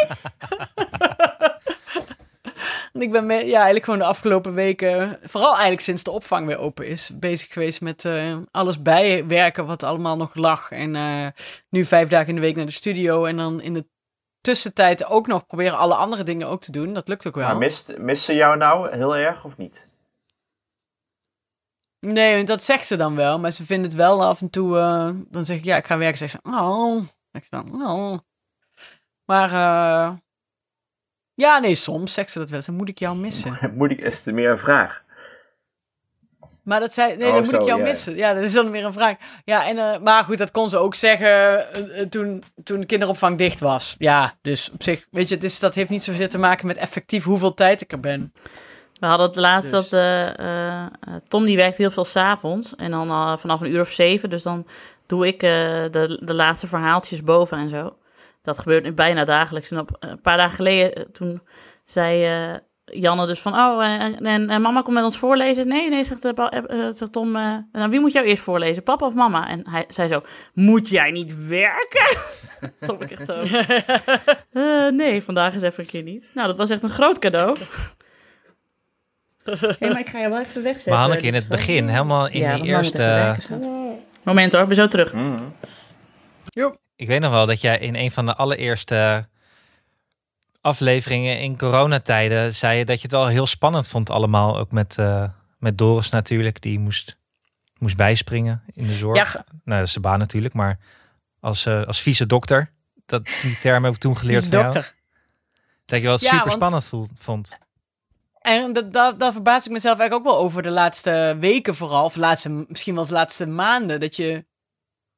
En 2.94 3.02
ik 3.04 3.12
ben 3.12 3.26
mee, 3.26 3.46
ja, 3.46 3.56
eigenlijk 3.56 3.84
gewoon 3.86 4.00
de 4.00 4.06
afgelopen 4.06 4.54
weken, 4.54 5.20
vooral 5.24 5.52
eigenlijk 5.52 5.82
sinds 5.82 6.04
de 6.04 6.12
opvang 6.12 6.48
weer 6.48 6.58
open 6.58 6.88
is, 6.88 7.12
bezig 7.20 7.54
geweest 7.54 7.82
met 7.82 8.06
eh, 8.06 8.38
alles 8.52 8.82
bijwerken 8.82 9.66
wat 9.66 9.84
allemaal 9.84 10.18
nog 10.18 10.36
lag. 10.36 10.72
En 10.72 10.96
eh, 10.96 11.28
nu 11.70 11.86
vijf 11.86 12.08
dagen 12.08 12.28
in 12.28 12.36
de 12.36 12.42
week 12.42 12.56
naar 12.56 12.66
de 12.66 12.72
studio 12.72 13.26
en 13.26 13.38
dan 13.38 13.62
in 13.62 13.74
de 13.74 13.86
tussentijd 14.42 15.06
ook 15.06 15.28
nog 15.28 15.46
proberen 15.46 15.78
alle 15.78 15.94
andere 15.94 16.24
dingen 16.24 16.48
ook 16.48 16.62
te 16.62 16.72
doen. 16.72 16.94
Dat 16.94 17.08
lukt 17.08 17.28
ook 17.28 17.36
wel. 17.36 17.46
Maar 17.46 17.58
mist, 17.58 17.98
mist 17.98 18.24
ze 18.24 18.36
jou 18.36 18.58
nou 18.58 18.96
heel 18.96 19.16
erg 19.16 19.46
of 19.46 19.58
niet? 19.58 19.88
Nee, 22.14 22.44
dat 22.44 22.64
zegt 22.64 22.88
ze 22.88 22.96
dan 22.96 23.16
wel, 23.16 23.40
maar 23.40 23.52
ze 23.52 23.66
vindt 23.66 23.86
het 23.86 23.94
wel 23.96 24.24
af 24.26 24.42
en 24.42 24.50
toe. 24.50 24.78
eh, 24.78 25.10
dan 25.30 25.46
zeg 25.46 25.58
ik 25.58 25.64
ja, 25.64 25.76
ik 25.78 25.86
ga 25.86 25.98
werken. 25.98 26.18
Zegt 26.18 26.32
ze, 26.32 26.40
oh. 26.44 26.96
Zeg 27.32 27.44
ik 27.44 27.50
dan, 27.50 27.84
oh. 27.84 28.18
Maar 29.26 29.52
eh, 29.52 30.14
ja, 31.34 31.60
nee, 31.60 31.76
soms 31.76 32.14
zegt 32.14 32.32
ze 32.32 32.40
dat 32.40 32.50
wel. 32.50 32.62
Dan 32.66 32.76
moet 32.76 32.90
ik 32.90 33.00
jou 33.00 33.18
missen. 33.18 33.60
Moet 33.78 33.92
ik, 33.92 34.00
is 34.00 34.26
het 34.26 34.36
meer 34.36 34.50
een 34.50 34.58
vraag? 34.58 35.06
Maar 36.64 36.80
dat 36.80 36.94
zei, 36.94 37.16
nee, 37.16 37.28
Oh, 37.28 37.34
dan 37.34 37.42
moet 37.42 37.50
zo, 37.50 37.60
ik 37.60 37.66
jou 37.66 37.80
ja. 37.80 37.86
missen. 37.86 38.16
Ja, 38.16 38.34
dat 38.34 38.44
is 38.44 38.54
dan 38.54 38.72
weer 38.72 38.86
een 38.86 38.94
vraag. 38.94 39.16
Ja, 39.46 39.68
en, 39.68 39.78
eh, 39.78 40.00
maar 40.00 40.24
goed, 40.24 40.38
dat 40.38 40.52
kon 40.52 40.70
ze 40.70 40.78
ook 40.78 40.96
zeggen 40.96 41.66
toen, 42.10 42.44
toen 42.64 42.80
de 42.80 42.86
kinderopvang 42.86 43.38
dicht 43.38 43.60
was. 43.60 43.96
Ja, 43.98 44.34
dus 44.42 44.72
op 44.72 44.84
zich, 44.84 45.08
weet 45.12 45.28
je, 45.28 45.36
het 45.36 45.44
is, 45.44 45.60
dat 45.60 45.74
heeft 45.76 45.90
niet 45.90 46.04
zozeer 46.04 46.30
te 46.30 46.38
maken 46.38 46.68
met 46.68 46.78
effectief 46.78 47.24
hoeveel 47.24 47.54
tijd 47.54 47.82
ik 47.82 47.92
er 47.92 48.00
ben. 48.00 48.34
We 49.00 49.06
hadden 49.06 49.28
het 49.28 49.36
laatst 49.36 49.72
Dus. 49.72 49.90
dat 49.90 50.00
eh, 50.00 50.40
eh, 50.40 50.80
eh, 50.86 50.90
Tom 51.28 51.46
die 51.46 51.56
werkt 51.58 51.78
heel 51.78 51.92
veel 51.92 52.06
s'avonds. 52.06 52.76
En 52.76 52.92
dan 52.92 53.40
vanaf 53.40 53.62
een 53.62 53.72
uur 53.72 53.82
of 53.82 53.90
zeven. 53.90 54.30
Dus 54.30 54.44
dan 54.44 54.66
doe 55.06 55.28
ik 55.28 55.44
eh, 55.44 55.50
de, 55.92 56.20
de 56.24 56.34
laatste 56.34 56.68
verhaaltjes 56.68 57.24
boven 57.24 57.58
en 57.58 57.70
zo. 57.70 57.96
Dat 58.42 58.60
gebeurt 58.60 58.84
nu 58.84 58.92
bijna 58.94 59.24
dagelijks. 59.26 59.72
En 59.72 59.80
op, 59.80 59.96
een 60.00 60.22
paar 60.22 60.38
dagen 60.38 60.56
geleden 60.56 61.12
toen 61.12 61.42
zei 61.86 62.26
eh, 62.26 62.60
Janne 63.02 63.28
dus 63.28 63.40
van... 63.42 63.54
Oh, 63.54 63.86
en, 63.86 64.26
en, 64.26 64.50
en 64.50 64.62
mama 64.62 64.82
komt 64.82 64.96
met 64.96 65.04
ons 65.04 65.18
voorlezen. 65.18 65.68
Nee, 65.68 65.90
nee, 65.90 66.04
zegt, 66.04 66.22
Tom. 67.12 67.36
eh, 67.36 67.56
nou, 67.72 67.90
wie 67.90 68.00
moet 68.00 68.14
jou 68.14 68.26
eerst 68.26 68.44
voorlezen, 68.44 68.84
papa 68.84 69.06
of 69.06 69.14
mama? 69.14 69.48
En 69.48 69.70
hij 69.70 69.86
zei 69.88 70.08
zo, 70.08 70.22
moet 70.54 70.90
jij 70.90 71.12
niet 71.12 71.48
werken? 71.48 72.18
Tom 72.88 73.02
ik 73.02 73.12
echt 73.12 73.26
zo... 73.26 73.34
"Eh, 74.52 74.88
nee, 74.88 75.24
vandaag 75.24 75.54
is 75.54 75.62
even 75.62 75.84
een 75.84 75.90
keer 75.90 76.04
niet. 76.04 76.30
Nou, 76.34 76.48
dat 76.48 76.58
was 76.58 76.70
echt 76.70 76.84
een 76.84 76.90
groot 76.90 77.20
cadeau. 77.20 77.56
Hey, 79.80 79.90
maar 79.90 80.00
ik 80.00 80.10
ga 80.10 80.20
je 80.20 80.30
wel 80.30 80.40
even 80.40 80.64
wegzetten. 80.64 80.92
Maar 80.92 81.02
Hanneke, 81.02 81.26
in 81.28 81.34
het 81.34 81.48
begin, 81.48 81.88
helemaal 81.88 82.28
in 82.28 82.40
Ja, 82.40 82.56
die 82.56 82.64
eerste... 82.64 83.36
Moment 84.24 84.52
hoor, 84.52 84.62
ik 84.62 84.68
ben 84.68 84.76
zo 84.78 84.88
terug. 84.88 85.14
Mm. 85.14 85.54
Ik 86.96 87.08
weet 87.08 87.20
nog 87.20 87.32
wel 87.32 87.46
dat 87.46 87.62
jij 87.62 87.78
in 87.78 87.96
een 87.96 88.12
van 88.12 88.26
de 88.26 88.36
allereerste 88.36 89.28
afleveringen 90.62 91.40
in 91.40 91.58
coronatijden 91.58 92.54
zei 92.54 92.78
je 92.78 92.86
dat 92.86 92.96
je 92.96 93.02
het 93.02 93.12
wel 93.12 93.28
heel 93.28 93.46
spannend 93.48 93.88
vond 93.88 94.10
allemaal. 94.10 94.58
Ook 94.58 94.72
met, 94.72 94.98
eh, 94.98 95.24
met 95.58 95.78
Doris 95.78 96.10
natuurlijk, 96.10 96.62
die 96.62 96.80
moest, 96.80 97.18
moest 97.78 97.98
bijspringen 97.98 98.64
in 98.74 98.88
de 98.88 98.94
zorg. 98.94 99.34
Ja, 99.34 99.46
Nou, 99.64 99.78
dat 99.78 99.88
is 99.88 99.92
zijn 99.92 100.04
baan 100.04 100.20
natuurlijk, 100.20 100.54
maar 100.54 100.80
als, 101.40 101.66
eh 101.66 101.84
als 101.84 102.02
vieze 102.02 102.26
dokter. 102.26 102.72
Dat, 103.06 103.26
die 103.42 103.58
term 103.60 103.84
heb 103.84 103.94
ik 103.94 104.00
toen 104.00 104.18
geleerd 104.18 104.44
van 104.44 104.52
jou. 104.52 104.64
dokter. 104.64 104.94
Dat 105.86 106.00
je 106.00 106.06
wel 106.06 106.18
Ja, 106.20 106.30
super 106.38 106.52
spannend 106.52 106.92
vond. 107.20 107.58
En 108.48 108.74
dat, 108.74 108.94
dat, 108.94 109.20
daar 109.20 109.32
verbaas 109.32 109.66
ik 109.66 109.72
mezelf 109.72 110.00
eigenlijk 110.00 110.28
ook 110.28 110.36
wel 110.36 110.44
over 110.44 110.62
de 110.62 110.70
laatste 110.70 111.38
weken 111.40 111.76
vooral. 111.76 112.04
Of 112.04 112.14
de 112.14 112.20
laatste, 112.20 112.66
misschien 112.68 112.96
wel 112.96 113.06
de 113.06 113.14
laatste 113.14 113.46
maanden. 113.46 114.00
Dat 114.00 114.16
je, 114.16 114.46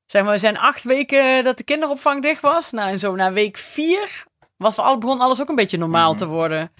zeg 0.05 0.23
maar, 0.23 0.31
we 0.31 0.37
zijn 0.37 0.57
acht 0.57 0.83
weken 0.83 1.43
dat 1.43 1.57
de 1.57 1.63
kinderopvang 1.63 2.21
dicht 2.21 2.41
was. 2.41 2.71
Nou, 2.71 2.89
en 2.89 2.99
zo 2.99 3.15
na 3.15 3.31
week 3.31 3.57
vier 3.57 4.25
was 4.57 4.75
voor 4.75 4.83
al, 4.83 4.97
begon 4.97 5.19
alles 5.19 5.41
ook 5.41 5.49
een 5.49 5.55
beetje 5.55 5.77
normaal 5.77 6.15
te 6.15 6.27
worden. 6.27 6.71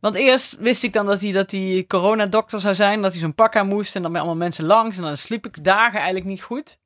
Want 0.00 0.14
eerst 0.14 0.56
wist 0.58 0.82
ik 0.82 0.92
dan 0.92 1.06
dat 1.06 1.20
hij, 1.20 1.32
dat 1.32 1.50
hij 1.50 1.84
coronadokter 1.88 2.60
zou 2.60 2.74
zijn. 2.74 3.02
Dat 3.02 3.12
hij 3.12 3.20
zo'n 3.20 3.34
pak 3.34 3.56
aan 3.56 3.68
moest. 3.68 3.96
En 3.96 4.02
dan 4.02 4.10
met 4.10 4.20
allemaal 4.20 4.38
mensen 4.38 4.64
langs. 4.64 4.96
En 4.96 5.02
dan 5.02 5.16
sliep 5.16 5.46
ik 5.46 5.64
dagen 5.64 5.96
eigenlijk 5.96 6.26
niet 6.26 6.42
goed. 6.42 6.78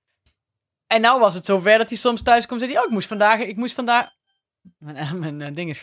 En 0.86 1.00
nou 1.00 1.20
was 1.20 1.34
het 1.34 1.46
zover 1.46 1.78
dat 1.78 1.88
hij 1.88 1.98
soms 1.98 2.22
thuis 2.22 2.46
komt 2.46 2.60
en 2.60 2.66
zei 2.66 2.72
hij... 2.72 2.80
Oh, 2.80 2.88
ik 2.88 2.94
moest 2.94 3.08
vandaag... 3.08 3.40
Ik 3.40 3.56
moest 3.56 3.74
vandaag... 3.74 4.10
Mijn, 4.78 5.18
mijn 5.18 5.42
eh, 5.42 5.54
ding 5.54 5.70
is... 5.70 5.82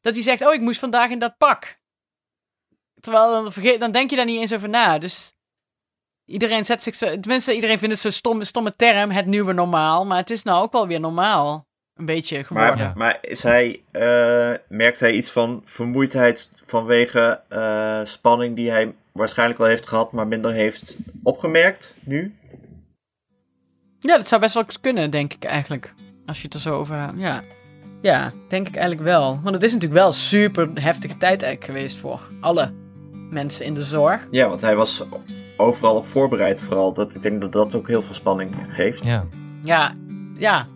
Dat 0.00 0.14
hij 0.14 0.22
zegt... 0.22 0.46
Oh, 0.46 0.54
ik 0.54 0.60
moest 0.60 0.80
vandaag 0.80 1.10
in 1.10 1.18
dat 1.18 1.36
pak. 1.38 1.79
Terwijl 3.00 3.30
dan, 3.32 3.52
vergeet, 3.52 3.80
dan 3.80 3.92
denk 3.92 4.10
je 4.10 4.16
daar 4.16 4.24
niet 4.24 4.40
eens 4.40 4.54
over 4.54 4.68
na. 4.68 4.98
Dus 4.98 5.32
iedereen 6.24 6.64
zet 6.64 6.82
zich 6.82 6.94
zo... 6.94 7.06
Tenminste, 7.06 7.54
iedereen 7.54 7.78
vindt 7.78 7.94
het 7.94 8.02
zo'n 8.02 8.12
stomme, 8.12 8.44
stomme 8.44 8.76
term, 8.76 9.10
het 9.10 9.26
nieuwe 9.26 9.52
normaal. 9.52 10.06
Maar 10.06 10.18
het 10.18 10.30
is 10.30 10.42
nou 10.42 10.62
ook 10.62 10.72
wel 10.72 10.86
weer 10.86 11.00
normaal. 11.00 11.68
Een 11.94 12.06
beetje 12.06 12.44
geworden. 12.44 12.76
Maar, 12.76 12.96
maar 12.96 13.18
is 13.20 13.42
hij, 13.42 13.82
eh, 13.90 14.54
merkt 14.68 15.00
hij 15.00 15.12
iets 15.12 15.30
van 15.30 15.62
vermoeidheid 15.64 16.48
vanwege 16.66 17.40
eh, 17.48 18.00
spanning 18.04 18.56
die 18.56 18.70
hij 18.70 18.94
waarschijnlijk 19.12 19.58
wel 19.58 19.68
heeft 19.68 19.88
gehad, 19.88 20.12
maar 20.12 20.26
minder 20.26 20.52
heeft 20.52 20.96
opgemerkt 21.22 21.94
nu? 22.04 22.34
Ja, 23.98 24.16
dat 24.16 24.28
zou 24.28 24.40
best 24.40 24.54
wel 24.54 24.64
kunnen, 24.80 25.10
denk 25.10 25.32
ik 25.32 25.44
eigenlijk. 25.44 25.94
Als 26.26 26.38
je 26.38 26.44
het 26.44 26.54
er 26.54 26.60
zo 26.60 26.74
over... 26.74 27.12
Ja, 27.16 27.42
ja 28.02 28.32
denk 28.48 28.68
ik 28.68 28.76
eigenlijk 28.76 29.06
wel. 29.06 29.40
Want 29.42 29.54
het 29.54 29.64
is 29.64 29.72
natuurlijk 29.72 30.00
wel 30.00 30.08
een 30.08 30.14
super 30.16 30.68
heftige 30.74 31.16
tijd 31.16 31.42
eigenlijk 31.42 31.64
geweest 31.64 31.96
voor 31.96 32.20
alle 32.40 32.72
mensen 33.30 33.64
in 33.66 33.74
de 33.74 33.82
zorg. 33.82 34.28
Ja, 34.30 34.48
want 34.48 34.60
hij 34.60 34.76
was 34.76 35.04
overal 35.56 35.96
op 35.96 36.06
voorbereid 36.06 36.60
vooral. 36.60 36.92
Dat, 36.92 37.14
ik 37.14 37.22
denk 37.22 37.40
dat 37.40 37.52
dat 37.52 37.74
ook 37.74 37.88
heel 37.88 38.02
veel 38.02 38.14
spanning 38.14 38.54
geeft. 38.68 39.04
Ja. 39.04 39.26
Ja, 39.64 39.94
ja. 40.34 40.66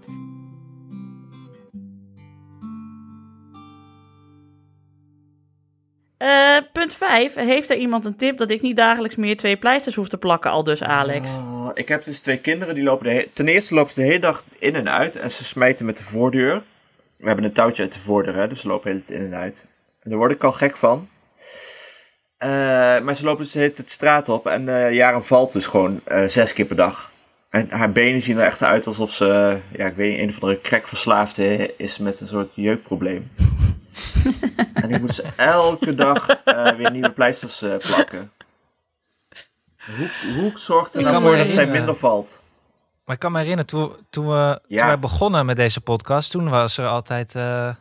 Eh, 6.16 6.56
punt 6.72 6.94
5. 6.94 7.34
Heeft 7.34 7.70
er 7.70 7.76
iemand 7.76 8.04
een 8.04 8.16
tip 8.16 8.38
dat 8.38 8.50
ik 8.50 8.62
niet 8.62 8.76
dagelijks 8.76 9.16
meer 9.16 9.36
twee 9.36 9.56
pleisters 9.56 9.94
hoef 9.94 10.08
te 10.08 10.16
plakken, 10.16 10.50
al 10.50 10.64
dus 10.64 10.82
Alex? 10.82 11.30
Oh, 11.30 11.70
ik 11.74 11.88
heb 11.88 12.04
dus 12.04 12.20
twee 12.20 12.38
kinderen 12.38 12.74
die 12.74 12.84
lopen 12.84 13.06
de 13.06 13.12
he- 13.12 13.26
Ten 13.32 13.48
eerste 13.48 13.74
lopen 13.74 13.92
ze 13.92 14.00
de 14.00 14.06
hele 14.06 14.18
dag 14.18 14.44
in 14.58 14.74
en 14.74 14.88
uit 14.88 15.16
en 15.16 15.30
ze 15.30 15.44
smijten 15.44 15.86
met 15.86 15.96
de 15.98 16.04
voordeur. 16.04 16.62
We 17.16 17.26
hebben 17.26 17.44
een 17.44 17.52
touwtje 17.52 17.82
uit 17.82 17.92
de 17.92 17.98
voordeur, 17.98 18.34
hè, 18.34 18.48
dus 18.48 18.60
ze 18.60 18.68
lopen 18.68 18.84
de 18.84 18.90
hele 18.90 19.04
tijd 19.04 19.18
in 19.20 19.26
en 19.32 19.38
uit. 19.38 19.66
En 20.02 20.10
daar 20.10 20.18
word 20.18 20.32
ik 20.32 20.44
al 20.44 20.52
gek 20.52 20.76
van. 20.76 21.08
Eh, 22.44 22.50
maar 23.04 23.14
ze 23.14 23.24
lopen 23.24 23.42
dus 23.44 23.52
de 23.52 23.82
straat 23.84 24.28
op 24.28 24.46
en 24.46 24.68
eh 24.68 24.92
Jaren 24.92 25.24
valt 25.24 25.52
dus 25.52 25.66
gewoon 25.66 26.00
eh, 26.04 26.26
zes 26.26 26.52
keer 26.52 26.64
per 26.64 26.76
dag. 26.76 27.10
En 27.50 27.70
haar 27.70 27.92
benen 27.92 28.20
zien 28.20 28.38
er 28.38 28.44
echt 28.46 28.62
uit 28.62 28.86
alsof 28.86 29.12
ze, 29.12 29.58
ja, 29.76 29.86
ik 29.86 29.94
weet 29.96 30.10
niet, 30.10 30.20
een 30.20 30.28
of 30.28 30.42
andere 30.42 30.60
crackverslaafde 30.60 31.74
is 31.76 31.98
met 31.98 32.20
een 32.20 32.26
soort 32.26 32.48
jeukprobleem. 32.54 33.30
en 34.74 34.90
ik 34.90 35.00
moet 35.00 35.14
ze 35.14 35.24
elke 35.36 35.94
dag 35.94 36.28
eh, 36.28 36.72
weer 36.72 36.90
nieuwe 36.90 37.10
pleisters 37.10 37.62
eh, 37.62 37.76
plakken. 37.94 38.32
Hoe, 39.96 40.10
hoe 40.40 40.50
zorgt 40.54 40.94
er 40.94 41.02
nou 41.02 41.22
voor 41.22 41.36
dat 41.36 41.50
zij 41.50 41.66
minder 41.66 41.94
valt? 41.94 42.42
Maar 43.04 43.14
ik 43.14 43.20
kan 43.20 43.32
me 43.32 43.38
herinneren, 43.38 43.66
toen, 43.66 43.92
toen, 44.10 44.26
we, 44.28 44.60
Ja. 44.66 44.78
toen 44.78 44.86
wij 44.86 44.98
begonnen 44.98 45.46
met 45.46 45.56
deze 45.56 45.80
podcast, 45.80 46.30
toen 46.30 46.48
was 46.48 46.78
er 46.78 46.86
altijd 46.86 47.34
eh, 47.34 47.74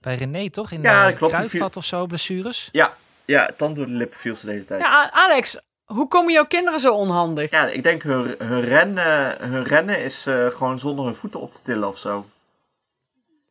bij 0.00 0.14
René, 0.14 0.50
toch? 0.50 0.70
In 0.70 0.82
Ja, 0.82 1.04
de 1.04 1.08
dat 1.10 1.18
klopt. 1.18 1.32
Die 1.32 1.42
kruidvat 1.48 1.76
of 1.76 1.84
zo, 1.84 2.06
blessures. 2.06 2.68
Ja, 2.72 2.92
ja, 3.26 3.50
tand 3.56 3.76
door 3.76 3.86
de 3.86 3.92
lippen 3.92 4.18
viel 4.18 4.34
ze 4.34 4.46
de 4.46 4.52
hele 4.52 4.64
tijd. 4.64 4.80
Ja, 4.80 5.10
Alex, 5.12 5.60
hoe 5.84 6.08
komen 6.08 6.32
jouw 6.32 6.46
kinderen 6.46 6.80
zo 6.80 6.94
onhandig? 6.94 7.50
Ja, 7.50 7.66
ik 7.66 7.82
denk 7.82 8.02
hun, 8.02 8.34
hun, 8.38 8.60
rennen, 8.60 9.36
hun 9.48 9.64
rennen 9.64 10.02
is 10.02 10.26
eh, 10.26 10.46
gewoon 10.46 10.78
zonder 10.78 11.04
hun 11.04 11.14
voeten 11.14 11.40
op 11.40 11.52
te 11.52 11.62
tillen 11.62 11.88
of 11.88 11.98
zo. 11.98 12.26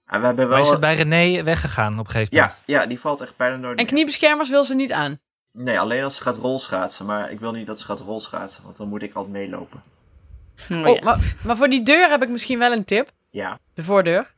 En 0.06 0.20
we 0.20 0.26
hebben 0.26 0.48
Maar 0.48 0.58
is 0.58 0.64
wel... 0.64 0.72
het 0.72 0.80
bij 0.82 0.96
René 0.96 1.44
weggegaan 1.44 2.00
op 2.00 2.06
een 2.06 2.12
gegeven 2.12 2.36
Ja, 2.36 2.42
moment? 2.42 2.62
ja, 2.66 2.86
die 2.86 3.00
valt 3.00 3.22
echt 3.22 3.38
bijna 3.38 3.56
nooit 3.56 3.80
En 3.80 3.86
kniebeschermers 3.86 4.50
wil 4.50 4.64
ze 4.64 4.76
niet 4.76 4.92
aan. 4.92 5.20
Nee, 5.52 5.80
alleen 5.80 6.04
als 6.04 6.16
ze 6.16 6.22
gaat 6.22 6.38
rolschaatsen. 6.38 7.06
Maar 7.06 7.32
ik 7.32 7.40
wil 7.40 7.52
niet 7.52 7.68
dat 7.68 7.80
ze 7.80 7.86
gaat 7.86 8.00
rolschaatsen, 8.00 8.64
want 8.64 8.78
dan 8.78 8.88
moet 8.88 9.02
ik 9.02 9.14
altijd 9.14 9.34
meelopen. 9.34 9.84
Oh, 10.72 10.88
Oh, 10.88 10.96
ja. 10.96 11.04
maar, 11.04 11.36
maar 11.46 11.58
voor 11.58 11.70
die 11.70 11.84
deur 11.84 12.10
heb 12.10 12.24
ik 12.24 12.30
misschien 12.30 12.60
wel 12.60 12.72
een 12.72 12.86
tip. 12.86 13.12
Ja, 13.30 13.60
De 13.74 13.84
voordeur. 13.84 14.34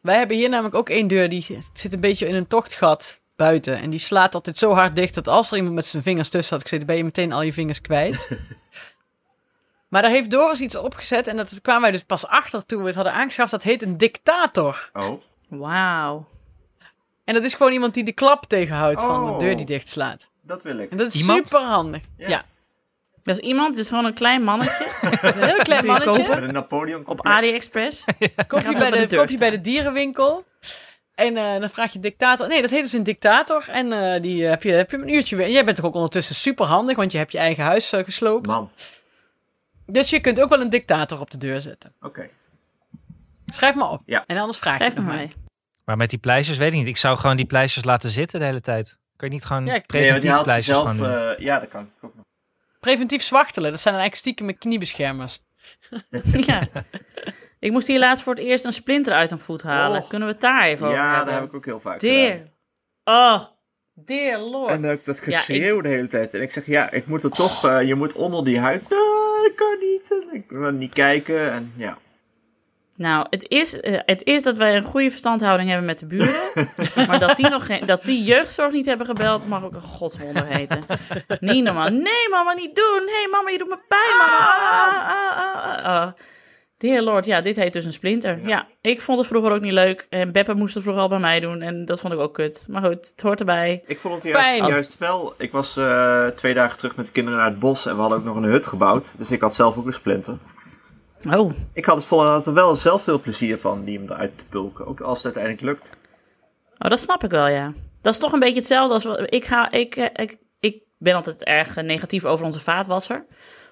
Wij 0.00 0.16
hebben 0.18 0.36
hier 0.36 0.48
namelijk 0.48 0.74
ook 0.74 0.88
één 0.88 1.08
deur 1.08 1.28
die 1.28 1.60
zit 1.72 1.92
een 1.92 2.00
beetje 2.00 2.26
in 2.26 2.34
een 2.34 2.46
tochtgat 2.46 3.20
buiten. 3.36 3.78
En 3.80 3.90
die 3.90 3.98
slaat 3.98 4.34
altijd 4.34 4.58
zo 4.58 4.72
hard 4.74 4.96
dicht 4.96 5.14
dat 5.14 5.28
als 5.28 5.50
er 5.50 5.56
iemand 5.56 5.74
met 5.74 5.86
zijn 5.86 6.02
vingers 6.02 6.28
tussen 6.28 6.54
had 6.54 6.62
gezeten, 6.62 6.86
ben 6.86 6.96
je 6.96 7.04
meteen 7.04 7.32
al 7.32 7.42
je 7.42 7.52
vingers 7.52 7.80
kwijt. 7.80 8.28
maar 9.88 10.02
daar 10.02 10.10
heeft 10.10 10.30
Doris 10.30 10.60
iets 10.60 10.76
opgezet 10.76 11.26
en 11.26 11.36
dat 11.36 11.58
kwamen 11.62 11.82
wij 11.82 11.90
dus 11.90 12.02
pas 12.02 12.26
achter 12.26 12.66
toen 12.66 12.80
we 12.80 12.86
het 12.86 12.94
hadden 12.94 13.12
aangeschaft. 13.12 13.50
Dat 13.50 13.62
heet 13.62 13.82
een 13.82 13.96
dictator. 13.98 14.90
oh. 14.92 15.20
Wauw. 15.48 16.26
En 17.24 17.34
dat 17.34 17.44
is 17.44 17.54
gewoon 17.54 17.72
iemand 17.72 17.94
die 17.94 18.04
de 18.04 18.12
klap 18.12 18.44
tegenhoudt 18.46 19.00
van 19.00 19.24
de 19.24 19.30
Oh. 19.30 19.38
deur 19.38 19.56
die 19.56 19.66
dicht 19.66 19.88
slaat. 19.88 20.28
Dat 20.42 20.62
wil 20.62 20.78
ik. 20.78 20.90
En 20.90 20.96
dat 20.96 21.06
is 21.06 21.14
Iemand? 21.20 21.46
super 21.48 21.66
handig. 21.66 22.02
Ja. 22.16 22.28
Ja. 22.28 22.44
Dat 23.22 23.38
is 23.38 23.44
iemand, 23.44 23.68
het 23.70 23.78
is 23.78 23.88
gewoon 23.88 24.04
een 24.04 24.14
klein 24.14 24.42
mannetje 24.42 24.86
een 25.22 25.42
heel 25.42 25.62
klein 25.62 25.86
mannetje. 25.86 26.10
kopen? 26.22 26.34
Met 26.34 26.42
een 26.48 26.52
Napoleon 26.52 27.06
op 27.06 27.26
AliExpress. 27.26 28.04
Koop 28.46 28.60
Gaat 28.60 28.72
je, 28.72 28.78
bij 28.78 28.90
de 28.90 29.06
de, 29.06 29.16
koop 29.16 29.28
je 29.28 29.38
bij 29.38 29.50
de 29.50 29.60
dierenwinkel. 29.60 30.44
En 31.16 31.36
eh, 31.36 31.60
dan 31.60 31.70
vraag 31.70 31.92
je 31.92 31.98
dictator. 32.00 32.48
Nee, 32.48 32.60
dat 32.62 32.70
heet 32.70 32.82
dus 32.82 32.92
een 32.92 33.02
dictator. 33.02 33.68
En 33.68 33.92
eh, 33.92 34.22
die 34.22 34.44
eh, 34.44 34.50
heb, 34.50 34.62
je, 34.62 34.70
heb 34.72 34.90
je 34.90 34.96
een 34.96 35.14
uurtje 35.14 35.36
weer. 35.36 35.46
En 35.46 35.52
jij 35.52 35.64
bent 35.64 35.76
toch 35.76 35.86
ook 35.86 35.94
ondertussen 35.94 36.34
super 36.34 36.66
handig, 36.66 36.96
want 36.96 37.12
je 37.12 37.18
hebt 37.18 37.32
je 37.32 37.38
eigen 37.38 37.64
huis 37.64 37.92
eh, 37.92 38.04
gesloopt. 38.04 38.46
Man, 38.46 38.70
Dus 39.86 40.10
je 40.10 40.20
kunt 40.20 40.40
ook 40.40 40.48
wel 40.48 40.60
een 40.60 40.70
dictator 40.70 41.20
op 41.20 41.30
de 41.30 41.38
deur 41.38 41.60
zetten. 41.60 41.92
oké. 42.00 42.28
Schrijf 43.46 43.74
maar 43.74 43.90
op. 43.90 44.02
Ja. 44.06 44.24
En 44.26 44.36
anders 44.38 44.58
vraag 44.58 44.76
Schrijf 44.76 44.94
je 44.94 45.00
nog 45.00 45.14
nog 45.14 45.30
maar 45.84 45.96
met 45.96 46.10
die 46.10 46.18
pleisters 46.18 46.58
weet 46.58 46.72
ik 46.72 46.78
niet. 46.78 46.86
Ik 46.86 46.96
zou 46.96 47.16
gewoon 47.18 47.36
die 47.36 47.46
pleisters 47.46 47.84
laten 47.84 48.10
zitten 48.10 48.38
de 48.40 48.46
hele 48.46 48.60
tijd. 48.60 48.98
Kan 49.16 49.28
je 49.28 49.34
niet 49.34 49.44
gewoon 49.44 49.66
Ja, 49.66 49.74
ik- 49.74 49.90
Nee, 49.92 50.02
die 50.02 50.10
preventief 50.20 50.30
haalt 50.30 50.46
ze 50.48 50.72
pleisters 50.72 50.96
zelf... 50.96 51.38
ja, 51.38 51.58
dat 51.58 51.68
kan 51.68 51.82
ik 51.82 52.04
ook 52.04 52.14
nog. 52.14 52.24
Preventief 52.80 53.22
zwachtelen. 53.22 53.70
Dat 53.70 53.80
zijn 53.80 53.94
dan 53.94 54.02
eigenlijk 54.02 54.14
stiekem 54.14 54.46
met 54.46 54.58
kniebeschermers. 54.58 55.38
Ja. 56.46 56.62
Ik 57.66 57.72
moest 57.72 57.86
hier 57.86 57.98
laatst 57.98 58.22
voor 58.24 58.34
het 58.34 58.42
eerst 58.44 58.64
een 58.64 58.72
splinter 58.72 59.12
uit 59.12 59.30
een 59.30 59.38
voet 59.38 59.62
halen. 59.62 60.02
Oh. 60.02 60.08
Kunnen 60.08 60.28
we 60.28 60.34
het 60.34 60.42
daar 60.42 60.62
even 60.64 60.86
over 60.86 60.98
Ja, 60.98 61.08
hebben? 61.08 61.26
dat 61.26 61.34
heb 61.34 61.44
ik 61.44 61.54
ook 61.54 61.64
heel 61.64 61.80
vaak 61.80 62.00
Dear. 62.00 62.32
gedaan. 62.32 62.50
Oh, 63.04 63.44
dear 63.94 64.38
lord. 64.38 64.70
En 64.70 64.90
ook 64.90 65.04
dat 65.04 65.16
Ja, 65.16 65.22
geschreeuw 65.22 65.80
de 65.80 65.88
hele 65.88 66.06
tijd. 66.06 66.34
En 66.34 66.42
ik 66.42 66.50
zeg, 66.50 66.66
ja, 66.66 66.90
ik 66.90 67.06
moet 67.06 67.22
er 67.22 67.30
toch... 67.30 67.64
eh, 67.64 67.82
je 67.82 67.94
moet 67.94 68.12
onder 68.12 68.44
die 68.44 68.58
huid... 68.60 68.82
Ah, 68.82 68.88
dat 69.42 69.52
kan 69.54 69.78
niet. 69.80 70.24
Ik 70.32 70.44
wil 70.48 70.70
niet 70.70 70.92
kijken. 70.92 71.52
En 71.52 71.72
ja. 71.76 71.98
Nou, 72.96 73.26
het 73.30 73.48
is, 73.48 73.80
eh, 73.80 74.00
het 74.06 74.24
is 74.24 74.42
dat 74.42 74.56
wij 74.56 74.76
een 74.76 74.84
goede 74.84 75.10
verstandhouding 75.10 75.68
hebben 75.68 75.86
met 75.86 75.98
de 75.98 76.06
buren. 76.06 76.68
maar 77.08 77.18
dat 77.18 77.36
die, 77.36 77.48
nog 77.48 77.66
geen, 77.66 77.86
dat 77.86 78.02
die 78.02 78.24
jeugdzorg 78.24 78.72
niet 78.72 78.86
hebben 78.86 79.06
gebeld, 79.06 79.48
mag 79.48 79.64
ook 79.64 79.74
een 79.74 79.80
godswonder 79.80 80.46
heten. 80.46 80.84
niet 81.40 81.64
normaal. 81.64 81.88
Nee, 81.88 82.28
mama, 82.30 82.52
niet 82.52 82.76
doen. 82.76 83.02
Hé, 83.06 83.12
hey, 83.12 83.28
mama, 83.30 83.50
je 83.50 83.58
doet 83.58 83.68
me 83.68 83.78
pijn, 83.88 84.16
mama. 84.18 84.36
Ah, 84.36 85.76
ah, 85.76 85.84
ah, 85.84 86.12
Dear 86.78 87.02
lord, 87.02 87.26
ja, 87.26 87.40
dit 87.40 87.56
heet 87.56 87.72
dus 87.72 87.84
een 87.84 87.92
splinter. 87.92 88.38
Ja. 88.40 88.48
Ja. 88.48 88.66
ik 88.80 89.00
vond 89.02 89.18
het 89.18 89.26
vroeger 89.26 89.52
ook 89.52 89.60
niet 89.60 89.72
leuk. 89.72 90.06
En 90.10 90.32
Beppe 90.32 90.54
moest 90.54 90.74
het 90.74 90.82
vroeger 90.82 91.02
al 91.02 91.08
bij 91.08 91.18
mij 91.18 91.40
doen. 91.40 91.62
En 91.62 91.84
dat 91.84 92.00
vond 92.00 92.12
ik 92.12 92.18
ook 92.18 92.34
kut. 92.34 92.66
Maar 92.70 92.82
goed, 92.82 93.08
het 93.10 93.20
hoort 93.20 93.40
erbij. 93.40 93.82
Ik 93.86 93.98
vond 93.98 94.14
het 94.14 94.22
juist, 94.22 94.38
Pijn. 94.48 94.66
juist 94.66 94.98
wel... 94.98 95.34
Ik 95.38 95.52
was 95.52 95.76
eh, 95.76 96.26
twee 96.26 96.54
dagen 96.54 96.78
terug 96.78 96.96
met 96.96 97.06
de 97.06 97.12
kinderen 97.12 97.38
naar 97.40 97.48
het 97.50 97.58
bos. 97.58 97.86
En 97.86 97.94
we 97.94 98.00
hadden 98.00 98.18
ook 98.18 98.24
nog 98.24 98.36
een 98.36 98.42
hut 98.44 98.66
gebouwd. 98.66 99.12
Dus 99.16 99.30
ik 99.30 99.40
had 99.40 99.54
zelf 99.54 99.76
ook 99.76 99.86
een 99.86 99.92
splinter. 99.92 100.36
Oh, 101.30 101.52
Ik 101.72 101.84
had, 101.84 101.96
het 101.96 102.08
had 102.08 102.46
er 102.46 102.52
wel 102.54 102.76
zelf 102.76 103.02
veel 103.02 103.20
plezier 103.20 103.58
van 103.58 103.84
die 103.84 103.98
hem 103.98 104.10
eruit 104.10 104.38
te 104.38 104.44
pulken. 104.44 104.86
Ook 104.86 105.00
als 105.00 105.22
het 105.22 105.36
uiteindelijk 105.36 105.62
lukt. 105.64 105.92
Oh, 106.78 106.90
dat 106.90 106.98
snap 107.00 107.24
ik 107.24 107.30
wel, 107.30 107.48
ja. 107.48 107.72
Dat 108.02 108.12
is 108.14 108.20
toch 108.20 108.32
een 108.32 108.38
beetje 108.40 108.58
hetzelfde 108.58 108.94
als... 108.94 109.04
wat- 109.04 109.34
Ik, 109.34 109.44
ga, 109.44 109.70
ik, 109.70 109.96
eh, 109.96 110.24
ik, 110.24 110.38
ik 110.60 110.82
ben 110.98 111.14
altijd 111.14 111.44
erg 111.44 111.76
negatief 111.76 112.24
over 112.24 112.44
onze 112.44 112.60
vaatwasser. 112.60 113.26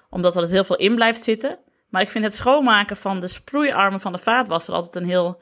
Omdat 0.09 0.35
er 0.35 0.41
dus 0.41 0.51
heel 0.51 0.63
veel 0.63 0.75
in 0.75 0.95
blijft 0.95 1.23
zitten. 1.23 1.57
Maar 1.95 2.03
ik 2.03 2.09
vind 2.11 2.23
het 2.23 2.33
schoonmaken 2.35 2.97
van 2.97 3.19
de 3.19 3.27
sproeiarmen 3.27 3.99
van 3.99 4.11
de 4.11 4.17
vaatwasser 4.17 4.73
altijd 4.73 4.95
een 4.95 5.09
heel 5.09 5.41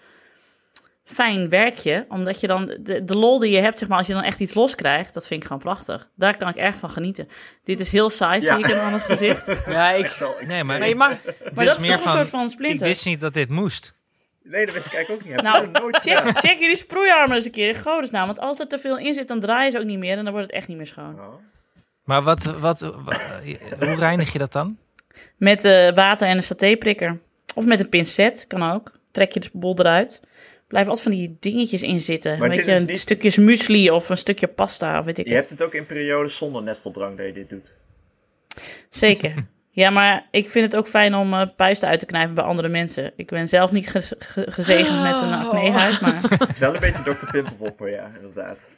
fijn 1.04 1.50
werkje. 1.50 2.06
Omdat 2.10 2.40
je 2.40 2.48
dan 2.48 2.66
de, 2.80 3.04
de 3.04 3.18
lol 3.18 3.40
die 3.40 3.52
je 3.52 3.58
hebt, 3.60 3.80
zeg 3.80 3.88
maar, 3.90 3.98
als 3.98 4.08
je 4.08 4.14
dan 4.14 4.24
echt 4.24 4.40
iets 4.40 4.54
loskrijgt, 4.54 5.14
dat 5.14 5.28
vind 5.28 5.42
ik 5.42 5.48
gewoon 5.48 5.62
prachtig. 5.62 6.10
Daar 6.16 6.38
kan 6.38 6.48
ik 6.50 6.56
erg 6.56 6.76
van 6.76 6.90
genieten. 6.90 7.28
Dit 7.64 7.80
is 7.80 7.90
heel 7.92 8.10
saai, 8.10 8.42
Ja. 8.42 8.56
zie 8.56 8.64
ik 8.66 8.72
in 8.72 8.80
Anne's 8.80 9.04
gezicht. 9.04 9.48
Ja, 9.68 9.90
ik... 9.92 10.06
Ik- 10.06 10.48
Nee, 10.48 10.64
maar, 10.64 10.80
Maar 10.80 10.88
dit 10.88 10.98
Maar 10.98 11.20
is 11.56 11.56
dat 11.56 11.76
is 11.76 11.78
meer 11.78 11.92
toch 11.92 12.00
een 12.00 12.00
van... 12.10 12.12
soort 12.18 12.30
van 12.30 12.44
Ik 12.46 12.50
splinter. 12.52 12.88
wist 12.88 13.06
niet 13.06 13.20
dat 13.20 13.34
dit 13.34 13.50
moest. 13.50 13.96
Nee, 14.44 14.66
dat 14.66 14.74
wist 14.74 14.86
ik 14.86 14.94
eigenlijk 14.94 15.26
ook 15.26 15.30
niet. 15.34 15.42
Nou, 15.42 15.64
ik 15.66 15.80
nooit 15.80 15.98
Check, 15.98 16.40
check 16.40 16.60
jullie 16.60 16.76
sproeiarmen 16.76 17.36
eens 17.36 17.46
een 17.46 17.52
keer 17.52 17.68
in 17.68 17.82
godesnaam. 17.82 18.26
Want 18.26 18.40
als 18.40 18.60
er 18.60 18.68
te 18.68 18.78
veel 18.80 18.98
in 18.98 19.14
zit, 19.14 19.28
dan 19.28 19.40
draaien 19.40 19.72
ze 19.72 19.80
ook 19.80 19.86
niet 19.86 20.00
meer. 20.00 20.18
En 20.18 20.24
dan 20.24 20.34
wordt 20.34 20.48
het 20.48 20.56
echt 20.56 20.68
niet 20.68 20.78
meer 20.78 20.88
schoon. 20.88 21.20
Oh. 21.20 21.34
Maar 22.04 22.22
wat, 22.22 22.44
wat, 22.44 22.80
wa- 22.80 23.20
hoe 23.80 23.96
reinig 23.96 24.34
je 24.34 24.40
dat 24.40 24.52
dan? 24.52 24.78
Met 25.44 25.66
eh, 25.66 25.94
water 25.94 26.28
en 26.28 26.38
een 26.38 26.44
satéprikker. 26.44 27.20
Of 27.56 27.66
met 27.66 27.80
een 27.80 27.90
pincet, 27.90 28.46
kan 28.48 28.72
ook. 28.72 28.92
Trek 29.12 29.32
je 29.32 29.40
de 29.40 29.50
boel 29.54 29.80
eruit. 29.80 30.22
Blijven 30.68 30.92
altijd 30.92 31.08
van 31.10 31.18
die 31.18 31.38
dingetjes 31.40 31.82
in 31.82 32.02
zitten. 32.02 32.40
Maar 32.40 32.50
weet 32.50 32.66
je, 32.66 32.72
een 32.76 32.86
niet- 32.86 32.98
stukjes 32.98 33.38
muesli 33.38 33.90
of 33.92 34.10
een 34.10 34.18
stukje 34.18 34.48
pasta, 34.48 35.00
of 35.00 35.06
weet 35.06 35.18
ik 35.18 35.28
Je 35.28 35.32
het. 35.34 35.40
hebt 35.40 35.60
het 35.60 35.68
ook 35.68 35.74
in 35.74 35.86
periodes 35.86 36.36
zonder 36.38 36.64
nesteldrang 36.64 37.18
dat 37.18 37.26
je 37.26 37.34
dit 37.34 37.50
doet. 37.50 37.74
Zeker. 38.90 39.34
Ja, 39.76 39.90
maar 39.90 40.26
ik 40.32 40.50
vind 40.50 40.66
het 40.66 40.76
ook 40.76 40.88
fijn 40.88 41.16
om 41.16 41.34
eh 41.34 41.48
puisten 41.56 41.88
uit 41.90 42.00
te 42.00 42.06
knijpen 42.06 42.34
bij 42.34 42.44
andere 42.44 42.68
mensen. 42.68 43.12
Ik 43.16 43.28
ben 43.30 43.48
zelf 43.48 43.72
niet 43.72 43.90
ge- 43.90 44.16
ge- 44.20 44.46
gezegend 44.52 45.02
met 45.02 45.16
een 45.22 45.34
Oh. 45.34 45.46
acnehuid, 45.46 46.02
maar... 46.02 46.22
Het 46.40 46.50
is 46.50 46.60
wel 46.60 46.74
een 46.74 46.80
beetje 46.80 47.04
Dr. 47.16 47.26
Pimpelpopper, 47.32 47.90
ja, 47.90 48.12
inderdaad. 48.16 48.70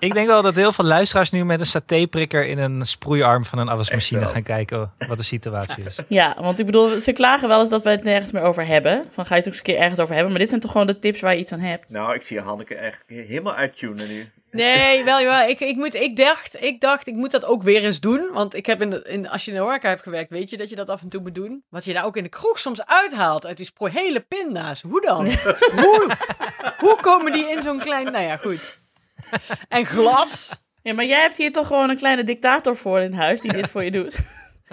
Ik 0.00 0.14
denk 0.14 0.26
wel 0.26 0.42
dat 0.42 0.54
heel 0.54 0.72
veel 0.72 0.84
luisteraars 0.84 1.30
nu 1.30 1.44
met 1.44 1.60
een 1.60 1.66
satéprikker 1.66 2.46
in 2.46 2.58
een 2.58 2.84
sproeiarm 2.86 3.44
van 3.44 3.58
een 3.58 3.68
afwasmachine 3.68 4.26
gaan 4.26 4.42
kijken 4.42 4.92
wat 5.08 5.16
de 5.16 5.22
situatie 5.24 5.84
is. 5.84 5.98
Ja, 6.08 6.36
want 6.40 6.58
ik 6.58 6.66
bedoel, 6.66 7.00
ze 7.00 7.12
klagen 7.12 7.48
wel 7.48 7.60
eens 7.60 7.68
dat 7.68 7.82
wij 7.82 7.92
het 7.92 8.02
nergens 8.04 8.32
meer 8.32 8.42
over 8.42 8.66
hebben. 8.66 9.04
Van 9.10 9.26
ga 9.26 9.34
je 9.34 9.40
het 9.40 9.48
ook 9.48 9.54
eens 9.54 9.66
een 9.66 9.72
keer 9.74 9.82
ergens 9.82 10.00
over 10.00 10.12
hebben. 10.12 10.30
Maar 10.30 10.40
dit 10.40 10.48
zijn 10.48 10.60
toch 10.60 10.70
gewoon 10.72 10.86
de 10.86 10.98
tips 10.98 11.20
waar 11.20 11.34
je 11.34 11.40
iets 11.40 11.52
aan 11.52 11.60
hebt. 11.60 11.92
Nou, 11.92 12.14
ik 12.14 12.22
zie 12.22 12.40
Hanneke 12.40 12.74
echt 12.74 13.04
helemaal 13.06 13.54
uittunen 13.54 14.08
nu. 14.08 14.30
Nee, 14.50 15.04
wel, 15.04 15.24
wel. 15.24 15.48
Ik, 15.48 15.60
ik, 15.60 15.76
moet, 15.76 15.94
ik, 15.94 16.16
dacht, 16.16 16.62
ik 16.62 16.80
dacht, 16.80 17.06
ik 17.06 17.14
moet 17.14 17.30
dat 17.30 17.44
ook 17.44 17.62
weer 17.62 17.84
eens 17.84 18.00
doen. 18.00 18.28
Want 18.32 18.54
ik 18.54 18.66
heb 18.66 18.82
in 18.82 18.90
de, 18.90 19.02
in, 19.02 19.28
als 19.28 19.44
je 19.44 19.50
in 19.50 19.56
de 19.56 19.62
horeca 19.62 19.88
hebt 19.88 20.02
gewerkt, 20.02 20.30
weet 20.30 20.50
je 20.50 20.56
dat 20.56 20.70
je 20.70 20.76
dat 20.76 20.90
af 20.90 21.02
en 21.02 21.08
toe 21.08 21.20
moet 21.20 21.34
doen. 21.34 21.64
Wat 21.68 21.84
je 21.84 21.92
daar 21.92 22.04
ook 22.04 22.16
in 22.16 22.22
de 22.22 22.28
kroeg 22.28 22.58
soms 22.58 22.86
uithaalt 22.86 23.46
uit 23.46 23.56
die. 23.56 23.68
Hele 23.78 24.20
pinda's. 24.20 24.82
Hoe 24.82 25.00
dan? 25.00 25.26
hoe, 25.82 26.10
hoe 26.78 26.98
komen 27.00 27.32
die 27.32 27.50
in 27.50 27.62
zo'n 27.62 27.78
klein... 27.78 28.12
Nou 28.12 28.24
ja, 28.24 28.36
goed. 28.36 28.80
En 29.68 29.86
glas. 29.86 30.62
Ja, 30.82 30.94
maar 30.94 31.04
jij 31.04 31.20
hebt 31.20 31.36
hier 31.36 31.52
toch 31.52 31.66
gewoon 31.66 31.90
een 31.90 31.96
kleine 31.96 32.24
dictator 32.24 32.76
voor 32.76 33.00
in 33.00 33.12
huis 33.12 33.40
die 33.40 33.52
dit 33.52 33.68
voor 33.68 33.84
je 33.84 33.90
doet. 33.90 34.18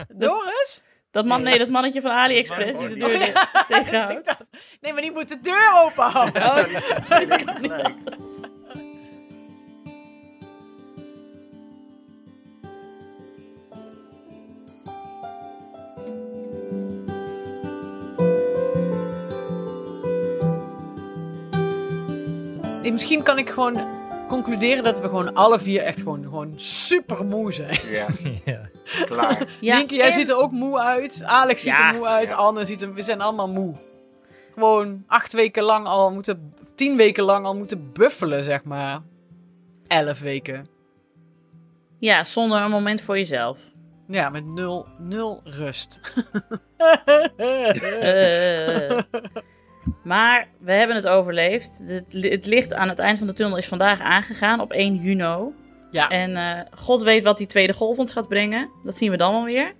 Doris? 0.07 0.81
Dat 1.11 1.25
man, 1.25 1.41
nee, 1.41 1.57
dat 1.57 1.69
mannetje 1.69 2.01
van 2.01 2.11
AliExpress 2.11 2.77
die 2.77 2.87
de 2.87 2.95
deur 2.95 3.15
Oh, 3.15 3.25
ja. 3.25 3.65
tegenhoudt. 3.67 4.35
Nee, 4.81 4.93
maar 4.93 5.01
die 5.01 5.11
moet 5.11 5.27
de 5.27 5.39
deur 5.41 5.71
open 5.83 6.03
houden. 6.03 6.43
Oh, 6.43 6.65
Misschien 22.91 23.23
kan 23.23 23.37
ik 23.37 23.49
gewoon 23.49 23.81
concluderen 24.27 24.83
dat 24.83 24.99
we 25.01 25.07
gewoon 25.07 25.33
alle 25.33 25.59
vier 25.59 25.81
echt 25.81 25.99
gewoon, 26.01 26.23
gewoon 26.23 26.53
super 26.55 27.25
moe 27.25 27.51
zijn. 27.53 27.79
Ja, 27.89 28.07
Ja. 28.45 28.69
klaar. 29.05 29.47
ja, 29.61 29.83
jij 29.87 30.05
en- 30.05 30.13
ziet 30.13 30.29
er 30.29 30.37
ook 30.37 30.51
moe 30.51 30.79
uit. 30.79 31.21
Alex 31.23 31.61
ziet 31.61 31.77
Ja. 31.77 31.89
er 31.91 31.95
moe 31.97 32.07
uit. 32.07 32.29
Ja. 32.29 32.35
Anne 32.35 32.65
ziet 32.65 32.81
er... 32.81 32.93
We 32.93 33.01
zijn 33.01 33.21
allemaal 33.21 33.49
moe. 33.49 33.73
Gewoon 34.53 35.03
acht 35.07 35.33
weken 35.33 35.63
lang 35.63 35.85
al 35.85 36.11
moeten... 36.11 36.53
Tien 36.75 36.95
weken 36.95 37.23
lang 37.23 37.45
al 37.45 37.55
moeten 37.55 37.91
buffelen, 37.93 38.43
zeg 38.43 38.63
maar. 38.63 39.01
Elf 39.87 40.19
weken. 40.19 40.67
Ja, 41.99 42.23
zonder 42.23 42.61
een 42.61 42.69
moment 42.71 43.01
voor 43.01 43.17
jezelf. 43.17 43.59
Ja, 44.07 44.29
met 44.29 44.45
nul, 44.45 44.87
nul 44.99 45.41
rust. 45.43 45.99
Eh, 47.37 48.99
maar 50.03 50.47
we 50.59 50.71
hebben 50.71 50.95
het 50.95 51.07
overleefd. 51.07 51.83
Het, 51.85 52.05
het 52.31 52.45
licht 52.45 52.73
aan 52.73 52.89
het 52.89 52.99
eind 52.99 53.17
van 53.17 53.27
de 53.27 53.33
tunnel 53.33 53.57
is 53.57 53.67
vandaag 53.67 53.99
aangegaan 53.99 54.59
op 54.59 54.71
1 54.71 54.95
juni. 54.95 55.53
Ja. 55.91 56.09
En 56.09 56.35
eh, 56.35 56.59
God 56.71 57.03
weet 57.03 57.23
wat 57.23 57.37
die 57.37 57.47
tweede 57.47 57.73
golf 57.73 57.97
ons 57.97 58.11
gaat 58.11 58.27
brengen. 58.27 58.69
Dat 58.83 58.97
zien 58.97 59.11
we 59.11 59.17
dan 59.17 59.31
wel 59.31 59.43
weer. 59.43 59.73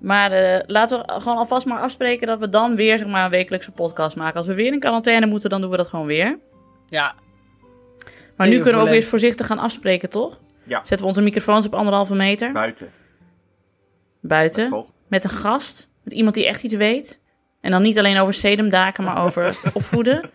Maar 0.00 0.32
eh, 0.32 0.60
laten 0.66 0.98
we 0.98 1.20
gewoon 1.20 1.36
alvast 1.36 1.66
maar 1.66 1.80
afspreken 1.80 2.26
dat 2.26 2.38
we 2.38 2.48
dan 2.48 2.76
weer 2.76 2.98
zeg 2.98 3.06
maar, 3.06 3.24
een 3.24 3.30
wekelijkse 3.30 3.70
podcast 3.72 4.16
maken. 4.16 4.36
Als 4.36 4.46
we 4.46 4.54
weer 4.54 4.72
in 4.72 4.80
quarantaine 4.80 5.26
moeten, 5.26 5.50
dan 5.50 5.60
doen 5.60 5.70
we 5.70 5.76
dat 5.76 5.88
gewoon 5.88 6.06
weer. 6.06 6.38
Ja. 6.88 7.14
Maar 8.36 8.48
nu 8.48 8.60
kunnen 8.60 8.80
we 8.80 8.86
ook 8.86 8.92
weer 8.92 9.02
voorzichtig 9.02 9.46
gaan 9.46 9.58
afspreken, 9.58 10.10
toch? 10.10 10.40
Ja. 10.64 10.78
Zetten 10.78 10.98
we 10.98 11.06
onze 11.06 11.22
microfoons 11.22 11.66
op 11.66 11.74
anderhalve 11.74 12.14
meter 12.14 12.52
Buiten. 12.52 12.90
buiten. 14.20 14.86
Met 15.08 15.24
een 15.24 15.30
gast. 15.30 15.90
Met 16.02 16.12
iemand 16.12 16.34
die 16.34 16.46
echt 16.46 16.64
iets 16.64 16.74
weet. 16.74 17.19
En 17.60 17.70
dan 17.70 17.82
niet 17.82 17.98
alleen 17.98 18.18
over 18.18 18.34
sedumdaken, 18.34 19.04
maar 19.04 19.24
over 19.24 19.58
opvoeden. 19.72 20.30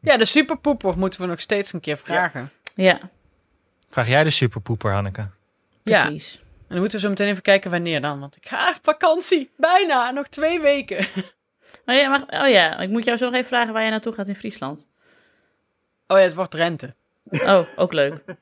Ja, 0.00 0.16
de 0.16 0.24
superpoeper 0.24 0.98
moeten 0.98 1.20
we 1.20 1.26
nog 1.26 1.40
steeds 1.40 1.72
een 1.72 1.80
keer 1.80 1.96
vragen. 1.96 2.50
Ja, 2.74 3.10
Vraag 3.90 4.08
jij 4.08 4.24
de 4.24 4.30
superpoeper, 4.30 4.92
Hanneke? 4.92 5.28
Ja. 5.82 6.02
precies. 6.04 6.36
En 6.38 6.74
dan 6.74 6.78
moeten 6.78 6.96
we 6.98 7.04
zo 7.04 7.08
meteen 7.08 7.28
even 7.28 7.42
kijken 7.42 7.70
wanneer 7.70 8.00
dan. 8.00 8.20
Want 8.20 8.36
ik 8.36 8.48
ga 8.48 8.68
op 8.68 8.78
vakantie. 8.82 9.50
Bijna. 9.56 10.10
Nog 10.10 10.26
twee 10.28 10.60
weken. 10.60 11.06
Oh 11.86 11.94
ja, 11.94 12.08
maar, 12.08 12.42
oh 12.42 12.48
ja, 12.48 12.78
ik 12.78 12.88
moet 12.88 13.04
jou 13.04 13.16
zo 13.16 13.24
nog 13.24 13.34
even 13.34 13.46
vragen 13.46 13.72
waar 13.72 13.82
jij 13.82 13.90
naartoe 13.90 14.12
gaat 14.12 14.28
in 14.28 14.36
Friesland. 14.36 14.86
Oh 16.06 16.16
ja, 16.18 16.22
het 16.22 16.34
wordt 16.34 16.54
rente. 16.54 16.94
Oh, 17.24 17.66
ook 17.76 17.92
leuk. 17.92 18.22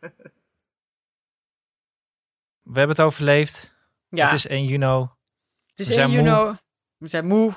We 2.63 2.79
hebben 2.79 2.97
het 2.97 3.01
overleefd. 3.01 3.75
Ja, 4.09 4.25
Het 4.25 4.35
is 4.35 4.47
1 4.47 4.65
juni. 4.65 4.85
het 5.67 5.81
is 5.81 5.87
we 5.89 5.93
zijn 5.95 6.11
1 6.11 6.23
juni. 6.25 6.57
We 6.97 7.09
zijn 7.09 7.27
moe. 7.27 7.53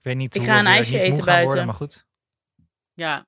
Ik 0.00 0.06
weet 0.06 0.16
niet 0.16 0.34
Ik 0.34 0.40
hoe 0.40 0.50
ga 0.50 0.58
een 0.58 0.66
ijsje 0.66 1.00
eten 1.00 1.24
buiten. 1.24 1.44
Worden, 1.46 1.64
maar 1.66 1.74
goed. 1.74 2.06
Ja. 2.94 3.26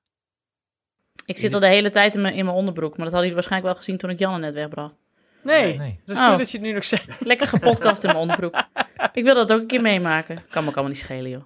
Ik 1.25 1.37
zit 1.37 1.53
al 1.53 1.59
de 1.59 1.67
hele 1.67 1.89
tijd 1.89 2.15
in 2.15 2.21
mijn, 2.21 2.33
in 2.33 2.45
mijn 2.45 2.57
onderbroek, 2.57 2.89
maar 2.97 3.05
dat 3.05 3.13
hadden 3.13 3.19
jullie 3.29 3.33
waarschijnlijk 3.33 3.73
wel 3.73 3.81
gezien 3.83 3.97
toen 3.97 4.09
ik 4.09 4.19
Janne 4.19 4.37
net 4.39 4.53
wegbracht. 4.53 4.97
Nee. 5.41 5.77
Nee. 5.77 5.99
Is 6.05 6.17
Oh. 6.17 6.29
goed 6.29 6.37
dat 6.37 6.51
je 6.51 6.57
het 6.57 6.65
nu 6.65 6.73
nog 6.73 6.83
zegt. 6.83 7.07
Lekker 7.19 7.47
gepodcast 7.47 8.03
in 8.03 8.09
mijn 8.09 8.21
onderbroek. 8.21 8.63
Ik 9.13 9.23
wil 9.23 9.35
dat 9.35 9.51
ook 9.53 9.59
een 9.59 9.67
keer 9.67 9.81
meemaken. 9.81 10.43
Kan 10.49 10.63
me 10.63 10.69
ook 10.69 10.75
allemaal 10.75 10.93
niet 10.93 11.01
schelen, 11.01 11.29
joh. 11.29 11.43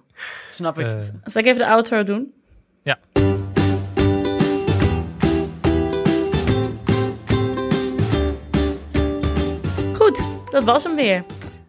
Snap 0.50 0.78
ik. 0.78 0.86
Eh, 0.86 0.98
Zal 1.24 1.42
ik 1.42 1.46
even 1.46 1.58
de 1.58 1.66
outro 1.66 2.02
doen? 2.02 2.34
Ja. 2.82 2.98
Goed, 9.94 10.26
dat 10.50 10.64
was 10.64 10.84
hem 10.84 10.94
weer. 10.94 11.24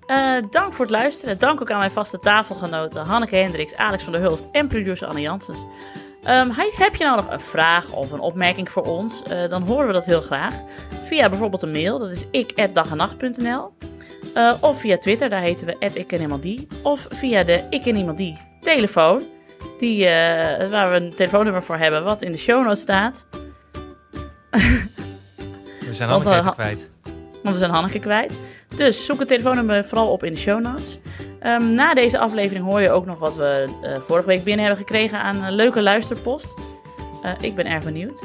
Eh, 0.09 0.35
dank 0.49 0.73
voor 0.73 0.85
het 0.85 0.93
luisteren. 0.93 1.39
Dank 1.39 1.61
ook 1.61 1.71
aan 1.71 1.77
mijn 1.77 1.91
vaste 1.91 2.19
tafelgenoten 2.19 3.05
Hanneke 3.05 3.35
Hendricks, 3.35 3.75
Alex 3.75 4.03
van 4.03 4.13
der 4.13 4.21
Hulst 4.21 4.47
en 4.51 4.67
producer 4.67 5.07
Anne 5.07 5.21
Janssens. 5.21 5.57
Hij- 6.23 6.71
heb 6.75 6.95
je 6.95 7.03
nou 7.03 7.15
nog 7.15 7.29
een 7.31 7.39
vraag 7.39 7.91
of 7.91 8.11
een 8.11 8.19
opmerking 8.19 8.71
voor 8.71 8.83
ons? 8.83 9.23
Eh, 9.23 9.49
dan 9.49 9.61
horen 9.61 9.87
we 9.87 9.93
dat 9.93 10.05
heel 10.05 10.21
graag. 10.21 10.53
Via 11.03 11.29
bijvoorbeeld 11.29 11.61
een 11.61 11.71
mail, 11.71 11.99
dat 11.99 12.09
is 12.11 12.25
ik@dagenacht.nl. 12.31 13.71
Eh, 14.33 14.53
of 14.61 14.79
via 14.79 14.97
Twitter, 14.97 15.29
daar 15.29 15.41
heten 15.41 15.65
we 15.67 15.75
@ikkenniemandie. 15.93 16.67
Of 16.83 17.07
via 17.09 17.43
de 17.43 17.63
Ik 17.69 17.85
en 17.85 17.95
Iemand 17.95 18.17
Die 18.17 18.37
telefoon, 18.61 19.23
die, 19.77 20.03
waar 20.69 20.89
we 20.91 20.95
een 20.95 21.15
telefoonnummer 21.15 21.63
voor 21.63 21.77
hebben, 21.77 22.03
wat 22.03 22.21
in 22.21 22.31
de 22.31 22.37
show 22.37 22.63
notes 22.63 22.81
staat. 22.81 23.25
we 25.79 25.93
zijn 25.93 26.09
Hanneke 26.09 26.37
even 26.37 26.53
kwijt. 26.53 26.89
Want 27.49 27.61
we 27.61 27.67
zijn 27.67 27.77
Hanneke 27.79 27.99
kwijt. 27.99 28.39
Dus 28.75 29.05
zoek 29.05 29.19
het 29.19 29.27
telefoonnummer 29.27 29.85
vooral 29.85 30.11
op 30.11 30.23
in 30.23 30.33
de 30.33 30.39
show 30.39 30.61
notes. 30.61 30.99
Ehm, 31.39 31.73
na 31.73 31.93
deze 31.93 32.19
aflevering 32.19 32.65
hoor 32.65 32.81
je 32.81 32.91
ook 32.91 33.05
nog 33.05 33.19
wat 33.19 33.35
we 33.35 33.65
eh, 33.81 33.99
vorige 33.99 34.27
week 34.27 34.43
binnen 34.43 34.65
hebben 34.65 34.85
gekregen 34.85 35.19
aan 35.19 35.43
eh, 35.43 35.51
leuke 35.51 35.81
luisterpost. 35.81 36.53
Eh, 37.23 37.31
ik 37.41 37.55
ben 37.55 37.65
erg 37.65 37.83
benieuwd. 37.83 38.23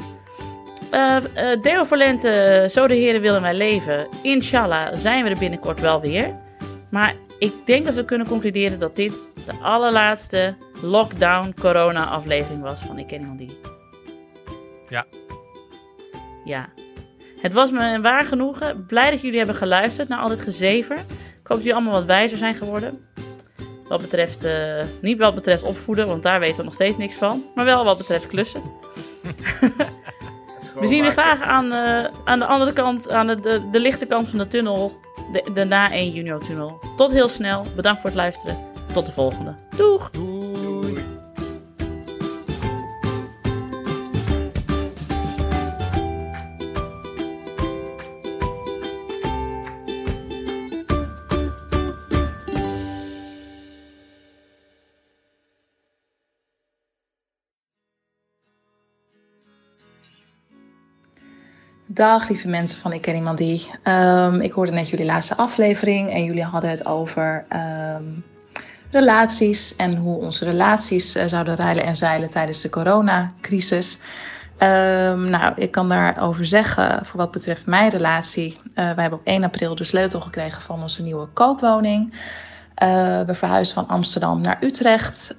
Eh, 0.91 1.17
Deo 1.61 1.83
voor 1.83 1.97
Lente, 1.97 2.67
zo 2.71 2.87
de 2.87 2.93
heren 2.93 3.21
willen 3.21 3.41
wij 3.41 3.53
leven. 3.53 4.07
Inshallah 4.21 4.95
zijn 4.95 5.23
we 5.23 5.29
er 5.29 5.37
binnenkort 5.37 5.81
wel 5.81 6.01
weer. 6.01 6.35
Maar 6.91 7.15
ik 7.39 7.53
denk 7.65 7.85
dat 7.85 7.95
we 7.95 8.05
kunnen 8.05 8.27
concluderen 8.27 8.79
dat 8.79 8.95
dit 8.95 9.29
de 9.45 9.53
allerlaatste 9.61 10.55
lockdown 10.81 11.53
corona 11.61 12.05
aflevering 12.05 12.61
was 12.61 12.81
van 12.81 12.99
Ik 12.99 13.07
Ken 13.07 13.19
Iemand 13.19 13.37
Die. 13.37 13.59
Ja. 14.87 15.05
Ja. 16.43 16.69
Het 17.41 17.53
was 17.53 17.71
me 17.71 17.93
een 17.93 18.01
waar 18.01 18.25
genoegen. 18.25 18.85
Blij 18.85 19.11
dat 19.11 19.21
jullie 19.21 19.37
hebben 19.37 19.55
geluisterd 19.55 20.07
naar 20.07 20.19
al 20.19 20.29
dit 20.29 20.41
gezever. 20.41 20.95
Ik 20.95 21.51
hoop 21.51 21.57
dat 21.57 21.57
jullie 21.57 21.73
allemaal 21.73 21.93
wat 21.93 22.05
wijzer 22.05 22.37
zijn 22.37 22.55
geworden. 22.55 23.05
Wat 23.87 24.01
betreft, 24.01 24.43
eh, 24.43 24.83
niet 25.01 25.19
wat 25.19 25.35
betreft 25.35 25.63
opvoeden, 25.63 26.07
want 26.07 26.23
daar 26.23 26.39
weten 26.39 26.57
we 26.57 26.63
nog 26.63 26.73
steeds 26.73 26.97
niks 26.97 27.15
van. 27.15 27.43
Maar 27.55 27.65
wel 27.65 27.83
wat 27.83 27.97
betreft 27.97 28.27
klussen. 28.27 28.61
We 30.79 30.87
zien 30.87 30.97
jullie 30.97 31.11
graag 31.11 31.41
aan, 31.41 31.71
eh, 31.71 32.05
aan 32.23 32.39
de 32.39 32.45
andere 32.45 32.73
kant, 32.73 33.09
aan 33.09 33.27
de, 33.27 33.39
de, 33.39 33.69
de 33.71 33.79
lichte 33.79 34.05
kant 34.05 34.29
van 34.29 34.37
de 34.37 34.47
tunnel. 34.47 34.99
De, 35.31 35.51
de 35.53 35.63
na 35.63 35.91
1 35.91 36.11
juni 36.11 36.37
tunnel. 36.37 36.79
Tot 36.95 37.11
heel 37.11 37.29
snel. 37.29 37.65
Bedankt 37.75 38.01
voor 38.01 38.09
het 38.09 38.19
luisteren. 38.19 38.57
Tot 38.93 39.05
de 39.05 39.11
volgende. 39.11 39.55
Doeg! 39.77 40.11
Dag 61.95 62.29
lieve 62.29 62.47
mensen 62.47 62.79
van 62.79 62.93
Ik 62.93 63.01
Ken 63.01 63.15
Iemand 63.15 63.37
Die. 63.37 63.71
Ehm, 63.83 64.39
ik 64.39 64.51
hoorde 64.51 64.71
net 64.71 64.89
jullie 64.89 65.05
laatste 65.05 65.37
aflevering 65.37 66.11
en 66.11 66.23
jullie 66.23 66.43
hadden 66.43 66.69
het 66.69 66.85
over 66.85 67.45
ehm, 67.49 68.03
relaties 68.91 69.75
en 69.75 69.95
hoe 69.95 70.17
onze 70.17 70.45
relaties 70.45 71.15
eh, 71.15 71.25
zouden 71.25 71.55
rijlen 71.55 71.83
en 71.83 71.95
zeilen 71.95 72.29
tijdens 72.29 72.61
de 72.61 72.69
coronacrisis. 72.69 73.97
Um, 74.59 75.29
nou, 75.29 75.53
ik 75.55 75.71
kan 75.71 75.89
daarover 75.89 76.45
zeggen, 76.45 77.05
voor 77.05 77.19
wat 77.19 77.31
betreft 77.31 77.65
mijn 77.65 77.89
relatie. 77.89 78.59
Uh, 78.63 78.75
wij 78.75 79.01
hebben 79.01 79.19
op 79.19 79.25
1 79.25 79.43
april 79.43 79.75
de 79.75 79.83
sleutel 79.83 80.21
gekregen 80.21 80.61
van 80.61 80.81
onze 80.81 81.01
nieuwe 81.01 81.27
koopwoning. 81.27 82.13
Uh, 82.13 83.21
we 83.21 83.35
verhuisden 83.35 83.75
van 83.75 83.87
Amsterdam 83.87 84.41
naar 84.41 84.57
Utrecht. 84.61 85.35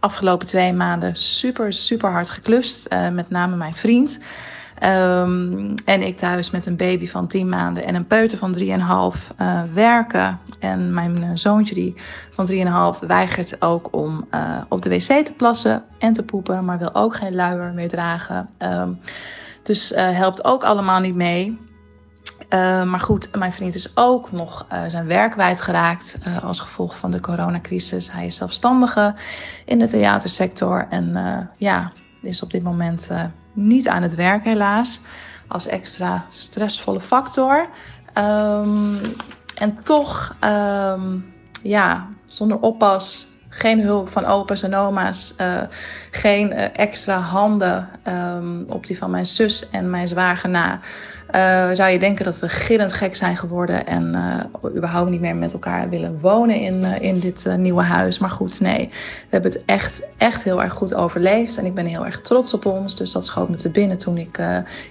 Afgelopen 0.00 0.46
twee 0.46 0.72
maanden 0.72 1.16
super, 1.16 1.72
super 1.72 2.10
hard 2.10 2.30
geklust. 2.30 2.88
Met 3.12 3.30
name 3.30 3.56
mijn 3.56 3.76
vriend. 3.76 4.18
Um, 4.84 5.74
en 5.84 6.02
ik 6.02 6.16
thuis 6.16 6.50
met 6.50 6.66
een 6.66 6.76
baby 6.76 7.08
van 7.08 7.26
10 7.26 7.48
maanden 7.48 7.84
en 7.84 7.94
een 7.94 8.06
peuter 8.06 8.38
van 8.38 8.58
3,5 8.58 8.64
uh, 8.66 9.62
werken. 9.72 10.38
En 10.58 10.94
mijn 10.94 11.38
zoontje 11.38 11.74
die 11.74 11.94
van 12.30 12.48
3,5 13.00 13.06
weigert 13.06 13.62
ook 13.62 13.88
om 13.90 14.26
uh, 14.34 14.58
op 14.68 14.82
de 14.82 14.88
wc 14.88 15.24
te 15.24 15.32
plassen 15.36 15.84
en 15.98 16.12
te 16.12 16.22
poepen. 16.22 16.64
Maar 16.64 16.78
wil 16.78 16.94
ook 16.94 17.14
geen 17.14 17.34
luier 17.34 17.72
meer 17.72 17.88
dragen. 17.88 18.48
Um, 18.58 19.00
dus 19.62 19.92
helpt 19.94 20.44
ook 20.44 20.64
allemaal 20.64 21.00
niet 21.00 21.14
mee. 21.14 21.58
Uh, 22.50 22.84
maar 22.84 23.00
goed, 23.00 23.36
mijn 23.36 23.52
vriend 23.52 23.74
is 23.74 23.96
ook 23.96 24.32
nog 24.32 24.66
zijn 24.88 25.06
werk 25.06 25.30
kwijtgeraakt 25.30 26.18
als 26.42 26.60
gevolg 26.60 26.98
van 26.98 27.10
de 27.10 27.20
coronacrisis. 27.20 28.12
Hij 28.12 28.26
is 28.26 28.36
zelfstandige 28.36 29.14
in 29.64 29.78
de 29.78 29.86
theatersector 29.86 30.86
en 30.88 31.16
ja, 31.56 31.92
is 32.22 32.42
op 32.42 32.50
dit 32.50 32.62
moment 32.62 33.08
niet 33.52 33.88
aan 33.88 34.02
het 34.02 34.14
werk 34.14 34.44
helaas. 34.44 35.00
Als 35.48 35.66
extra 35.66 36.26
stressvolle 36.30 37.00
factor. 37.00 37.68
Um, 38.18 38.98
en 39.54 39.82
toch, 39.82 40.36
um, 40.44 41.34
ja, 41.62 42.08
zonder 42.26 42.58
oppas 42.60 43.31
geen 43.54 43.80
hulp 43.80 44.08
van 44.08 44.24
opa's 44.24 44.62
en 44.62 44.74
oma's. 44.74 45.34
Uh, 45.40 45.62
geen 46.10 46.52
uh, 46.52 46.64
extra 46.72 47.18
handen 47.18 47.88
um, 48.08 48.64
op 48.68 48.86
die 48.86 48.98
van 48.98 49.10
mijn 49.10 49.26
zus 49.26 49.70
en 49.70 49.90
mijn 49.90 50.08
zwager. 50.08 50.50
Uh, 50.50 51.70
zou 51.72 51.90
je 51.90 51.98
denken 51.98 52.24
dat 52.24 52.38
we 52.38 52.48
gillend 52.48 52.92
gek 52.92 53.16
zijn 53.16 53.36
geworden 53.36 53.86
en 53.86 54.16
überhaupt 54.76 55.10
niet 55.10 55.20
meer 55.20 55.36
met 55.36 55.52
elkaar 55.52 55.88
willen 55.88 56.20
wonen 56.20 56.56
in, 56.56 56.84
in 56.84 57.18
dit 57.18 57.46
nieuwe 57.56 57.82
huis. 57.82 58.18
Maar 58.18 58.30
goed, 58.30 58.60
nee. 58.60 58.88
We 58.88 59.26
hebben 59.28 59.50
het 59.50 59.64
echt, 59.64 60.02
echt 60.16 60.44
heel 60.44 60.62
erg 60.62 60.72
goed 60.72 60.94
overleefd. 60.94 61.58
En 61.58 61.64
ik 61.64 61.74
ben 61.74 61.86
heel 61.86 62.06
erg 62.06 62.20
trots 62.20 62.54
op 62.54 62.66
ons. 62.66 62.96
Dus 62.96 63.12
dat 63.12 63.26
schoot 63.26 63.48
me 63.48 63.56
te 63.56 63.70
binnen 63.70 63.98
toen 63.98 64.18
ik 64.18 64.38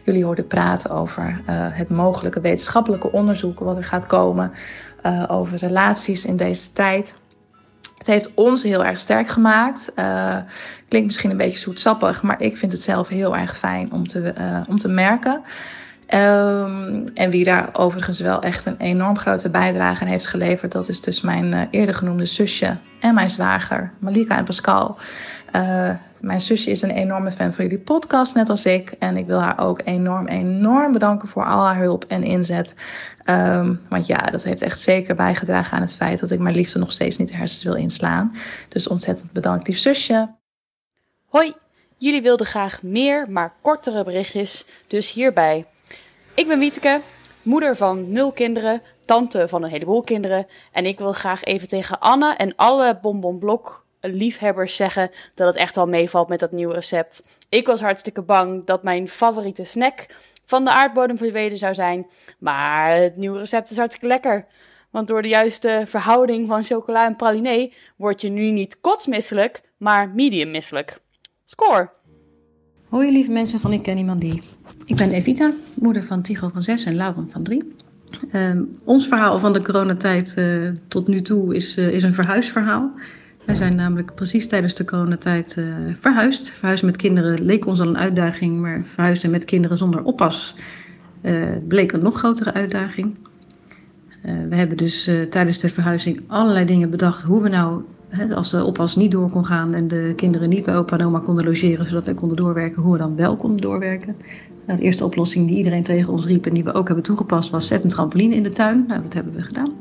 jullie 0.03 0.25
hoorde 0.25 0.43
praten 0.43 0.89
over 0.89 1.41
het 1.51 1.89
mogelijke 1.89 2.41
wetenschappelijke 2.41 3.11
onderzoek 3.11 3.59
wat 3.59 3.77
er 3.77 3.85
gaat 3.85 4.05
komen 4.05 4.51
over 5.27 5.57
relaties 5.57 6.25
in 6.25 6.37
deze 6.37 6.73
tijd. 6.73 7.13
Het 8.01 8.09
heeft 8.09 8.33
ons 8.33 8.63
heel 8.63 8.85
erg 8.85 8.99
sterk 8.99 9.27
gemaakt. 9.27 9.91
Uh, 9.95 10.37
klinkt 10.87 11.07
misschien 11.07 11.29
een 11.31 11.37
beetje 11.37 11.59
zoetsappig, 11.59 12.21
maar 12.21 12.41
ik 12.41 12.57
vind 12.57 12.71
het 12.71 12.81
zelf 12.81 13.07
heel 13.07 13.37
erg 13.37 13.57
fijn 13.57 13.91
om 13.91 14.07
te, 14.07 14.33
uh, 14.39 14.61
om 14.67 14.77
te 14.77 14.87
merken. 14.87 15.41
Um, 16.13 17.03
en 17.13 17.29
wie 17.29 17.43
daar 17.43 17.69
overigens 17.73 18.19
wel 18.19 18.41
echt 18.41 18.65
een 18.65 18.77
enorm 18.77 19.17
grote 19.17 19.49
bijdrage 19.49 20.01
aan 20.01 20.09
heeft 20.09 20.27
geleverd, 20.27 20.71
dat 20.71 20.89
is 20.89 21.01
dus 21.01 21.21
mijn 21.21 21.53
uh, 21.53 21.61
eerder 21.69 21.95
genoemde 21.95 22.25
zusje 22.25 22.77
en 22.99 23.13
mijn 23.13 23.29
zwager, 23.29 23.91
Malika 23.99 24.37
en 24.37 24.43
Pascal. 24.43 24.97
Mijn 26.21 26.41
zusje 26.41 26.71
is 26.71 26.81
een 26.81 26.91
enorme 26.91 27.31
fan 27.31 27.53
van 27.53 27.63
jullie 27.63 27.79
podcast, 27.79 28.35
net 28.35 28.49
als 28.49 28.65
ik. 28.65 28.91
En 28.91 29.17
ik 29.17 29.25
wil 29.25 29.39
haar 29.39 29.59
ook 29.59 29.81
enorm, 29.85 30.27
enorm 30.27 30.91
bedanken 30.91 31.27
voor 31.27 31.45
al 31.45 31.65
haar 31.65 31.77
hulp 31.77 32.05
en 32.07 32.23
inzet. 32.23 32.75
Um, 33.25 33.81
want 33.89 34.07
ja, 34.07 34.17
dat 34.17 34.43
heeft 34.43 34.61
echt 34.61 34.79
zeker 34.79 35.15
bijgedragen 35.15 35.77
aan 35.77 35.81
het 35.83 35.95
feit 35.95 36.19
dat 36.19 36.31
ik 36.31 36.39
mijn 36.39 36.55
liefde 36.55 36.79
nog 36.79 36.91
steeds 36.91 37.17
niet 37.17 37.29
de 37.29 37.59
wil 37.63 37.75
inslaan. 37.75 38.35
Dus 38.67 38.87
ontzettend 38.87 39.31
bedankt, 39.31 39.67
lief 39.67 39.77
zusje. 39.77 40.35
Hoi, 41.25 41.53
jullie 41.97 42.21
wilden 42.21 42.45
graag 42.45 42.81
meer, 42.81 43.31
maar 43.31 43.53
kortere 43.61 44.03
berichtjes, 44.03 44.65
dus 44.87 45.11
hierbij. 45.11 45.65
Ik 46.33 46.47
ben 46.47 46.59
Wieteke, 46.59 47.01
moeder 47.41 47.75
van 47.75 48.11
nul 48.11 48.31
kinderen, 48.31 48.81
tante 49.05 49.47
van 49.47 49.63
een 49.63 49.69
heleboel 49.69 50.03
kinderen. 50.03 50.47
En 50.71 50.85
ik 50.85 50.97
wil 50.97 51.11
graag 51.11 51.43
even 51.43 51.67
tegen 51.67 51.99
Anne 51.99 52.35
en 52.35 52.55
alle 52.55 52.99
bonbonblok 53.01 53.85
liefhebbers 54.01 54.75
zeggen 54.75 55.11
dat 55.35 55.47
het 55.47 55.55
echt 55.55 55.75
wel 55.75 55.87
meevalt 55.87 56.27
met 56.27 56.39
dat 56.39 56.51
nieuwe 56.51 56.73
recept. 56.73 57.23
Ik 57.49 57.67
was 57.67 57.81
hartstikke 57.81 58.21
bang 58.21 58.65
dat 58.65 58.83
mijn 58.83 59.09
favoriete 59.09 59.63
snack 59.63 60.05
van 60.45 60.63
de 60.63 60.71
aardbodem 60.71 61.17
verdwenen 61.17 61.57
zou 61.57 61.73
zijn. 61.73 62.07
Maar 62.39 62.95
het 62.95 63.17
nieuwe 63.17 63.39
recept 63.39 63.71
is 63.71 63.77
hartstikke 63.77 64.07
lekker. 64.07 64.45
Want 64.89 65.07
door 65.07 65.21
de 65.21 65.27
juiste 65.27 65.83
verhouding 65.87 66.47
van 66.47 66.63
chocola 66.63 67.05
en 67.05 67.15
pralinee 67.15 67.73
word 67.95 68.21
je 68.21 68.29
nu 68.29 68.51
niet 68.51 68.77
kotsmisselijk, 68.81 69.61
maar 69.77 70.09
medium 70.09 70.51
misselijk. 70.51 70.99
Score! 71.43 71.89
Hoi 72.89 73.11
lieve 73.11 73.31
mensen 73.31 73.59
van 73.59 73.73
Ik 73.73 73.83
Ken 73.83 73.97
Iemand 73.97 74.21
Die. 74.21 74.41
Ik 74.85 74.95
ben 74.95 75.11
Evita, 75.11 75.51
moeder 75.75 76.03
van 76.03 76.21
Tigo 76.21 76.49
van 76.53 76.63
6 76.63 76.85
en 76.85 76.95
Lauren 76.95 77.29
van 77.29 77.43
3. 77.43 77.73
Um, 78.33 78.79
ons 78.83 79.07
verhaal 79.07 79.39
van 79.39 79.53
de 79.53 79.61
coronatijd 79.61 80.33
uh, 80.37 80.69
tot 80.87 81.07
nu 81.07 81.21
toe 81.21 81.55
is, 81.55 81.77
uh, 81.77 81.93
is 81.93 82.03
een 82.03 82.13
verhuisverhaal. 82.13 82.91
Wij 83.45 83.55
zijn 83.55 83.75
namelijk 83.75 84.15
precies 84.15 84.47
tijdens 84.47 84.75
de 84.75 84.85
coronatijd 84.85 85.55
uh, 85.57 85.65
verhuisd. 85.99 86.51
Verhuizen 86.51 86.85
met 86.85 86.97
kinderen 86.97 87.43
leek 87.43 87.65
ons 87.65 87.81
al 87.81 87.87
een 87.87 87.97
uitdaging, 87.97 88.59
maar 88.59 88.81
verhuizen 88.85 89.29
met 89.29 89.45
kinderen 89.45 89.77
zonder 89.77 90.03
oppas 90.03 90.55
uh, 91.21 91.47
bleek 91.67 91.91
een 91.91 92.03
nog 92.03 92.17
grotere 92.17 92.53
uitdaging. 92.53 93.15
Uh, 94.25 94.33
we 94.49 94.55
hebben 94.55 94.77
dus 94.77 95.09
tijdens 95.29 95.59
de 95.59 95.69
verhuizing 95.69 96.23
allerlei 96.27 96.65
dingen 96.65 96.89
bedacht 96.89 97.21
hoe 97.21 97.41
we 97.41 97.49
nou, 97.49 97.81
hè, 98.09 98.35
als 98.35 98.49
de 98.51 98.63
oppas 98.63 98.95
niet 98.95 99.11
door 99.11 99.29
kon 99.29 99.45
gaan 99.45 99.73
en 99.73 99.87
de 99.87 100.13
kinderen 100.15 100.49
niet 100.49 100.65
bij 100.65 100.77
opa 100.77 100.97
en 100.97 101.05
oma 101.05 101.19
konden 101.19 101.45
logeren, 101.45 101.85
zodat 101.85 102.05
wij 102.05 102.13
konden 102.13 102.37
doorwerken, 102.37 102.81
hoe 102.81 102.91
we 102.91 102.97
dan 102.97 103.15
wel 103.15 103.37
konden 103.37 103.61
doorwerken. 103.61 104.15
Nou, 104.65 104.79
de 104.79 104.85
eerste 104.85 105.05
oplossing 105.05 105.47
die 105.47 105.57
iedereen 105.57 105.83
tegen 105.83 106.13
ons 106.13 106.25
riep 106.25 106.45
en 106.45 106.53
die 106.53 106.63
we 106.63 106.73
ook 106.73 106.87
hebben 106.87 107.05
toegepast 107.05 107.49
was 107.49 107.67
zet 107.67 107.83
een 107.83 107.89
trampoline 107.89 108.35
in 108.35 108.43
de 108.43 108.49
tuin. 108.49 108.85
Nou, 108.87 109.01
dat 109.01 109.13
hebben 109.13 109.33
we 109.33 109.41
gedaan. 109.41 109.73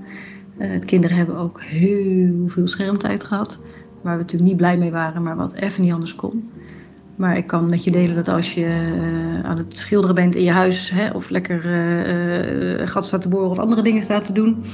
Uh, 0.60 0.72
de 0.80 0.84
kinderen 0.84 1.16
hebben 1.16 1.36
ook 1.36 1.60
heel 1.62 2.44
veel 2.46 2.66
schermtijd 2.66 3.24
gehad. 3.24 3.58
Waar 4.02 4.16
we 4.16 4.22
natuurlijk 4.22 4.50
niet 4.50 4.58
blij 4.58 4.78
mee 4.78 4.90
waren, 4.90 5.22
maar 5.22 5.36
wat 5.36 5.54
even 5.54 5.82
niet 5.82 5.92
anders 5.92 6.14
kon. 6.14 6.50
Maar 7.16 7.36
ik 7.36 7.46
kan 7.46 7.68
met 7.68 7.84
je 7.84 7.90
delen 7.90 8.14
dat 8.14 8.28
als 8.28 8.54
je 8.54 8.60
uh, 8.60 9.48
aan 9.48 9.58
het 9.58 9.78
schilderen 9.78 10.14
bent 10.14 10.34
in 10.34 10.42
je 10.42 10.50
huis, 10.50 10.90
hè, 10.90 11.10
of 11.10 11.30
lekker 11.30 11.64
uh, 12.80 12.86
gat 12.88 13.06
staat 13.06 13.22
te 13.22 13.28
boren 13.28 13.50
of 13.50 13.58
andere 13.58 13.82
dingen 13.82 14.02
staat 14.02 14.24
te 14.24 14.32
doen, 14.32 14.64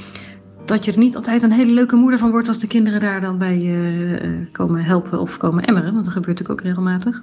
dat 0.65 0.85
je 0.85 0.93
er 0.93 0.99
niet 0.99 1.17
altijd 1.17 1.43
een 1.43 1.53
hele 1.53 1.73
leuke 1.73 1.97
moeder 1.97 2.19
van 2.19 2.31
wordt 2.31 2.49
als 2.49 2.59
de 2.59 2.67
kinderen 2.67 3.01
daar 3.01 3.21
dan 3.21 3.39
bij 3.39 3.75
komen 4.53 4.85
helpen 4.85 5.21
of 5.21 5.37
komen 5.37 5.65
emmeren. 5.65 5.93
Want 5.93 6.05
dat 6.05 6.15
gebeurt 6.15 6.39
natuurlijk 6.39 6.61
ook 6.61 6.67
regelmatig. 6.67 7.23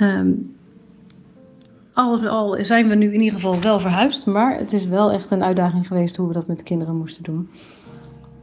Um, 0.00 0.53
alles 1.94 2.26
al 2.26 2.56
zijn 2.60 2.88
we 2.88 2.94
nu 2.94 3.12
in 3.12 3.20
ieder 3.20 3.40
geval 3.40 3.60
wel 3.60 3.80
verhuisd, 3.80 4.26
maar 4.26 4.58
het 4.58 4.72
is 4.72 4.86
wel 4.86 5.12
echt 5.12 5.30
een 5.30 5.44
uitdaging 5.44 5.86
geweest 5.86 6.16
hoe 6.16 6.28
we 6.28 6.34
dat 6.34 6.46
met 6.46 6.58
de 6.58 6.64
kinderen 6.64 6.96
moesten 6.96 7.22
doen. 7.22 7.48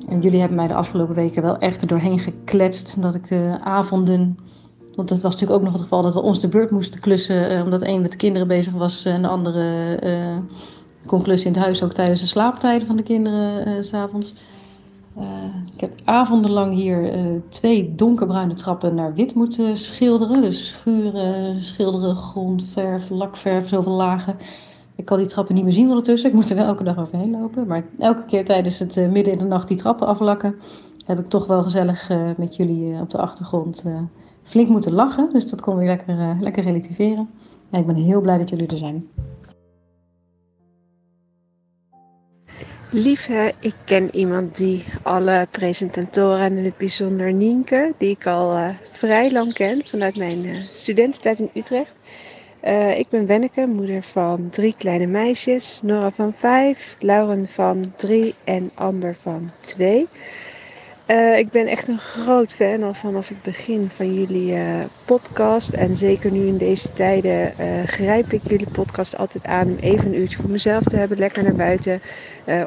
En 0.07 0.21
jullie 0.21 0.39
hebben 0.39 0.57
mij 0.57 0.67
de 0.67 0.73
afgelopen 0.73 1.15
weken 1.15 1.41
wel 1.41 1.57
echt 1.57 1.81
er 1.81 1.87
doorheen 1.87 2.19
gekletst 2.19 3.01
dat 3.01 3.15
ik 3.15 3.27
de 3.27 3.55
avonden. 3.59 4.37
Want 4.95 5.09
het 5.09 5.21
was 5.21 5.33
natuurlijk 5.33 5.59
ook 5.59 5.65
nog 5.65 5.73
het 5.73 5.81
geval 5.81 6.01
dat 6.01 6.13
we 6.13 6.21
ons 6.21 6.39
de 6.39 6.47
beurt 6.47 6.71
moesten 6.71 7.01
klussen, 7.01 7.49
eh, 7.49 7.63
omdat 7.63 7.81
een 7.81 8.01
met 8.01 8.11
de 8.11 8.17
kinderen 8.17 8.47
bezig 8.47 8.73
was 8.73 9.05
en 9.05 9.21
de 9.21 9.27
andere 9.27 9.99
uh, 10.03 10.37
kon 11.05 11.21
klussen 11.21 11.47
in 11.47 11.53
het 11.53 11.63
huis 11.63 11.83
ook 11.83 11.93
tijdens 11.93 12.21
de 12.21 12.27
slaaptijden 12.27 12.87
van 12.87 12.95
de 12.95 13.03
kinderen 13.03 13.67
uh, 13.67 13.81
s'avonds. 13.81 14.33
Uh, 15.17 15.23
ik 15.73 15.81
heb 15.81 15.91
avondenlang 16.03 16.73
hier 16.73 17.15
uh, 17.15 17.41
twee 17.49 17.95
donkerbruine 17.95 18.53
trappen 18.53 18.95
naar 18.95 19.13
wit 19.13 19.35
moeten 19.35 19.77
schilderen. 19.77 20.41
Dus 20.41 20.67
schuren, 20.67 21.63
schilderen, 21.63 22.15
grondverf, 22.15 23.09
lakverf, 23.09 23.67
zoveel 23.67 23.91
lagen. 23.91 24.35
Ik 24.95 25.05
kan 25.05 25.17
die 25.17 25.27
trappen 25.27 25.55
niet 25.55 25.63
meer 25.63 25.73
zien 25.73 25.87
ondertussen. 25.87 26.29
Ik 26.29 26.35
moet 26.35 26.49
er 26.49 26.55
wel 26.55 26.65
elke 26.65 26.83
dag 26.83 26.97
overheen 26.99 27.31
lopen. 27.31 27.67
Maar 27.67 27.83
elke 27.99 28.25
keer 28.25 28.45
tijdens 28.45 28.79
het 28.79 28.97
uh, 28.97 29.09
midden 29.09 29.33
in 29.33 29.39
de 29.39 29.45
nacht 29.45 29.67
die 29.67 29.77
trappen 29.77 30.07
aflakken, 30.07 30.55
heb 31.05 31.19
ik 31.19 31.29
toch 31.29 31.47
wel 31.47 31.61
gezellig 31.61 32.09
met 32.37 32.55
jullie 32.55 33.01
op 33.01 33.09
de 33.09 33.17
achtergrond 33.17 33.85
flink 34.43 34.69
moeten 34.69 34.93
lachen. 34.93 35.29
Dus 35.29 35.49
dat 35.49 35.61
kon 35.61 35.75
weer 35.75 35.87
lekker, 35.87 36.35
lekker 36.39 36.63
relativeren. 36.63 37.29
En 37.71 37.79
ik 37.79 37.85
ben 37.85 37.95
heel 37.95 38.21
blij 38.21 38.37
dat 38.37 38.49
jullie 38.49 38.67
er 38.67 38.77
zijn. 38.77 39.07
Lieve, 42.93 43.53
ik 43.59 43.73
ken 43.85 44.15
iemand 44.15 44.57
die 44.57 44.83
alle 45.03 45.47
presentatoren 45.51 46.39
en 46.39 46.57
in 46.57 46.65
het 46.65 46.77
bijzonder 46.77 47.33
Nienke, 47.33 47.93
die 47.97 48.09
ik 48.09 48.27
al 48.27 48.57
uh, 48.57 48.69
vrij 48.91 49.31
lang 49.31 49.53
ken 49.53 49.81
vanuit 49.85 50.15
mijn 50.15 50.45
uh, 50.45 50.61
studententijd 50.71 51.39
in 51.39 51.49
Utrecht. 51.53 51.91
Uh, 52.63 52.99
ik 52.99 53.09
ben 53.09 53.25
Wenneke, 53.25 53.67
moeder 53.67 54.03
van 54.03 54.49
drie 54.49 54.75
kleine 54.77 55.05
meisjes, 55.05 55.79
Nora 55.83 56.11
van 56.15 56.33
vijf, 56.33 56.95
Lauren 56.99 57.47
van 57.47 57.93
drie 57.95 58.35
en 58.43 58.71
Amber 58.73 59.15
van 59.21 59.49
twee. 59.59 60.07
Uh, 61.07 61.37
ik 61.37 61.49
ben 61.49 61.67
echt 61.67 61.87
een 61.87 61.99
groot 61.99 62.53
fan 62.53 62.83
al 62.83 62.93
vanaf 62.93 63.27
het 63.27 63.41
begin 63.41 63.89
van 63.89 64.13
jullie 64.13 64.51
uh, 64.51 64.83
podcast. 65.05 65.73
En 65.73 65.95
zeker 65.97 66.31
nu 66.31 66.45
in 66.45 66.57
deze 66.57 66.93
tijden 66.93 67.53
uh, 67.59 67.83
grijp 67.85 68.33
ik 68.33 68.41
jullie 68.47 68.69
podcast 68.71 69.17
altijd 69.17 69.45
aan 69.45 69.67
om 69.67 69.75
even 69.75 70.05
een 70.05 70.19
uurtje 70.19 70.37
voor 70.37 70.49
mezelf 70.49 70.83
te 70.83 70.95
hebben. 70.95 71.17
Lekker 71.17 71.43
naar 71.43 71.55
buiten. 71.55 72.01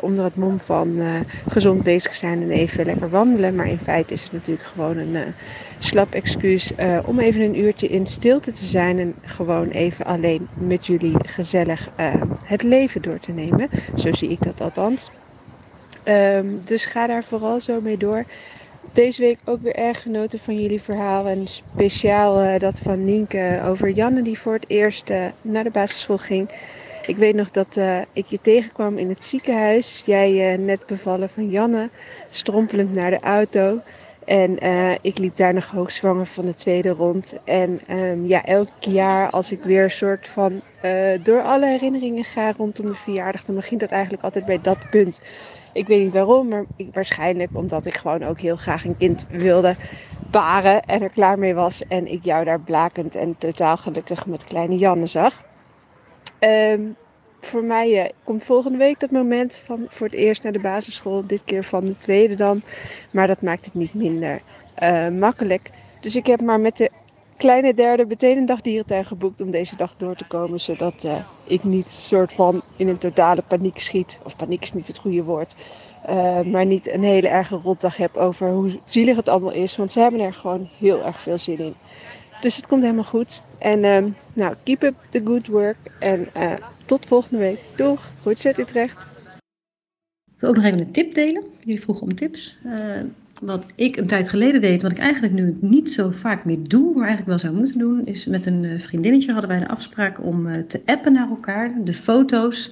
onder 0.00 0.24
het 0.24 0.36
mom 0.36 0.60
van 0.60 1.02
gezond 1.48 1.82
bezig 1.82 2.14
zijn 2.14 2.42
en 2.42 2.50
even 2.50 2.84
lekker 2.84 3.10
wandelen. 3.10 3.54
Maar 3.54 3.68
in 3.68 3.78
feite 3.78 4.12
is 4.12 4.22
het 4.22 4.32
natuurlijk 4.32 4.66
gewoon 4.68 4.96
een 4.96 5.34
slap 5.78 6.14
excuus 6.14 6.72
om 7.06 7.18
even 7.18 7.40
een 7.40 7.58
uurtje 7.58 7.88
in 7.88 8.06
stilte 8.06 8.52
te 8.52 8.64
zijn. 8.64 8.98
En 8.98 9.14
gewoon 9.22 9.68
even 9.68 10.04
alleen 10.04 10.48
met 10.54 10.86
jullie 10.86 11.16
gezellig 11.26 11.88
het 12.44 12.62
leven 12.62 13.02
door 13.02 13.18
te 13.18 13.32
nemen. 13.32 13.68
Zo 13.94 14.12
zie 14.12 14.28
ik 14.28 14.42
dat 14.42 14.60
althans. 14.60 15.10
Um, 16.04 16.62
dus 16.64 16.84
ga 16.84 17.06
daar 17.06 17.24
vooral 17.24 17.60
zo 17.60 17.80
mee 17.80 17.96
door. 17.96 18.24
Deze 18.92 19.20
week 19.22 19.38
ook 19.44 19.62
weer 19.62 19.74
erg 19.74 20.02
genoten 20.02 20.38
van 20.38 20.60
jullie 20.60 20.82
verhaal. 20.82 21.26
En 21.26 21.46
speciaal 21.46 22.42
uh, 22.42 22.58
dat 22.58 22.78
van 22.78 23.04
Nienke 23.04 23.60
over 23.66 23.90
Janne 23.90 24.22
die 24.22 24.38
voor 24.38 24.52
het 24.52 24.64
eerst 24.68 25.10
uh, 25.10 25.24
naar 25.42 25.64
de 25.64 25.70
basisschool 25.70 26.18
ging. 26.18 26.50
Ik 27.06 27.16
weet 27.16 27.34
nog 27.34 27.50
dat 27.50 27.76
uh, 27.76 27.98
ik 28.12 28.26
je 28.26 28.40
tegenkwam 28.40 28.98
in 28.98 29.08
het 29.08 29.24
ziekenhuis. 29.24 30.02
Jij 30.06 30.56
net 30.56 30.86
bevallen 30.86 31.28
van 31.28 31.50
Janne, 31.50 31.88
strompelend 32.30 32.92
naar 32.92 33.10
de 33.10 33.20
auto. 33.20 33.80
En 34.24 34.58
ik 35.00 35.18
liep 35.18 35.36
daar 35.36 35.54
nog 35.54 35.66
hoogzwanger 35.66 36.26
van 36.26 36.44
de 36.44 36.54
tweede 36.54 36.88
rond. 36.88 37.36
En 37.44 37.80
um, 37.90 38.26
ja, 38.26 38.44
elk 38.44 38.68
jaar 38.80 39.30
als 39.30 39.50
ik 39.50 39.62
weer 39.62 39.84
een 39.84 39.90
soort 39.90 40.28
van 40.28 40.60
door 41.22 41.42
alle 41.42 41.66
herinneringen 41.66 42.24
ga 42.24 42.52
rondom 42.56 42.86
de 42.86 42.94
verjaardag, 42.94 43.44
dan 43.44 43.54
begint 43.54 43.80
dat 43.80 43.90
eigenlijk 43.90 44.22
altijd 44.22 44.44
bij 44.44 44.60
dat 44.62 44.90
punt. 44.90 45.20
Ik 45.74 45.86
weet 45.86 46.02
niet 46.02 46.12
waarom, 46.12 46.48
maar 46.48 46.64
waarschijnlijk 46.92 47.50
omdat 47.52 47.86
ik 47.86 47.96
gewoon 47.96 48.22
ook 48.22 48.40
heel 48.40 48.56
graag 48.56 48.84
een 48.84 48.96
kind 48.96 49.26
wilde 49.28 49.76
baren 50.30 50.82
en 50.82 51.02
er 51.02 51.10
klaar 51.10 51.38
mee 51.38 51.54
was. 51.54 51.86
En 51.88 52.06
ik 52.12 52.24
jou 52.24 52.44
daar 52.44 52.60
blakend 52.60 53.14
en 53.14 53.38
totaal 53.38 53.76
gelukkig 53.76 54.26
met 54.26 54.44
kleine 54.44 54.76
Janne 54.76 55.06
zag. 55.06 55.44
Um, 56.40 56.96
voor 57.40 57.64
mij 57.64 58.04
uh, 58.04 58.04
komt 58.24 58.44
volgende 58.44 58.78
week 58.78 59.00
dat 59.00 59.10
moment 59.10 59.56
van 59.56 59.86
voor 59.88 60.06
het 60.06 60.16
eerst 60.16 60.42
naar 60.42 60.52
de 60.52 60.60
basisschool. 60.60 61.26
Dit 61.26 61.44
keer 61.44 61.64
van 61.64 61.84
de 61.84 61.96
tweede 61.96 62.34
dan. 62.34 62.62
Maar 63.10 63.26
dat 63.26 63.42
maakt 63.42 63.64
het 63.64 63.74
niet 63.74 63.94
minder 63.94 64.40
uh, 64.82 65.08
makkelijk. 65.08 65.70
Dus 66.00 66.16
ik 66.16 66.26
heb 66.26 66.40
maar 66.40 66.60
met 66.60 66.76
de 66.76 66.90
kleine 67.36 67.74
derde 67.74 68.06
meteen 68.06 68.36
een 68.36 68.46
dag 68.46 68.60
dierentuin 68.60 69.04
geboekt 69.04 69.40
om 69.40 69.50
deze 69.50 69.76
dag 69.76 69.96
door 69.96 70.16
te 70.16 70.26
komen. 70.26 70.60
Zodat 70.60 71.04
uh, 71.04 71.16
ik 71.44 71.64
niet 71.64 71.90
soort 71.90 72.32
van 72.32 72.62
in 72.76 72.88
een 72.88 72.98
totale 72.98 73.42
paniek 73.42 73.78
schiet. 73.78 74.18
Of 74.22 74.36
paniek 74.36 74.62
is 74.62 74.72
niet 74.72 74.86
het 74.86 74.98
goede 74.98 75.22
woord. 75.22 75.54
Uh, 76.08 76.40
maar 76.40 76.66
niet 76.66 76.90
een 76.90 77.02
hele 77.02 77.28
erge 77.28 77.56
rotdag 77.56 77.96
heb 77.96 78.16
over 78.16 78.50
hoe 78.50 78.78
zielig 78.84 79.16
het 79.16 79.28
allemaal 79.28 79.52
is. 79.52 79.76
Want 79.76 79.92
ze 79.92 80.00
hebben 80.00 80.20
er 80.20 80.34
gewoon 80.34 80.68
heel 80.78 81.04
erg 81.04 81.20
veel 81.20 81.38
zin 81.38 81.58
in. 81.58 81.74
Dus 82.40 82.56
het 82.56 82.66
komt 82.66 82.82
helemaal 82.82 83.04
goed. 83.04 83.42
En 83.58 83.78
uh, 83.78 84.12
nou, 84.32 84.54
keep 84.62 84.82
up 84.82 84.94
the 85.08 85.20
good 85.24 85.46
work. 85.46 85.76
En 85.98 86.28
uh, 86.36 86.52
tot 86.84 87.06
volgende 87.06 87.38
week. 87.38 87.60
Doeg, 87.76 88.10
goed 88.22 88.38
zet 88.38 88.58
Utrecht. 88.58 89.10
Ik 90.34 90.40
wil 90.40 90.48
ook 90.48 90.56
nog 90.56 90.64
even 90.64 90.78
een 90.78 90.92
tip 90.92 91.14
delen. 91.14 91.42
Jullie 91.60 91.80
vroegen 91.82 92.02
om 92.02 92.14
tips. 92.14 92.58
Wat 93.42 93.66
ik 93.74 93.96
een 93.96 94.06
tijd 94.06 94.28
geleden 94.28 94.60
deed, 94.60 94.82
wat 94.82 94.92
ik 94.92 94.98
eigenlijk 94.98 95.32
nu 95.32 95.56
niet 95.60 95.92
zo 95.92 96.10
vaak 96.10 96.44
meer 96.44 96.58
doe, 96.62 96.84
maar 96.84 97.06
eigenlijk 97.06 97.26
wel 97.26 97.38
zou 97.38 97.54
moeten 97.54 97.78
doen, 97.78 98.06
is 98.06 98.26
met 98.26 98.46
een 98.46 98.64
eh, 98.64 98.78
vriendinnetje 98.78 99.32
hadden 99.32 99.50
wij 99.50 99.58
de 99.58 99.68
afspraak 99.68 100.24
om 100.24 100.46
eh, 100.46 100.60
te 100.60 100.80
appen 100.86 101.12
naar 101.12 101.28
elkaar 101.28 101.74
de 101.84 101.94
foto's 101.94 102.70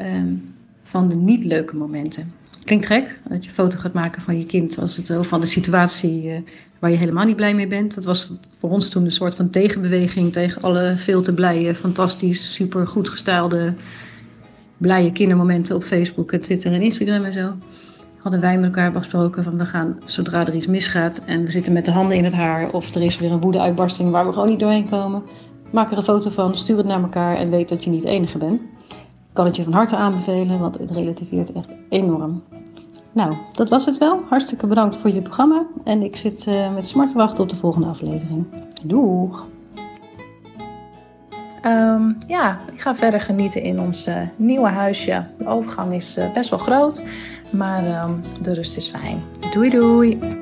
um, 0.00 0.54
van 0.82 1.08
de 1.08 1.16
niet 1.16 1.44
leuke 1.44 1.76
momenten. 1.76 2.32
Klinkt 2.64 2.86
gek 2.86 3.18
dat 3.28 3.44
je 3.44 3.50
foto 3.50 3.78
gaat 3.78 3.92
maken 3.92 4.22
van 4.22 4.38
je 4.38 4.46
kind 4.46 4.78
als 4.78 4.96
het, 4.96 5.10
of 5.10 5.28
van 5.28 5.40
de 5.40 5.46
situatie 5.46 6.24
uh, 6.24 6.36
waar 6.78 6.90
je 6.90 6.96
helemaal 6.96 7.26
niet 7.26 7.36
blij 7.36 7.54
mee 7.54 7.66
bent. 7.66 7.94
Dat 7.94 8.04
was 8.04 8.30
voor 8.58 8.70
ons 8.70 8.88
toen 8.88 9.04
een 9.04 9.12
soort 9.12 9.34
van 9.34 9.50
tegenbeweging 9.50 10.32
tegen 10.32 10.62
alle 10.62 10.94
veel 10.96 11.22
te 11.22 11.34
blije, 11.34 11.74
fantastisch, 11.74 12.54
super 12.54 12.86
goed 12.86 13.08
gestylede, 13.08 13.74
blije 14.76 15.12
kindermomenten 15.12 15.76
op 15.76 15.84
Facebook 15.84 16.32
en 16.32 16.40
Twitter 16.40 16.72
en 16.72 16.82
Instagram 16.82 17.24
en 17.24 17.32
zo 17.32 17.54
hadden 18.22 18.40
wij 18.40 18.56
met 18.58 18.64
elkaar 18.64 18.92
besproken 18.92 19.42
van 19.42 19.58
we 19.58 19.64
gaan 19.64 19.98
zodra 20.04 20.46
er 20.46 20.54
iets 20.54 20.66
misgaat 20.66 21.20
en 21.24 21.44
we 21.44 21.50
zitten 21.50 21.72
met 21.72 21.84
de 21.84 21.90
handen 21.90 22.16
in 22.16 22.24
het 22.24 22.32
haar 22.32 22.70
of 22.70 22.94
er 22.94 23.02
is 23.02 23.18
weer 23.18 23.32
een 23.32 23.40
woedeuitbarsting 23.40 24.10
waar 24.10 24.26
we 24.26 24.32
gewoon 24.32 24.48
niet 24.48 24.60
doorheen 24.60 24.88
komen, 24.88 25.22
maak 25.70 25.90
er 25.90 25.96
een 25.96 26.02
foto 26.02 26.30
van, 26.30 26.56
stuur 26.56 26.76
het 26.76 26.86
naar 26.86 27.02
elkaar 27.02 27.36
en 27.36 27.50
weet 27.50 27.68
dat 27.68 27.84
je 27.84 27.90
niet 27.90 28.02
de 28.02 28.08
enige 28.08 28.38
bent. 28.38 28.60
Ik 29.32 29.38
kan 29.38 29.46
het 29.46 29.56
je 29.56 29.62
van 29.62 29.72
harte 29.72 29.96
aanbevelen, 29.96 30.58
want 30.58 30.78
het 30.78 30.90
relativeert 30.90 31.52
echt 31.52 31.70
enorm. 31.88 32.42
Nou, 33.12 33.32
dat 33.52 33.68
was 33.68 33.86
het 33.86 33.98
wel. 33.98 34.20
Hartstikke 34.28 34.66
bedankt 34.66 34.96
voor 34.96 35.10
je 35.10 35.22
programma 35.22 35.66
en 35.84 36.02
ik 36.02 36.16
zit 36.16 36.46
uh, 36.46 36.74
met 36.74 36.86
smart 36.86 37.08
te 37.10 37.16
wachten 37.16 37.42
op 37.42 37.50
de 37.50 37.56
volgende 37.56 37.86
aflevering. 37.86 38.46
Doeg! 38.82 39.46
Um, 41.66 42.18
ja, 42.26 42.58
ik 42.72 42.80
ga 42.80 42.94
verder 42.94 43.20
genieten 43.20 43.62
in 43.62 43.80
ons 43.80 44.08
uh, 44.08 44.16
nieuwe 44.36 44.68
huisje. 44.68 45.24
De 45.38 45.46
overgang 45.46 45.92
is 45.92 46.18
uh, 46.18 46.32
best 46.32 46.50
wel 46.50 46.58
groot. 46.58 47.04
Maar 47.52 48.04
um, 48.04 48.20
de 48.42 48.54
rust 48.54 48.76
is 48.76 48.88
fijn. 48.88 49.22
Doei 49.52 49.70
doei! 49.70 50.41